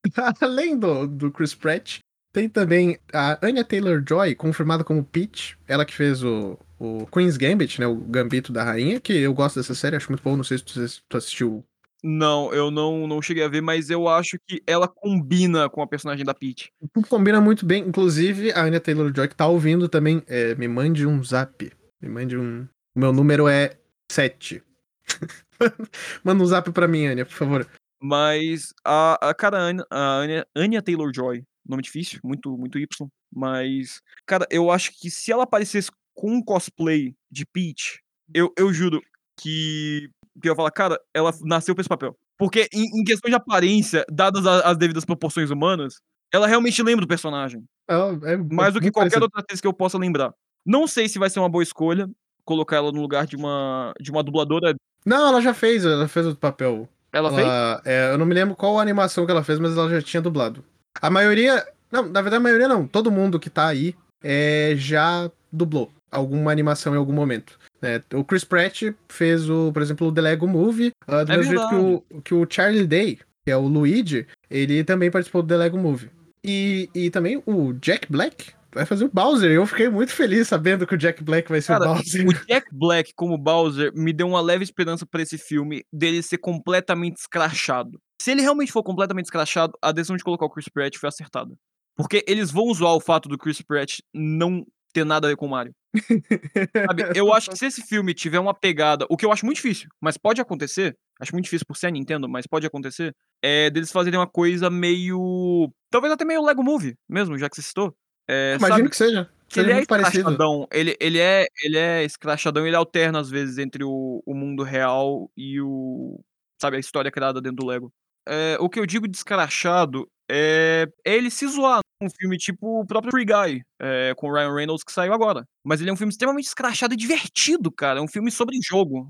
Além 0.41 0.79
do, 0.79 1.07
do 1.07 1.31
Chris 1.31 1.55
Pratt, 1.55 1.99
tem 2.33 2.49
também 2.49 2.99
a 3.13 3.39
Anya 3.47 3.65
Taylor-Joy, 3.65 4.35
confirmada 4.35 4.83
como 4.83 5.05
Peach, 5.05 5.57
ela 5.69 5.85
que 5.85 5.95
fez 5.95 6.25
o, 6.25 6.59
o 6.79 7.07
Queen's 7.07 7.37
Gambit, 7.37 7.81
né, 7.81 7.87
o 7.87 7.95
Gambito 7.97 8.53
da 8.53 8.65
Rainha, 8.65 8.99
que 9.01 9.13
eu 9.13 9.35
gosto 9.35 9.57
dessa 9.57 9.75
série, 9.75 9.97
acho 9.97 10.11
muito 10.11 10.23
bom, 10.23 10.37
não 10.37 10.45
sei 10.45 10.59
se 10.59 10.65
tu, 10.65 10.89
se 10.89 11.01
tu 11.09 11.17
assistiu. 11.17 11.65
Não, 12.03 12.53
eu 12.53 12.71
não, 12.71 13.07
não 13.07 13.23
cheguei 13.23 13.45
a 13.45 13.49
ver, 13.49 13.61
mas 13.61 13.89
eu 13.89 14.09
acho 14.09 14.37
que 14.49 14.61
ela 14.67 14.89
combina 14.89 15.69
com 15.69 15.83
a 15.83 15.87
personagem 15.87 16.25
da 16.25 16.35
Peach. 16.35 16.73
Combina 17.09 17.41
muito 17.41 17.65
bem, 17.65 17.87
inclusive 17.87 18.51
a 18.53 18.63
Anya 18.63 18.81
Taylor-Joy 18.81 19.29
que 19.29 19.37
tá 19.37 19.47
ouvindo 19.47 19.89
também, 19.89 20.23
é, 20.27 20.55
me 20.57 20.67
mande 20.67 21.07
um 21.07 21.23
zap, 21.23 21.71
me 22.01 22.09
mande 22.09 22.37
um... 22.37 22.67
O 22.95 22.99
meu 22.99 23.13
número 23.13 23.49
é 23.49 23.79
7. 24.11 24.63
Manda 26.23 26.43
um 26.43 26.47
zap 26.47 26.71
pra 26.73 26.87
mim, 26.87 27.07
Anya, 27.07 27.25
por 27.25 27.33
favor. 27.33 27.67
Mas 28.03 28.75
a, 28.85 29.31
a 29.31 29.33
cara, 29.33 29.59
a 29.91 30.19
Anya, 30.19 30.47
Anya 30.55 30.83
Taylor-Joy, 30.83 31.45
nome 31.67 31.83
difícil, 31.83 32.21
muito, 32.25 32.57
muito 32.57 32.79
Y, 32.79 33.09
mas, 33.35 34.01
cara, 34.27 34.47
eu 34.51 34.71
acho 34.71 34.91
que 34.99 35.11
se 35.11 35.31
ela 35.33 35.45
aparecesse 35.45 35.91
com 36.15 36.31
um 36.35 36.43
cosplay 36.43 37.15
de 37.31 37.47
Peach, 37.47 38.01
eu, 38.35 38.53
eu 38.59 38.73
juro 38.73 39.01
que, 39.41 40.09
que 40.41 40.49
eu 40.49 40.53
ia 40.53 40.57
falar, 40.57 40.71
cara, 40.71 40.99
ela 41.15 41.33
nasceu 41.43 41.75
pra 41.75 41.81
esse 41.83 41.89
papel. 41.89 42.17
Porque 42.39 42.69
em, 42.73 43.01
em 43.01 43.05
questão 43.05 43.29
de 43.31 43.37
aparência, 43.37 44.05
dadas 44.11 44.47
a- 44.47 44.71
as 44.71 44.77
devidas 44.77 45.05
proporções 45.05 45.51
humanas, 45.51 46.01
ela 46.33 46.47
realmente 46.47 46.83
lembra 46.83 47.05
do 47.05 47.09
personagem. 47.09 47.63
Ela 47.89 48.19
é 48.25 48.37
Mais 48.37 48.75
do 48.75 48.81
que 48.81 48.91
qualquer 48.91 49.23
outra 49.23 49.41
atriz 49.41 49.61
que 49.61 49.67
eu 49.67 49.73
possa 49.73 49.99
lembrar. 49.99 50.33
Não 50.65 50.87
sei 50.87 51.09
se 51.09 51.19
vai 51.19 51.29
ser 51.31 51.41
uma 51.41 51.49
boa 51.49 51.63
escolha 51.63 52.09
colocar 52.45 52.77
ela 52.77 52.91
no 52.91 53.01
lugar 53.01 53.27
de 53.27 53.37
uma, 53.37 53.93
de 54.01 54.11
uma 54.11 54.23
dubladora. 54.23 54.75
Não, 55.07 55.29
ela 55.29 55.41
já 55.41 55.55
fez, 55.55 55.85
ela 55.85 56.09
fez 56.09 56.27
o 56.27 56.37
papel. 56.37 56.89
Ela, 57.13 57.31
fez? 57.33 57.47
é, 57.85 58.13
eu 58.13 58.19
não 58.19 58.25
me 58.27 58.35
lembro 58.35 58.57
qual 58.57 58.79
animação 58.81 59.25
que 59.27 59.31
ela 59.31 59.45
fez, 59.45 59.59
mas 59.59 59.77
ela 59.77 59.89
já 59.91 60.01
tinha 60.01 60.21
dublado. 60.23 60.65
A 61.01 61.11
maioria. 61.11 61.67
Não, 61.91 62.03
na 62.03 62.23
verdade, 62.23 62.37
a 62.37 62.41
maioria 62.41 62.69
não. 62.69 62.87
Todo 62.87 63.11
mundo 63.11 63.39
que 63.39 63.51
tá 63.51 63.67
aí 63.67 63.95
é, 64.23 64.75
já 64.77 65.31
dublou 65.53 65.91
alguma 66.11 66.53
animação 66.53 66.95
em 66.95 66.99
algum 66.99 67.13
momento. 67.13 67.59
né? 67.81 68.03
o 68.15 68.23
Chris 68.23 68.45
Pratt 68.45 68.83
fez, 69.09 69.49
o, 69.49 69.73
por 69.73 69.83
exemplo, 69.83 70.07
o 70.07 70.13
The 70.13 70.21
Lego 70.21 70.47
Movie. 70.47 70.93
ah, 71.07 71.25
do 71.25 71.33
É 71.33 71.37
mesmo 71.39 71.57
jeito 71.57 71.69
que 71.69 71.75
o, 71.75 72.21
que 72.23 72.35
o 72.35 72.47
Charlie 72.49 72.87
Day, 72.87 73.19
que 73.45 73.51
é 73.51 73.57
o 73.57 73.67
Luigi, 73.67 74.27
ele 74.51 74.85
também 74.85 75.11
participou 75.11 75.43
do 75.43 75.49
The 75.49 75.57
Lego 75.57 75.79
Movie. 75.79 76.11
E, 76.45 76.91
e 76.95 77.11
também 77.11 77.43
o 77.47 77.73
Jack 77.75 78.11
Black 78.11 78.53
vai 78.75 78.85
fazer 78.85 79.05
o 79.05 79.11
Bowser. 79.13 79.51
Eu 79.51 79.67
fiquei 79.67 79.89
muito 79.89 80.13
feliz 80.13 80.49
sabendo 80.49 80.87
que 80.87 80.95
o 80.95 80.99
Jack 80.99 81.23
Black 81.23 81.49
vai 81.49 81.61
ser 81.61 81.73
Cara, 81.75 81.91
o 81.91 81.95
Bowser. 81.95 82.27
O 82.27 82.33
Jack 82.47 82.67
Black 82.73 83.13
como 83.15 83.39
Bowser 83.39 83.93
me 83.95 84.13
deu 84.13 84.29
uma 84.29 84.41
leve 84.41 84.65
esperança 84.65 85.07
pra 85.07 85.23
esse 85.23 85.39
filme 85.39 85.85
dele 85.93 86.23
ser 86.23 86.39
completamente 86.39 87.19
escrachado. 87.19 87.99
Se 88.23 88.31
ele 88.31 88.41
realmente 88.41 88.71
for 88.71 88.85
completamente 88.85 89.25
escrachado, 89.25 89.77
a 89.83 89.91
decisão 89.91 90.17
de 90.17 90.23
colocar 90.23 90.47
o 90.47 90.49
Chris 90.49 90.69
Pratt 90.69 90.97
foi 90.97 91.09
acertada. 91.09 91.57
Porque 91.97 92.25
eles 92.29 92.53
vão 92.53 92.73
zoar 92.73 92.95
o 92.95 93.01
fato 93.01 93.29
do 93.29 93.37
Chris 93.37 93.61
Pratt 93.61 93.99
não 94.15 94.65
ter 94.93 95.05
nada 95.05 95.27
a 95.27 95.31
ver 95.31 95.37
com 95.37 95.47
o 95.47 95.51
Mario. 95.51 95.75
Sabe? 96.87 97.19
Eu 97.19 97.33
acho 97.33 97.51
que 97.51 97.57
se 97.57 97.67
esse 97.67 97.83
filme 97.83 98.15
tiver 98.15 98.39
uma 98.39 98.55
pegada, 98.55 99.07
o 99.11 99.17
que 99.17 99.27
eu 99.27 99.33
acho 99.33 99.45
muito 99.45 99.57
difícil, 99.57 99.89
mas 100.01 100.17
pode 100.17 100.41
acontecer, 100.41 100.97
acho 101.21 101.33
muito 101.33 101.47
difícil 101.47 101.67
por 101.67 101.77
ser 101.77 101.89
a 101.89 101.91
Nintendo, 101.91 102.29
mas 102.29 102.47
pode 102.47 102.65
acontecer, 102.65 103.13
é 103.43 103.69
deles 103.71 103.91
fazerem 103.91 104.21
uma 104.21 104.29
coisa 104.29 104.71
meio. 104.71 105.69
Talvez 105.91 106.13
até 106.13 106.25
meio 106.25 106.45
Lego 106.45 106.63
Movie 106.63 106.95
mesmo, 107.09 107.37
já 107.37 107.51
que 107.51 107.57
você 107.57 107.63
citou. 107.63 107.93
É, 108.31 108.55
Imagino 108.57 108.79
sabe? 108.79 108.91
que 108.91 108.97
seja. 108.97 109.29
que 109.49 109.55
Seja 109.55 109.67
ele 109.69 109.79
é 109.79 109.81
escrachadão. 109.81 110.69
Ele, 110.71 110.97
ele, 111.01 111.19
é, 111.19 111.47
ele 111.65 111.77
é 111.77 112.05
escrachadão, 112.05 112.65
ele 112.65 112.77
alterna 112.77 113.19
às 113.19 113.29
vezes 113.29 113.59
entre 113.59 113.83
o, 113.83 114.23
o 114.25 114.33
mundo 114.33 114.63
real 114.63 115.29
e 115.37 115.61
o. 115.61 116.21
Sabe, 116.61 116.77
a 116.77 116.81
história 116.81 117.11
criada 117.11 117.41
dentro 117.41 117.57
do 117.57 117.67
Lego. 117.67 117.93
É, 118.29 118.57
o 118.61 118.69
que 118.69 118.79
eu 118.79 118.87
digo 118.87 119.09
de 119.09 119.17
escrachado 119.17 120.09
é, 120.31 120.87
é 121.05 121.15
ele 121.17 121.31
se 121.31 121.47
zoar. 121.47 121.81
Um 122.03 122.11
filme 122.11 122.37
tipo 122.37 122.81
o 122.81 122.87
próprio 122.87 123.13
Free 123.13 123.25
Guy, 123.25 123.63
é, 123.81 124.13
com 124.17 124.29
o 124.29 124.33
Ryan 124.35 124.53
Reynolds, 124.55 124.83
que 124.83 124.91
saiu 124.93 125.13
agora. 125.13 125.45
Mas 125.65 125.81
ele 125.81 125.91
é 125.91 125.93
um 125.93 125.97
filme 125.97 126.11
extremamente 126.11 126.47
escrachado 126.47 126.95
e 126.95 126.97
divertido, 126.97 127.71
cara. 127.71 128.01
É 128.01 128.03
um 128.03 128.09
filme 128.09 128.31
sobre 128.31 128.59
jogo. 128.61 129.09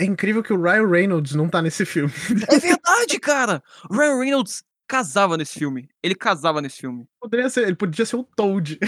É 0.00 0.04
incrível 0.04 0.42
que 0.42 0.52
o 0.52 0.60
Ryan 0.60 0.88
Reynolds 0.88 1.34
não 1.36 1.48
tá 1.48 1.62
nesse 1.62 1.84
filme. 1.86 2.12
É 2.50 2.58
verdade, 2.58 3.20
cara! 3.20 3.62
O 3.88 3.94
Ryan 3.96 4.18
Reynolds 4.18 4.64
casava 4.88 5.36
nesse 5.36 5.56
filme. 5.56 5.88
Ele 6.02 6.14
casava 6.16 6.60
nesse 6.60 6.78
filme. 6.78 7.06
Poderia 7.20 7.48
ser, 7.48 7.62
ele 7.68 7.76
podia 7.76 8.04
ser 8.04 8.16
o 8.16 8.24
Toad. 8.24 8.78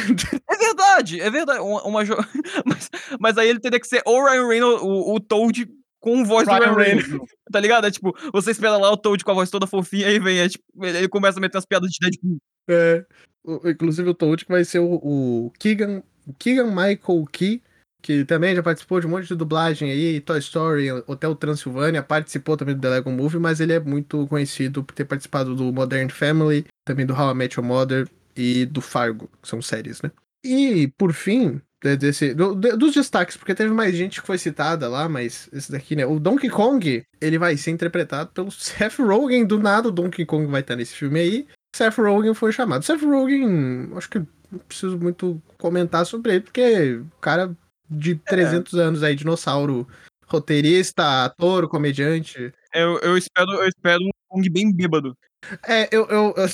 É 0.51 0.57
verdade, 0.57 1.21
é 1.21 1.31
verdade. 1.31 1.61
Uma, 1.61 1.83
uma 1.85 2.05
jo- 2.05 2.17
mas, 2.67 2.91
mas 3.21 3.39
aí 3.39 3.49
ele 3.49 3.61
teria 3.61 3.79
que 3.79 3.87
ser 3.87 4.03
ou 4.05 4.21
o 4.21 4.25
Ryan 4.29 4.49
Reynolds, 4.49 4.83
o, 4.83 5.15
o 5.15 5.21
Toad 5.21 5.69
com 6.07 6.25
voz 6.25 6.47
Ryan 6.47 6.59
do 6.59 6.65
Ryan 6.65 6.75
Reynolds. 6.77 7.31
Tá 7.51 7.61
ligado? 7.61 7.87
É 7.87 7.91
tipo, 7.91 8.15
você 8.33 8.51
espera 8.51 8.77
lá 8.77 8.91
o 8.93 8.97
Toad 8.97 9.25
com 9.25 9.31
a 9.31 9.35
voz 9.35 9.51
toda 9.51 9.67
fofinha, 9.67 10.07
aí 10.09 10.19
vem, 10.19 10.39
é, 10.39 10.49
tipo, 10.49 10.65
ele 10.85 11.09
começa 11.09 11.39
a 11.39 11.41
meter 11.41 11.59
as 11.59 11.65
piadas 11.65 11.91
de 11.91 11.99
Deadpool. 12.01 12.39
É, 12.69 13.05
o- 13.45 13.69
inclusive 13.69 14.09
o 14.09 14.15
Toad 14.15 14.45
que 14.45 14.51
vai 14.53 14.65
ser 14.65 14.81
o, 14.81 14.95
o 14.95 15.53
Keegan, 15.59 16.03
Keegan 16.39 16.67
Michael 16.67 17.25
Key, 17.33 17.63
que 18.03 18.25
também 18.25 18.55
já 18.55 18.63
participou 18.63 19.01
de 19.01 19.07
um 19.07 19.11
monte 19.11 19.29
de 19.29 19.35
dublagem 19.37 19.91
aí, 19.91 20.21
Toy 20.21 20.39
Story, 20.41 20.91
Hotel 21.07 21.35
Transilvânia, 21.37 22.03
participou 22.03 22.57
também 22.57 22.75
do 22.75 22.81
The 22.81 22.89
Lego 22.91 23.11
Movie, 23.11 23.39
mas 23.39 23.61
ele 23.61 23.73
é 23.73 23.81
muito 23.81 24.27
conhecido 24.29 24.83
por 24.85 24.95
ter 24.95 25.05
participado 25.05 25.55
do 25.55 25.73
Modern 25.73 26.09
Family, 26.09 26.67
também 26.85 27.07
do 27.07 27.15
How 27.15 27.31
I 27.31 27.35
Met 27.35 27.59
Your 27.59 27.67
Mother 27.67 28.09
e 28.37 28.67
do 28.67 28.81
Fargo, 28.81 29.29
que 29.43 29.49
são 29.49 29.63
séries, 29.63 30.03
né? 30.03 30.11
E, 30.45 30.89
por 30.99 31.13
fim, 31.13 31.61
desse, 31.95 32.33
do- 32.35 32.55
dos 32.55 32.95
destaques, 32.95 33.37
porque 33.37 33.55
teve 33.55 33.73
mais 33.73 33.95
gente 33.95 34.21
que 34.21 34.27
foi 34.27 34.39
citada 34.39 34.89
lá, 34.89 35.09
mas 35.09 35.49
esse 35.53 35.71
daqui, 35.71 35.95
né? 35.95 36.07
O 36.07 36.19
Donkey 36.19 36.49
Kong, 36.49 37.05
ele 37.21 37.39
vai 37.39 37.57
ser 37.59 37.71
interpretado 37.71 38.31
pelo 38.31 38.51
Seth 38.91 38.99
Rogen, 38.99 39.45
do 39.47 39.59
nada 39.59 39.89
o 39.89 39.93
Donkey 39.93 40.25
Kong 40.25 40.47
vai 40.51 40.63
estar 40.63 40.75
nesse 40.75 40.95
filme 40.95 41.21
aí. 41.21 41.47
Seth 41.77 41.99
Rogen 41.99 42.33
foi 42.33 42.51
chamado. 42.51 42.83
Seth 42.83 43.03
Rogen, 43.03 43.91
acho 43.95 44.09
que 44.09 44.19
não 44.51 44.59
preciso 44.67 44.99
muito 44.99 45.41
comentar 45.59 46.07
sobre 46.07 46.33
ele, 46.33 46.41
porque 46.41 46.95
o 46.95 47.21
cara 47.21 47.55
de 47.91 48.15
300 48.17 48.75
anos 48.75 49.03
aí, 49.03 49.15
dinossauro, 49.15 49.87
roteirista, 50.27 51.25
ator, 51.25 51.69
comediante. 51.69 52.53
Eu, 52.75 52.99
eu, 53.01 53.17
espero, 53.17 53.51
eu 53.53 53.69
espero 53.69 54.03
um 54.03 54.11
Kong 54.29 54.49
bem 54.51 54.73
bêbado. 54.73 55.17
É, 55.67 55.89
eu, 55.93 56.07
eu, 56.07 56.35
eu 56.37 56.49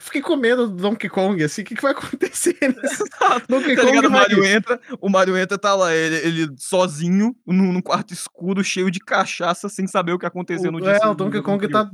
fiquei 0.00 0.22
com 0.22 0.36
medo 0.36 0.66
do 0.68 0.76
Donkey 0.76 1.08
Kong, 1.08 1.42
assim, 1.42 1.62
o 1.62 1.64
que, 1.64 1.74
que 1.74 1.82
vai 1.82 1.92
acontecer 1.92 2.56
nesse 2.62 3.04
Donkey 3.48 3.76
Tá 3.76 3.82
Kong 3.82 3.92
ligado? 3.96 4.06
O 4.08 4.10
Mario 4.10 4.44
entra, 4.44 4.80
o 5.00 5.08
Mario 5.08 5.36
entra, 5.36 5.58
tá 5.58 5.74
lá, 5.74 5.94
ele, 5.94 6.16
ele 6.16 6.54
sozinho, 6.58 7.34
num, 7.46 7.72
num 7.72 7.82
quarto 7.82 8.12
escuro, 8.12 8.64
cheio 8.64 8.90
de 8.90 8.98
cachaça, 9.00 9.68
sem 9.68 9.86
saber 9.86 10.12
o 10.12 10.18
que 10.18 10.26
aconteceu 10.26 10.72
no 10.72 10.78
O, 10.78 10.80
dia 10.80 10.92
é, 10.92 11.06
o 11.06 11.14
Donkey 11.14 11.38
no 11.38 11.42
Kong 11.42 11.68
tá 11.68 11.90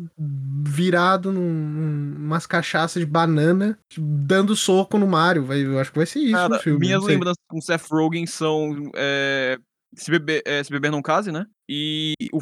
virado 0.65 1.33
num, 1.33 1.41
num- 1.53 2.17
umas 2.27 2.47
cachaças 2.47 3.01
de 3.01 3.07
banana, 3.07 3.79
dando 3.99 4.57
soco 4.57 4.99
no 4.99 5.07
Mario. 5.07 5.45
Vai, 5.45 5.65
eu 5.65 5.79
acho 5.79 5.91
que 5.93 5.99
vai 5.99 6.07
ser 6.07 6.21
isso 6.21 6.33
Cara, 6.33 6.49
no 6.57 6.61
filme. 6.61 6.81
minhas 6.87 7.03
lembranças 7.05 7.43
com 7.49 7.61
Seth 7.61 7.87
Rogen 7.91 8.27
são 8.27 8.91
é, 8.95 9.59
se, 9.95 10.11
beber, 10.11 10.43
é, 10.45 10.63
se 10.63 10.71
Beber 10.71 10.91
Não 10.91 11.03
Case, 11.03 11.31
né? 11.33 11.47
E 11.69 12.15
o, 12.33 12.41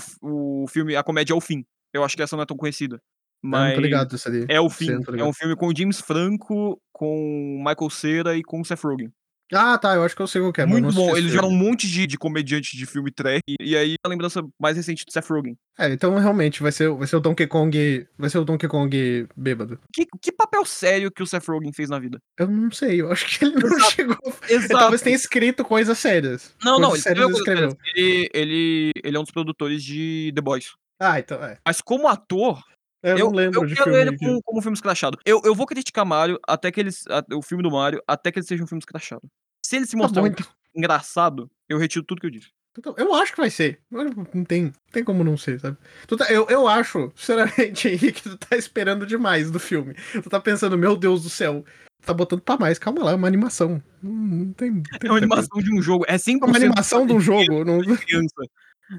o 0.62 0.66
filme 0.68 0.96
A 0.96 1.02
Comédia 1.02 1.32
é 1.32 1.36
o 1.36 1.40
Fim. 1.40 1.64
Eu 1.92 2.02
acho 2.02 2.16
que 2.16 2.22
essa 2.22 2.34
não 2.36 2.42
é 2.42 2.46
tão 2.46 2.56
conhecida. 2.56 2.98
Não 3.44 3.50
Mas 3.50 3.78
ligado 3.78 4.16
é 4.48 4.58
o 4.58 4.70
fim. 4.70 4.88
É 5.18 5.22
um 5.22 5.32
filme 5.34 5.54
com 5.54 5.68
o 5.68 5.76
James 5.76 6.00
Franco, 6.00 6.80
com 6.90 7.58
o 7.58 7.58
Michael 7.58 7.90
Cera 7.90 8.34
e 8.34 8.42
com 8.42 8.62
o 8.62 8.64
Seth 8.64 8.82
Rogen. 8.82 9.12
Ah, 9.52 9.76
tá, 9.76 9.94
eu 9.94 10.02
acho 10.02 10.16
que 10.16 10.22
eu 10.22 10.26
sei 10.26 10.40
qual 10.40 10.50
que 10.50 10.62
é. 10.62 10.66
Muito 10.66 10.86
não 10.86 10.94
bom. 10.94 11.14
Eles 11.14 11.30
geram 11.30 11.48
um 11.48 11.54
monte 11.54 11.86
de, 11.86 12.06
de 12.06 12.16
comediante 12.16 12.74
de 12.74 12.86
filme 12.86 13.10
trash. 13.10 13.42
E, 13.46 13.56
e 13.60 13.76
aí 13.76 13.96
a 14.02 14.08
lembrança 14.08 14.42
mais 14.58 14.78
recente 14.78 15.04
do 15.04 15.12
Seth 15.12 15.28
Rogen. 15.28 15.58
É, 15.78 15.92
então 15.92 16.16
realmente 16.18 16.62
vai 16.62 16.72
ser, 16.72 16.90
vai 16.90 17.06
ser 17.06 17.16
o 17.16 17.20
Donkey 17.20 17.46
Kong. 17.46 18.06
Vai 18.16 18.30
ser 18.30 18.38
o 18.38 18.44
Donkey 18.46 18.66
Kong 18.66 19.28
bêbado. 19.36 19.78
Que, 19.92 20.06
que 20.22 20.32
papel 20.32 20.64
sério 20.64 21.12
que 21.12 21.22
o 21.22 21.26
Seth 21.26 21.46
Rogen 21.46 21.70
fez 21.74 21.90
na 21.90 21.98
vida? 21.98 22.18
Eu 22.38 22.48
não 22.48 22.70
sei, 22.70 23.02
eu 23.02 23.12
acho 23.12 23.38
que 23.38 23.44
ele 23.44 23.56
não 23.56 23.76
Exato. 23.76 23.92
chegou. 23.92 24.16
Ele 24.48 24.64
Exato. 24.64 24.80
talvez 24.80 25.02
tenha 25.02 25.16
escrito 25.16 25.62
coisas 25.64 25.98
sérias. 25.98 26.54
Não, 26.64 26.78
não, 26.78 26.88
coisas 26.88 27.06
ele, 27.06 27.16
sérias 27.16 27.28
ele 27.28 27.38
escreveu. 27.38 27.78
ele, 27.94 28.30
ele, 28.32 28.92
ele 29.04 29.16
é 29.16 29.20
um 29.20 29.24
dos 29.24 29.32
produtores 29.32 29.84
de 29.84 30.32
The 30.34 30.40
Boys. 30.40 30.72
Ah, 30.98 31.18
então 31.18 31.42
é. 31.44 31.58
Mas 31.66 31.80
como 31.80 32.08
ator, 32.08 32.62
Eu, 33.04 33.18
Eu, 33.18 33.26
não 33.26 33.32
lembro 33.36 33.60
eu 33.62 33.66
de 33.66 33.74
quero 33.74 33.84
filme. 33.90 34.00
ele 34.00 34.16
que- 34.16 34.24
como, 34.26 34.42
como 34.42 34.62
filme 34.62 34.74
escrachado. 34.76 35.18
Eu, 35.24 35.40
eu 35.44 35.54
vou 35.54 35.66
criticar 35.66 36.04
Mario 36.06 36.38
até 36.48 36.72
que 36.72 36.80
eles. 36.80 37.04
o 37.32 37.42
filme 37.42 37.62
do 37.62 37.70
Mario 37.70 38.02
até 38.06 38.32
que 38.32 38.38
ele 38.38 38.46
seja 38.46 38.64
um 38.64 38.66
filme 38.66 38.80
escrachado. 38.80 39.22
Se 39.64 39.76
ele 39.76 39.86
se 39.86 39.92
Tá 39.92 39.98
mostrar 39.98 40.22
bom, 40.22 40.28
um 40.28 40.30
então. 40.30 40.46
engraçado, 40.74 41.50
eu 41.68 41.78
retiro 41.78 42.04
tudo 42.04 42.20
que 42.20 42.26
eu 42.26 42.30
disse. 42.30 42.48
Então, 42.76 42.92
Eu 42.98 43.14
acho 43.14 43.32
que 43.32 43.38
vai 43.40 43.50
ser. 43.50 43.78
Não 43.88 44.44
tem, 44.44 44.64
não 44.64 44.72
tem 44.90 45.04
como 45.04 45.22
não 45.22 45.36
ser, 45.36 45.60
sabe? 45.60 45.76
Tá- 46.18 46.30
eu, 46.32 46.46
eu 46.48 46.66
acho, 46.66 47.12
sinceramente, 47.14 47.86
Henrique, 47.88 48.22
tu 48.22 48.36
tá 48.36 48.56
esperando 48.56 49.06
demais 49.06 49.50
do 49.50 49.60
filme. 49.60 49.94
Tu 50.12 50.28
tá 50.28 50.40
pensando, 50.40 50.76
meu 50.76 50.96
Deus 50.96 51.22
do 51.22 51.30
céu, 51.30 51.64
tá 52.04 52.12
botando 52.12 52.40
pra 52.42 52.56
mais. 52.58 52.76
Calma 52.78 53.04
lá, 53.04 53.12
é 53.12 53.14
uma 53.14 53.28
animação. 53.28 53.80
Não, 54.02 54.10
não 54.12 54.52
tem, 54.54 54.70
não 54.72 54.82
tem 54.82 54.98
É 55.04 55.08
uma 55.08 55.18
animação 55.18 55.60
de 55.62 55.72
um 55.72 55.80
jogo. 55.80 56.04
É 56.08 56.16
100% 56.18 56.40
coisa. 56.40 56.44
É 56.44 56.46
uma 56.50 56.56
animação 56.66 57.06
de 57.06 57.12
um 57.12 57.20
jogo. 57.20 57.64
Não 57.64 57.78
criança. 57.96 58.34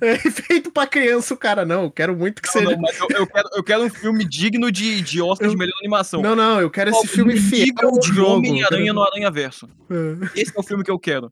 É 0.02 0.18
feito 0.18 0.72
pra 0.72 0.88
criança 0.88 1.34
o 1.34 1.38
cara, 1.38 1.66
não. 1.66 1.84
Eu 1.84 1.92
quero 1.92 2.16
muito 2.16 2.42
que 2.42 2.48
Não, 2.48 2.54
seja. 2.54 2.72
não, 2.76 2.82
mas 2.82 3.00
eu, 3.00 3.08
eu 3.10 3.28
quero, 3.28 3.50
eu 3.54 3.64
quero 3.64 3.84
um 3.84 3.90
filme 3.90 4.26
digno 4.26 4.72
de, 4.72 5.02
de 5.02 5.22
Oscar 5.22 5.48
de 5.48 5.54
Eu- 5.54 5.58
melhor 5.58 5.76
animação. 5.80 6.22
Não, 6.22 6.36
não, 6.36 6.60
eu 6.62 6.70
quero 6.70 6.90
esse 6.90 7.06
Ó, 7.06 7.08
filme 7.08 7.38
fiel 7.38 7.92
de. 8.02 8.20
Homem-Aranha 8.20 8.94
no 8.94 9.04
Aranha 9.04 9.30
Verso. 9.32 9.68
quero- 9.88 10.32
Esse 10.36 10.52
é 10.56 10.60
o 10.60 10.64
filme 10.64 10.84
que 10.84 10.92
eu 10.92 11.00
quero. 11.00 11.32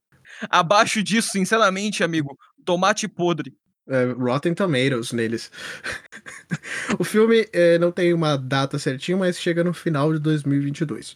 Abaixo 0.49 1.01
disso, 1.03 1.29
sinceramente, 1.31 2.03
amigo, 2.03 2.37
tomate 2.65 3.07
podre. 3.07 3.53
É, 3.87 4.05
Rotten 4.17 4.53
Tomatoes 4.53 5.11
neles. 5.11 5.51
o 6.97 7.03
filme 7.03 7.47
é, 7.51 7.77
não 7.77 7.91
tem 7.91 8.13
uma 8.13 8.37
data 8.37 8.79
certinha, 8.79 9.17
mas 9.17 9.39
chega 9.39 9.63
no 9.63 9.73
final 9.73 10.13
de 10.13 10.19
2022. 10.19 11.15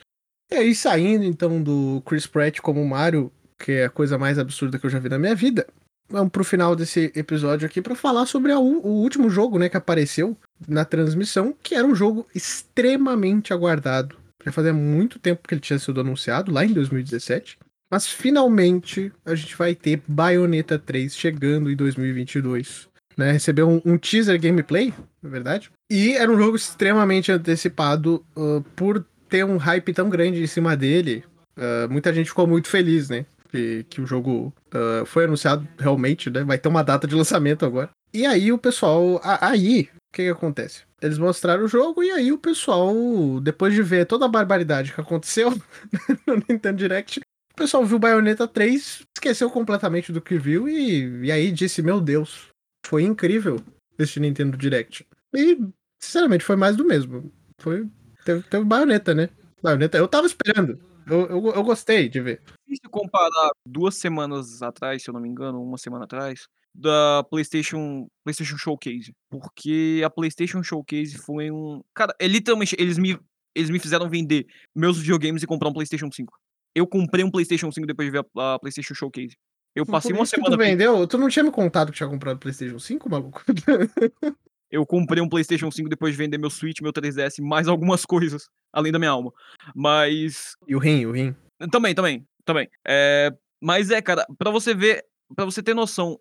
E 0.52 0.56
aí, 0.56 0.76
saindo 0.76 1.24
então 1.24 1.62
do 1.62 2.02
Chris 2.06 2.26
Pratt 2.28 2.60
como 2.60 2.86
Mario, 2.86 3.32
que 3.58 3.72
é 3.74 3.86
a 3.86 3.90
coisa 3.90 4.18
mais 4.18 4.38
absurda 4.40 4.78
que 4.80 4.86
eu 4.86 4.90
já 4.90 5.00
vi 5.00 5.10
na 5.10 5.18
minha 5.20 5.36
vida, 5.36 5.66
vamos 6.10 6.32
pro 6.32 6.43
final 6.43 6.76
desse 6.76 7.12
episódio 7.16 7.66
aqui 7.66 7.82
para 7.82 7.95
falar 7.95 8.26
sobre 8.26 8.51
a 8.51 8.60
o 8.60 8.88
último 8.88 9.30
jogo 9.30 9.58
né, 9.58 9.70
que 9.70 9.78
apareceu 9.78 10.38
na 10.68 10.86
transmissão, 10.86 11.55
que 11.62 11.76
era 11.76 11.86
um 11.86 11.95
jogo 11.95 12.26
extremamente 12.34 13.53
aguardado. 13.53 14.16
Já 14.43 14.51
fazia 14.51 14.74
muito 14.74 15.20
tempo 15.20 15.47
que 15.47 15.53
ele 15.53 15.62
tinha 15.62 15.80
sido 15.80 15.99
anunciado, 15.99 16.51
lá 16.51 16.64
em 16.64 16.74
2017. 16.74 17.58
Mas 17.89 18.08
finalmente 18.08 19.12
a 19.26 19.34
gente 19.34 19.55
vai 19.55 19.74
ter 19.74 20.01
Bayonetta 20.08 20.78
3 20.78 21.16
chegando 21.16 21.72
em 21.72 21.76
2022. 21.76 22.88
Né? 23.18 23.32
Recebeu 23.32 23.70
um, 23.70 23.82
um 23.84 23.97
teaser 23.97 24.39
gameplay, 24.39 24.93
na 25.22 25.30
verdade. 25.30 25.72
E 25.89 26.14
era 26.14 26.32
um 26.32 26.38
jogo 26.38 26.55
extremamente 26.55 27.32
antecipado 27.32 28.24
uh, 28.36 28.62
por 28.76 29.05
ter 29.30 29.43
um 29.43 29.58
hype 29.58 29.93
tão 29.93 30.10
grande 30.10 30.41
em 30.41 30.47
cima 30.47 30.76
dele. 30.76 31.24
uh, 31.58 31.91
muita 31.91 32.14
gente 32.14 32.30
ficou 32.30 32.45
muito 32.45 32.68
feliz, 32.68 33.10
né? 33.10 33.26
Que, 33.58 33.84
que 33.86 34.01
o 34.01 34.05
jogo 34.05 34.53
uh, 34.74 35.05
foi 35.05 35.24
anunciado 35.26 35.68
realmente, 35.80 36.30
né? 36.30 36.43
Vai 36.43 36.58
ter 36.58 36.68
uma 36.70 36.84
data 36.84 37.08
de 37.08 37.16
lançamento 37.16 37.66
agora. 37.66 37.89
E 38.14 38.26
aí 38.26 38.51
o 38.51 38.58
pessoal. 38.58 39.20
a- 39.24 39.49
Aí, 39.49 39.82
o 39.84 40.14
que, 40.14 40.24
que 40.24 40.30
acontece? 40.30 40.84
Eles 41.01 41.18
mostraram 41.18 41.64
o 41.66 41.68
jogo 41.68 42.03
e 42.03 42.12
aí 42.12 42.32
o 42.32 42.38
pessoal, 42.38 42.93
depois 43.41 43.74
de 43.74 43.82
ver 43.84 44.05
toda 44.05 44.26
a 44.26 44.30
barbaridade 44.30 44.93
que 44.93 45.01
aconteceu 45.01 45.51
no 46.28 46.36
Nintendo 46.49 46.78
Direct, 46.78 47.20
o 47.20 47.55
pessoal 47.55 47.86
viu 47.86 47.99
Bayonetta 47.99 48.47
3, 48.47 49.03
esqueceu 49.16 49.49
completamente 49.49 50.12
do 50.12 50.22
que 50.22 50.38
viu 50.38 50.68
e, 50.70 51.26
e 51.26 51.32
aí 51.32 51.51
disse: 51.51 51.82
Meu 51.82 51.99
Deus, 51.99 52.47
foi 52.86 53.03
incrível 53.03 53.60
este 53.97 54.20
Nintendo 54.20 54.55
Direct. 54.58 55.05
E, 55.36 55.58
sinceramente, 55.99 56.43
foi 56.43 56.55
mais 56.55 56.76
do 56.76 56.86
mesmo. 56.86 57.32
Foi. 57.60 57.88
Teve, 58.26 58.43
teve 58.43 58.64
Bayonetta, 58.66 59.14
né? 59.16 59.30
Bayonetta, 59.64 59.97
eu 59.97 60.08
tava 60.08 60.28
esperando. 60.28 60.80
Eu, 61.10 61.26
eu, 61.28 61.45
eu 61.53 61.64
gostei 61.64 62.10
de 62.10 62.20
ver. 62.20 62.41
difícil 62.68 62.89
comparar 62.89 63.51
duas 63.66 63.95
semanas 63.95 64.62
atrás, 64.62 65.01
se 65.01 65.10
eu 65.10 65.14
não 65.14 65.22
me 65.22 65.30
engano, 65.30 65.64
uma 65.64 65.78
semana 65.78 66.03
atrás, 66.03 66.47
da 66.76 67.26
PlayStation, 67.30 68.08
PlayStation 68.24 68.58
Showcase. 68.58 69.14
Porque 69.30 70.01
a 70.05 70.10
PlayStation 70.10 70.62
Showcase 70.62 71.18
foi 71.18 71.49
um. 71.49 71.82
Cara, 71.93 72.14
é 72.20 72.28
literalmente, 72.28 72.76
eles 72.78 72.97
me, 72.97 73.18
eles 73.55 73.70
me 73.70 73.80
fizeram 73.80 74.10
vender 74.10 74.45
meus 74.76 74.97
videogames 74.97 75.41
e 75.41 75.47
comprar 75.47 75.70
um 75.70 75.74
PlayStation 75.74 76.12
5. 76.12 76.34
Eu 76.76 76.86
comprei 76.86 77.24
um 77.24 77.32
PlayStation 77.32 77.72
5 77.72 77.88
depois 77.88 78.08
de 78.08 78.12
ver 78.12 78.26
a, 78.38 78.55
a 78.55 78.60
PlayStation 78.60 78.93
Showcase. 78.93 79.36
Eu 79.76 79.86
passei 79.86 80.12
uma 80.12 80.24
isso 80.24 80.32
que 80.32 80.41
semana. 80.41 80.58
Tu 80.58 80.60
vendeu? 80.60 81.08
Tu 81.08 81.18
não 81.18 81.30
tinha 81.30 81.43
me 81.43 81.51
contado 81.51 81.91
que 81.91 81.97
tinha 81.97 82.10
comprado 82.10 82.39
PlayStation 82.39 82.80
5, 82.80 83.10
maluco? 83.10 83.43
Eu 84.70 84.86
comprei 84.86 85.22
um 85.22 85.30
PlayStation 85.30 85.72
5 85.72 85.89
depois 85.89 86.13
de 86.13 86.18
vender 86.18 86.38
meu 86.38 86.49
Switch, 86.49 86.82
meu 86.82 86.91
3DS, 86.91 87.39
mais 87.41 87.68
algumas 87.68 88.05
coisas, 88.05 88.49
além 88.74 88.91
da 88.91 88.99
minha 88.99 89.11
alma. 89.11 89.32
Mas 89.76 90.55
E 90.68 90.76
o 90.76 90.80
rim, 90.80 91.05
o 91.05 91.11
rim. 91.11 91.36
Também, 91.72 91.95
também, 91.95 92.28
também. 92.45 92.70
É, 92.88 93.32
mas 93.61 93.89
é, 93.91 94.01
cara, 94.01 94.26
pra 94.38 94.51
você 94.51 94.74
ver, 94.74 95.05
pra 95.36 95.45
você 95.45 95.63
ter 95.63 95.74
noção, 95.74 96.20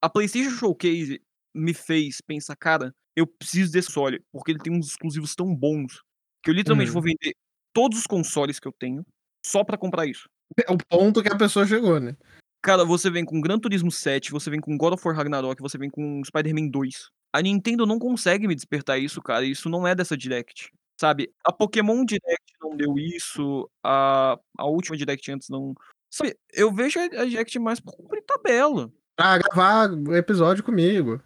a 0.00 0.08
PlayStation 0.08 0.50
Showcase 0.50 1.20
me 1.54 1.74
fez 1.74 2.20
pensar, 2.20 2.56
cara, 2.56 2.94
eu 3.16 3.26
preciso 3.26 3.72
desse 3.72 3.88
console, 3.88 4.22
porque 4.32 4.52
ele 4.52 4.60
tem 4.60 4.72
uns 4.72 4.88
exclusivos 4.88 5.34
tão 5.34 5.54
bons 5.54 6.02
que 6.42 6.50
eu 6.50 6.54
literalmente 6.54 6.90
Uhum. 6.90 6.94
vou 6.94 7.02
vender 7.02 7.34
todos 7.74 7.98
os 7.98 8.06
consoles 8.06 8.60
que 8.60 8.68
eu 8.68 8.72
tenho 8.72 9.04
só 9.44 9.64
pra 9.64 9.76
comprar 9.76 10.06
isso. 10.06 10.28
É 10.66 10.72
o 10.72 10.78
ponto 10.78 11.22
que 11.22 11.28
a 11.32 11.36
pessoa 11.36 11.66
chegou, 11.66 11.98
né? 12.00 12.16
Cara, 12.62 12.84
você 12.84 13.10
vem 13.10 13.24
com 13.24 13.40
Gran 13.40 13.58
Turismo 13.58 13.90
7, 13.90 14.30
você 14.30 14.50
vem 14.50 14.60
com 14.60 14.76
God 14.76 14.94
of 14.94 15.06
War 15.06 15.16
Ragnarok, 15.16 15.60
você 15.60 15.76
vem 15.76 15.90
com 15.90 16.22
Spider-Man 16.24 16.68
2. 16.68 17.10
A 17.32 17.42
Nintendo 17.42 17.84
não 17.86 17.98
consegue 17.98 18.48
me 18.48 18.54
despertar 18.54 18.98
isso, 18.98 19.20
cara. 19.22 19.44
Isso 19.44 19.68
não 19.68 19.86
é 19.86 19.94
dessa 19.94 20.16
Direct. 20.16 20.70
Sabe? 21.00 21.30
A 21.44 21.52
Pokémon 21.52 22.04
Direct 22.04 22.52
não 22.60 22.76
deu 22.76 22.98
isso. 22.98 23.70
A, 23.84 24.38
a 24.56 24.66
última 24.66 24.96
Direct 24.96 25.30
antes 25.30 25.48
não. 25.48 25.74
Sabe? 26.10 26.36
Eu 26.52 26.72
vejo 26.72 26.98
a, 26.98 27.24
Direct 27.24 27.58
mais 27.58 27.78
por 27.80 27.94
cumprir 27.94 28.22
tabela. 28.22 28.90
Pra 29.16 29.38
gravar 29.38 29.90
episódio 30.16 30.64
comigo. 30.64 31.20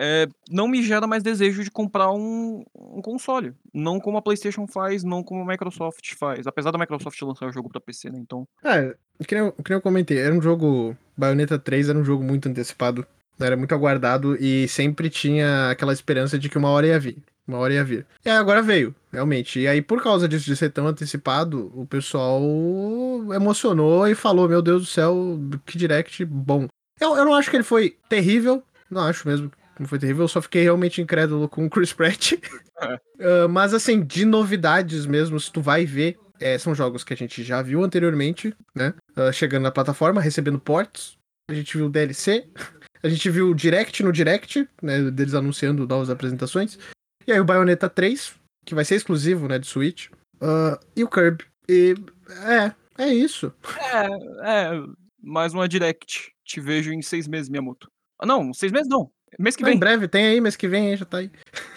É, 0.00 0.28
não 0.48 0.68
me 0.68 0.80
gera 0.82 1.06
mais 1.08 1.22
desejo 1.24 1.64
de 1.64 1.70
comprar 1.72 2.12
um, 2.12 2.62
um 2.74 3.02
console. 3.02 3.52
Não 3.74 3.98
como 3.98 4.16
a 4.16 4.22
PlayStation 4.22 4.64
faz, 4.66 5.02
não 5.02 5.24
como 5.24 5.42
a 5.42 5.46
Microsoft 5.46 6.14
faz. 6.14 6.46
Apesar 6.46 6.70
da 6.70 6.78
Microsoft 6.78 7.20
lançar 7.22 7.46
o 7.48 7.52
jogo 7.52 7.68
pra 7.68 7.80
PC, 7.80 8.08
né? 8.10 8.18
Então. 8.18 8.46
É, 8.64 8.94
que 9.26 9.34
nem, 9.34 9.44
eu- 9.44 9.52
que 9.52 9.70
nem 9.70 9.76
eu 9.76 9.82
comentei, 9.82 10.18
era 10.18 10.34
um 10.34 10.40
jogo. 10.40 10.96
Bayonetta 11.16 11.58
3 11.58 11.88
era 11.88 11.98
um 11.98 12.04
jogo 12.04 12.22
muito 12.22 12.48
antecipado. 12.48 13.04
Era 13.40 13.56
muito 13.56 13.74
aguardado 13.74 14.36
e 14.36 14.66
sempre 14.68 15.08
tinha 15.08 15.70
aquela 15.70 15.92
esperança 15.92 16.38
de 16.38 16.48
que 16.48 16.58
uma 16.58 16.70
hora 16.70 16.86
ia 16.86 16.98
vir. 16.98 17.16
Uma 17.46 17.58
hora 17.58 17.72
ia 17.72 17.84
vir. 17.84 18.04
E 18.24 18.28
agora 18.28 18.60
veio, 18.60 18.94
realmente. 19.10 19.60
E 19.60 19.66
aí, 19.66 19.80
por 19.80 20.02
causa 20.02 20.28
disso 20.28 20.44
de 20.44 20.54
ser 20.54 20.70
tão 20.70 20.86
antecipado, 20.86 21.72
o 21.74 21.86
pessoal 21.86 22.42
emocionou 23.34 24.06
e 24.06 24.14
falou: 24.14 24.48
Meu 24.48 24.60
Deus 24.60 24.82
do 24.82 24.86
céu, 24.86 25.40
que 25.64 25.78
direct 25.78 26.22
bom. 26.26 26.68
Eu, 27.00 27.16
eu 27.16 27.24
não 27.24 27.34
acho 27.34 27.48
que 27.48 27.56
ele 27.56 27.64
foi 27.64 27.96
terrível. 28.08 28.62
Não 28.90 29.02
acho 29.02 29.26
mesmo 29.26 29.50
que 29.50 29.80
não 29.80 29.88
foi 29.88 29.98
terrível. 29.98 30.24
Eu 30.24 30.28
só 30.28 30.42
fiquei 30.42 30.62
realmente 30.62 31.00
incrédulo 31.00 31.48
com 31.48 31.64
o 31.64 31.70
Chris 31.70 31.92
Pratt. 31.92 32.32
uh, 32.32 33.48
mas, 33.48 33.72
assim, 33.72 34.02
de 34.02 34.26
novidades 34.26 35.06
mesmo, 35.06 35.40
se 35.40 35.50
tu 35.50 35.62
vai 35.62 35.86
ver, 35.86 36.18
é, 36.38 36.58
são 36.58 36.74
jogos 36.74 37.02
que 37.02 37.14
a 37.14 37.16
gente 37.16 37.42
já 37.42 37.62
viu 37.62 37.82
anteriormente, 37.82 38.54
né? 38.74 38.92
Uh, 39.16 39.32
chegando 39.32 39.62
na 39.62 39.70
plataforma, 39.70 40.20
recebendo 40.20 40.58
ports. 40.58 41.16
A 41.50 41.54
gente 41.54 41.78
viu 41.78 41.88
DLC. 41.88 42.46
A 43.02 43.08
gente 43.08 43.30
viu 43.30 43.54
Direct 43.54 44.02
no 44.02 44.12
Direct, 44.12 44.68
né? 44.82 45.10
Deles 45.10 45.34
anunciando 45.34 45.86
novas 45.86 46.10
apresentações. 46.10 46.78
E 47.26 47.32
aí 47.32 47.40
o 47.40 47.44
Bayonetta 47.44 47.88
3, 47.88 48.34
que 48.64 48.74
vai 48.74 48.84
ser 48.84 48.96
exclusivo, 48.96 49.48
né? 49.48 49.58
De 49.58 49.66
Switch. 49.66 50.08
Uh, 50.40 50.78
e 50.96 51.04
o 51.04 51.08
Kirby. 51.08 51.44
E 51.68 51.94
é, 52.46 52.72
é 53.04 53.14
isso. 53.14 53.52
É, 53.92 54.70
é. 54.72 54.82
Mais 55.22 55.52
uma 55.52 55.68
Direct. 55.68 56.32
Te 56.44 56.60
vejo 56.60 56.92
em 56.92 57.02
seis 57.02 57.28
meses, 57.28 57.48
Miyamoto. 57.48 57.88
Ah, 58.18 58.26
não, 58.26 58.52
seis 58.52 58.72
meses 58.72 58.88
não. 58.88 59.10
Mês 59.38 59.54
que 59.54 59.64
vem. 59.64 59.76
Em 59.76 59.78
breve, 59.78 60.08
tem 60.08 60.26
aí, 60.26 60.40
mês 60.40 60.56
que 60.56 60.66
vem 60.66 60.88
aí, 60.88 60.96
já 60.96 61.04
tá 61.04 61.18
aí. 61.18 61.30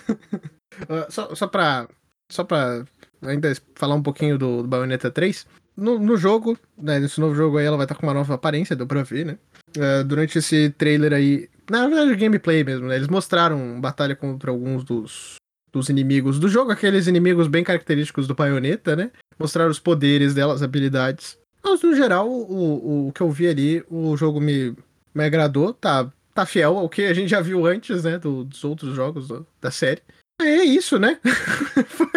uh, 0.10 1.06
só, 1.12 1.36
só 1.36 1.48
pra. 1.48 1.88
Só 2.32 2.46
pra 2.46 2.86
ainda 3.22 3.54
falar 3.76 3.96
um 3.96 4.02
pouquinho 4.02 4.38
do, 4.38 4.62
do 4.62 4.68
Bayonetta 4.68 5.12
3. 5.12 5.46
No, 5.76 6.00
no 6.00 6.16
jogo, 6.18 6.58
né, 6.78 7.00
nesse 7.00 7.20
novo 7.20 7.36
jogo 7.36 7.58
aí, 7.58 7.66
ela 7.66 7.78
vai 7.78 7.86
estar 7.86 7.96
tá 7.96 8.00
com 8.00 8.08
uma 8.08 8.14
nova 8.14 8.34
aparência, 8.34 8.76
deu 8.76 8.88
pra 8.88 9.04
ver, 9.04 9.26
né? 9.26 9.38
Uh, 9.78 10.04
durante 10.04 10.38
esse 10.38 10.70
trailer 10.72 11.14
aí. 11.14 11.50
Na 11.70 11.88
verdade, 11.88 12.16
gameplay 12.16 12.64
mesmo, 12.64 12.88
né? 12.88 12.96
Eles 12.96 13.08
mostraram 13.08 13.80
batalha 13.80 14.16
contra 14.16 14.52
alguns 14.52 14.84
dos, 14.84 15.36
dos 15.72 15.90
inimigos 15.90 16.40
do 16.40 16.50
jogo, 16.50 16.72
aqueles 16.72 17.08
inimigos 17.08 17.48
bem 17.48 17.64
característicos 17.64 18.28
do 18.28 18.36
Bayonetta, 18.36 18.96
né? 18.96 19.12
Mostraram 19.40 19.72
os 19.72 19.80
poderes 19.80 20.34
dela, 20.34 20.54
as 20.54 20.62
habilidades. 20.62 21.38
Mas, 21.64 21.82
no 21.82 21.96
geral, 21.96 22.30
o, 22.30 23.08
o 23.08 23.12
que 23.14 23.22
eu 23.22 23.30
vi 23.30 23.48
ali, 23.48 23.84
o 23.90 24.18
jogo 24.18 24.42
me, 24.42 24.76
me 25.14 25.24
agradou, 25.24 25.74
tá, 25.74 26.12
tá 26.34 26.46
fiel 26.46 26.78
ao 26.78 26.90
que 26.90 27.04
a 27.04 27.14
gente 27.14 27.30
já 27.30 27.40
viu 27.40 27.66
antes, 27.66 28.04
né? 28.04 28.18
Do, 28.18 28.44
dos 28.44 28.64
outros 28.64 28.96
jogos 28.96 29.28
do, 29.28 29.48
da 29.62 29.72
série. 29.72 30.02
É 30.42 30.64
isso, 30.64 30.98
né? 30.98 31.20
foi, 31.88 32.08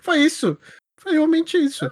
foi 0.00 0.18
isso. 0.20 0.58
Foi 0.98 1.12
realmente 1.12 1.56
isso. 1.56 1.88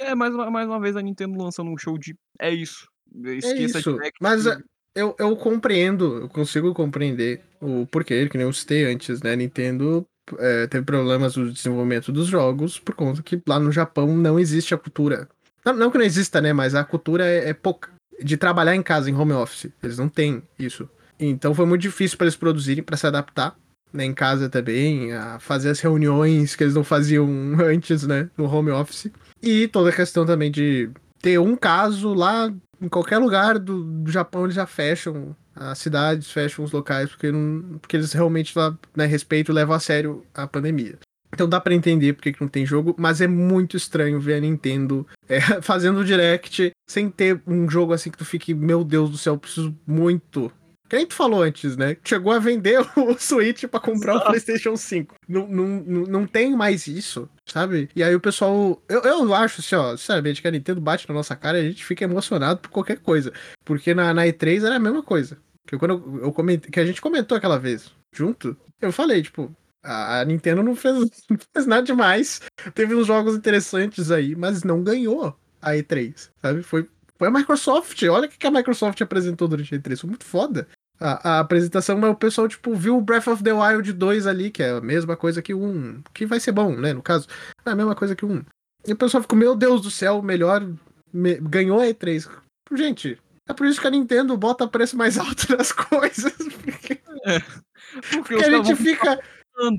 É, 0.00 0.14
mais, 0.14 0.34
uma, 0.34 0.50
mais 0.50 0.66
uma 0.66 0.80
vez 0.80 0.96
a 0.96 1.02
Nintendo 1.02 1.42
lançando 1.42 1.70
um 1.70 1.78
show 1.78 1.96
de. 1.96 2.16
É 2.40 2.50
isso. 2.50 2.88
Esqueça 3.14 3.78
é 3.78 3.80
isso. 3.80 3.92
De 3.92 4.12
Mas 4.20 4.46
é, 4.46 4.58
eu, 4.94 5.14
eu 5.18 5.36
compreendo, 5.36 6.22
eu 6.22 6.28
consigo 6.28 6.74
compreender 6.74 7.40
o 7.60 7.86
porquê, 7.86 8.28
que 8.28 8.36
nem 8.36 8.46
eu 8.46 8.52
citei 8.52 8.84
antes, 8.84 9.22
né? 9.22 9.36
Nintendo 9.36 10.06
é, 10.38 10.66
teve 10.66 10.84
problemas 10.84 11.36
no 11.36 11.50
desenvolvimento 11.50 12.12
dos 12.12 12.26
jogos 12.26 12.78
por 12.78 12.94
conta 12.94 13.22
que 13.22 13.40
lá 13.46 13.58
no 13.58 13.72
Japão 13.72 14.16
não 14.16 14.38
existe 14.38 14.74
a 14.74 14.78
cultura. 14.78 15.28
Não, 15.64 15.72
não 15.72 15.90
que 15.90 15.98
não 15.98 16.04
exista, 16.04 16.40
né? 16.40 16.52
Mas 16.52 16.74
a 16.74 16.84
cultura 16.84 17.24
é, 17.26 17.50
é 17.50 17.54
pouca. 17.54 17.90
De 18.20 18.36
trabalhar 18.36 18.74
em 18.74 18.82
casa, 18.82 19.08
em 19.08 19.14
home 19.14 19.32
office. 19.32 19.70
Eles 19.82 19.98
não 19.98 20.08
têm 20.08 20.42
isso. 20.58 20.88
Então 21.20 21.54
foi 21.54 21.66
muito 21.66 21.82
difícil 21.82 22.16
para 22.16 22.26
eles 22.26 22.36
produzirem, 22.36 22.82
para 22.82 22.96
se 22.96 23.06
adaptar 23.06 23.56
né, 23.92 24.04
em 24.04 24.14
casa 24.14 24.48
também, 24.48 25.12
a 25.12 25.38
fazer 25.38 25.70
as 25.70 25.80
reuniões 25.80 26.54
que 26.54 26.64
eles 26.64 26.74
não 26.74 26.84
faziam 26.84 27.26
antes, 27.60 28.06
né, 28.06 28.28
no 28.36 28.52
home 28.52 28.70
office. 28.70 29.10
E 29.42 29.68
toda 29.68 29.90
a 29.90 29.94
questão 29.94 30.26
também 30.26 30.50
de 30.50 30.90
ter 31.20 31.38
um 31.38 31.56
caso 31.56 32.12
lá 32.14 32.52
em 32.80 32.88
qualquer 32.88 33.18
lugar 33.18 33.58
do, 33.58 33.82
do 33.82 34.10
Japão, 34.10 34.44
eles 34.44 34.54
já 34.54 34.66
fecham 34.66 35.34
as 35.54 35.78
cidades, 35.78 36.30
fecham 36.30 36.64
os 36.64 36.72
locais, 36.72 37.10
porque, 37.10 37.32
não, 37.32 37.78
porque 37.78 37.96
eles 37.96 38.12
realmente 38.12 38.56
lá, 38.56 38.76
né, 38.96 39.06
respeito 39.06 39.52
levam 39.52 39.74
a 39.74 39.80
sério 39.80 40.24
a 40.34 40.46
pandemia. 40.46 40.98
Então 41.32 41.48
dá 41.48 41.60
para 41.60 41.74
entender 41.74 42.14
porque 42.14 42.32
que 42.32 42.40
não 42.40 42.48
tem 42.48 42.64
jogo, 42.64 42.94
mas 42.98 43.20
é 43.20 43.26
muito 43.26 43.76
estranho 43.76 44.20
ver 44.20 44.34
a 44.34 44.40
Nintendo 44.40 45.06
é, 45.28 45.40
fazendo 45.60 46.04
direct 46.04 46.70
sem 46.88 47.10
ter 47.10 47.40
um 47.46 47.68
jogo 47.68 47.92
assim 47.92 48.10
que 48.10 48.18
tu 48.18 48.24
fique, 48.24 48.54
meu 48.54 48.82
Deus 48.82 49.10
do 49.10 49.18
céu, 49.18 49.36
preciso 49.36 49.76
muito 49.86 50.50
quem 50.88 51.06
tu 51.06 51.14
falou 51.14 51.42
antes, 51.42 51.76
né? 51.76 51.96
Chegou 52.04 52.32
a 52.32 52.38
vender 52.38 52.80
o 52.96 53.18
Switch 53.18 53.64
para 53.64 53.80
comprar 53.80 54.16
o 54.16 54.24
PlayStation 54.24 54.76
5. 54.76 55.14
Não, 55.28 55.46
não, 55.46 55.66
não 56.06 56.26
tem 56.26 56.56
mais 56.56 56.86
isso, 56.86 57.28
sabe? 57.46 57.88
E 57.94 58.02
aí 58.02 58.14
o 58.14 58.20
pessoal. 58.20 58.82
Eu, 58.88 59.02
eu 59.02 59.34
acho, 59.34 59.60
assim, 59.60 59.76
ó, 59.76 59.96
sinceramente, 59.96 60.40
que 60.40 60.48
a 60.48 60.50
Nintendo 60.50 60.80
bate 60.80 61.08
na 61.08 61.14
nossa 61.14 61.36
cara 61.36 61.58
e 61.58 61.66
a 61.66 61.68
gente 61.70 61.84
fica 61.84 62.04
emocionado 62.04 62.60
por 62.60 62.70
qualquer 62.70 62.98
coisa. 62.98 63.32
Porque 63.64 63.94
na, 63.94 64.14
na 64.14 64.26
E3 64.26 64.64
era 64.64 64.76
a 64.76 64.80
mesma 64.80 65.02
coisa. 65.02 65.38
Que 65.66 65.76
quando 65.76 65.92
eu, 65.92 66.20
eu 66.24 66.32
comentei, 66.32 66.70
que 66.70 66.80
a 66.80 66.86
gente 66.86 67.00
comentou 67.00 67.36
aquela 67.36 67.58
vez, 67.58 67.92
junto, 68.10 68.56
eu 68.80 68.90
falei, 68.90 69.22
tipo, 69.22 69.54
a, 69.82 70.20
a 70.20 70.24
Nintendo 70.24 70.62
não 70.62 70.74
fez, 70.74 70.94
não 71.28 71.38
fez 71.52 71.66
nada 71.66 71.82
demais. 71.82 72.40
Teve 72.74 72.94
uns 72.94 73.06
jogos 73.06 73.36
interessantes 73.36 74.10
aí, 74.10 74.34
mas 74.34 74.62
não 74.62 74.82
ganhou 74.82 75.38
a 75.60 75.72
E3, 75.72 76.30
sabe? 76.40 76.62
Foi, 76.62 76.88
foi 77.18 77.28
a 77.28 77.30
Microsoft. 77.30 78.02
Olha 78.04 78.26
o 78.26 78.30
que 78.30 78.46
a 78.46 78.50
Microsoft 78.50 79.00
apresentou 79.00 79.48
durante 79.48 79.74
a 79.74 79.78
E3. 79.78 79.98
Foi 79.98 80.08
muito 80.08 80.24
foda 80.24 80.68
a, 81.00 81.36
a, 81.36 81.40
apresentação, 81.40 81.96
mas 81.98 82.10
o 82.10 82.16
pessoal, 82.16 82.48
tipo, 82.48 82.74
viu 82.74 82.96
o 82.96 83.00
Breath 83.00 83.28
of 83.28 83.42
the 83.42 83.52
Wild 83.52 83.92
2 83.92 84.26
ali, 84.26 84.50
que 84.50 84.62
é 84.62 84.70
a 84.70 84.80
mesma 84.80 85.16
coisa 85.16 85.40
que 85.40 85.54
o 85.54 85.62
1. 85.62 86.02
Que 86.12 86.26
vai 86.26 86.40
ser 86.40 86.52
bom, 86.52 86.74
né? 86.74 86.92
No 86.92 87.02
caso, 87.02 87.28
é 87.64 87.70
a 87.70 87.74
mesma 87.74 87.94
coisa 87.94 88.16
que 88.16 88.24
o 88.24 88.28
1. 88.28 88.44
E 88.86 88.92
o 88.92 88.96
pessoal 88.96 89.22
ficou, 89.22 89.38
meu 89.38 89.54
Deus 89.54 89.80
do 89.82 89.90
céu, 89.90 90.22
melhor. 90.22 90.66
Me, 91.12 91.34
ganhou 91.36 91.80
a 91.80 91.86
E3. 91.86 92.28
Gente, 92.74 93.18
é 93.48 93.54
por 93.54 93.66
isso 93.66 93.80
que 93.80 93.86
a 93.86 93.90
Nintendo 93.90 94.36
bota 94.36 94.68
preço 94.68 94.96
mais 94.96 95.18
alto 95.18 95.46
nas 95.56 95.72
coisas. 95.72 96.34
Porque, 96.62 97.00
é, 97.24 97.40
porque, 97.40 98.18
porque 98.18 98.44
a 98.44 98.50
gente 98.50 98.76
fica. 98.76 99.20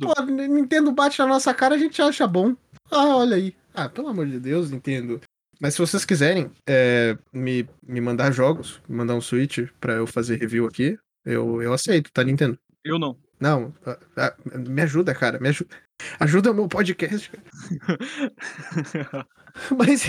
Pô, 0.01 0.13
a 0.17 0.25
Nintendo 0.25 0.91
bate 0.91 1.19
na 1.19 1.27
nossa 1.27 1.53
cara, 1.53 1.75
a 1.75 1.77
gente 1.77 2.01
acha 2.01 2.27
bom. 2.27 2.55
Ah, 2.91 3.17
olha 3.17 3.35
aí. 3.35 3.55
Ah, 3.73 3.87
pelo 3.87 4.09
amor 4.09 4.25
de 4.25 4.39
Deus, 4.39 4.71
Nintendo. 4.71 5.21
Mas 5.59 5.73
se 5.73 5.79
vocês 5.79 6.05
quiserem 6.05 6.51
é, 6.67 7.17
me, 7.33 7.67
me 7.85 7.99
mandar 7.99 8.31
jogos, 8.31 8.81
me 8.87 8.95
mandar 8.95 9.15
um 9.15 9.21
Switch 9.21 9.59
pra 9.79 9.93
eu 9.93 10.07
fazer 10.07 10.37
review 10.37 10.65
aqui, 10.65 10.97
eu, 11.25 11.61
eu 11.61 11.73
aceito, 11.73 12.11
tá, 12.11 12.23
Nintendo? 12.23 12.57
Eu 12.83 12.97
não. 12.97 13.17
Não, 13.39 13.73
me 14.53 14.81
ajuda, 14.81 15.15
cara, 15.15 15.39
me 15.39 15.47
ajuda. 15.47 15.73
Ajuda 16.19 16.51
o 16.51 16.53
meu 16.53 16.67
podcast. 16.67 17.31
mas, 19.77 20.03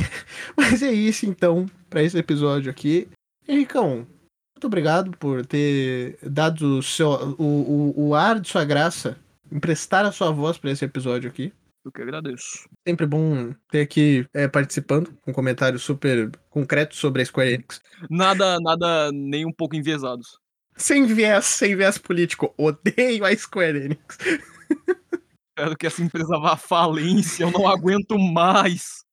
mas 0.57 0.83
é 0.83 0.91
isso, 0.91 1.27
então, 1.27 1.67
para 1.89 2.03
esse 2.03 2.19
episódio 2.19 2.71
aqui. 2.71 3.09
Henricão, 3.47 4.07
muito 4.55 4.67
obrigado 4.67 5.17
por 5.17 5.47
ter 5.47 6.19
dado 6.23 6.79
o, 6.79 6.83
seu, 6.83 7.09
o, 7.39 7.95
o, 7.97 8.09
o 8.09 8.15
ar 8.15 8.41
de 8.41 8.49
sua 8.49 8.65
graça, 8.65 9.17
emprestar 9.51 10.05
a 10.05 10.13
sua 10.13 10.31
voz 10.31 10.59
para 10.59 10.71
esse 10.71 10.85
episódio 10.85 11.31
aqui. 11.31 11.53
Eu 11.85 11.91
que 11.91 12.03
agradeço. 12.03 12.69
Sempre 12.87 13.07
bom 13.07 13.55
ter 13.71 13.81
aqui 13.81 14.27
é, 14.35 14.47
participando, 14.47 15.17
com 15.23 15.33
comentários 15.33 15.83
super 15.83 16.31
concretos 16.51 16.99
sobre 16.99 17.23
a 17.23 17.25
Square 17.25 17.55
Enix. 17.55 17.81
Nada, 18.11 18.59
nada 18.61 19.11
nem 19.13 19.47
um 19.47 19.53
pouco 19.53 19.75
enviesados. 19.75 20.39
Sem 20.77 21.07
viés, 21.07 21.45
sem 21.45 21.77
viés 21.77 21.99
político. 21.99 22.55
Odeio 22.57 23.25
a 23.25 23.37
Square 23.37 23.79
Enix. 23.79 24.19
Espero 25.51 25.77
que 25.77 25.87
essa 25.87 26.03
empresa 26.03 26.39
vá 26.39 26.53
à 26.53 26.57
falência, 26.57 27.45
eu 27.45 27.51
não 27.51 27.69
aguento 27.69 28.19
mais. 28.19 29.05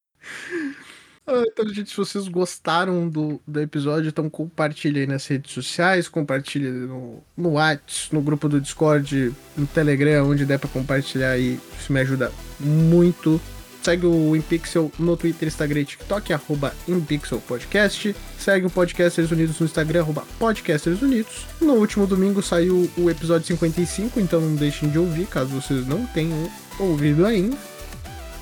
Ah, 1.30 1.44
então, 1.46 1.68
gente, 1.68 1.90
se 1.90 1.98
vocês 1.98 2.26
gostaram 2.30 3.10
do, 3.10 3.42
do 3.46 3.60
episódio, 3.60 4.08
então 4.08 4.30
compartilhe 4.30 5.02
aí 5.02 5.08
nas 5.08 5.28
redes 5.28 5.52
sociais, 5.52 6.08
compartilhe 6.08 6.70
no, 6.70 7.22
no 7.36 7.50
WhatsApp, 7.52 8.16
no 8.16 8.22
grupo 8.22 8.48
do 8.48 8.62
Discord, 8.62 9.34
no 9.58 9.68
Telegram, 9.68 10.30
onde 10.30 10.46
der 10.46 10.58
pra 10.58 10.70
compartilhar 10.70 11.32
aí. 11.32 11.60
Isso 11.78 11.92
me 11.92 12.00
ajuda 12.00 12.32
muito. 12.58 13.42
Segue 13.88 14.06
o 14.06 14.36
InPixel 14.36 14.92
no 15.00 15.16
Twitter, 15.16 15.48
Instagram 15.48 15.80
e 15.80 15.86
TikTok, 15.86 16.34
arroba 16.34 16.74
InPixel 16.90 17.40
Podcast. 17.40 18.14
Segue 18.38 18.66
o 18.66 18.70
Podcasters 18.70 19.32
Unidos 19.32 19.58
no 19.62 19.66
Instagram, 19.66 20.02
arroba 20.02 20.26
Podcasters 20.38 21.02
Unidos. 21.02 21.46
No 21.62 21.76
último 21.76 22.06
domingo 22.06 22.44
saiu 22.44 22.92
o 22.98 23.10
episódio 23.10 23.48
55, 23.48 24.20
então 24.20 24.42
não 24.42 24.56
deixem 24.56 24.90
de 24.90 25.00
ouvir, 25.00 25.26
caso 25.28 25.52
vocês 25.52 25.88
não 25.88 26.06
tenham 26.08 26.52
ouvido 26.78 27.26
ainda. 27.26 27.56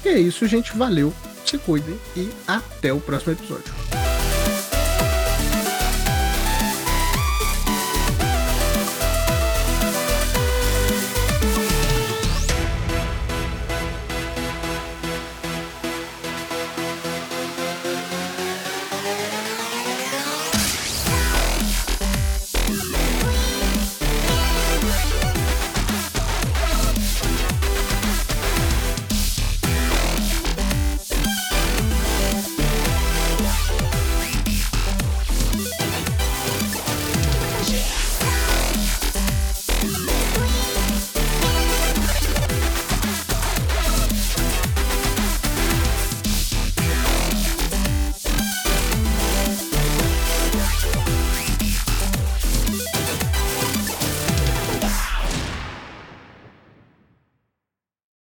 E 0.03 0.09
é 0.09 0.17
isso, 0.17 0.47
gente. 0.47 0.75
Valeu, 0.75 1.13
se 1.45 1.59
cuidem 1.59 1.95
e 2.17 2.27
até 2.47 2.91
o 2.91 2.99
próximo 2.99 3.33
episódio. 3.33 4.14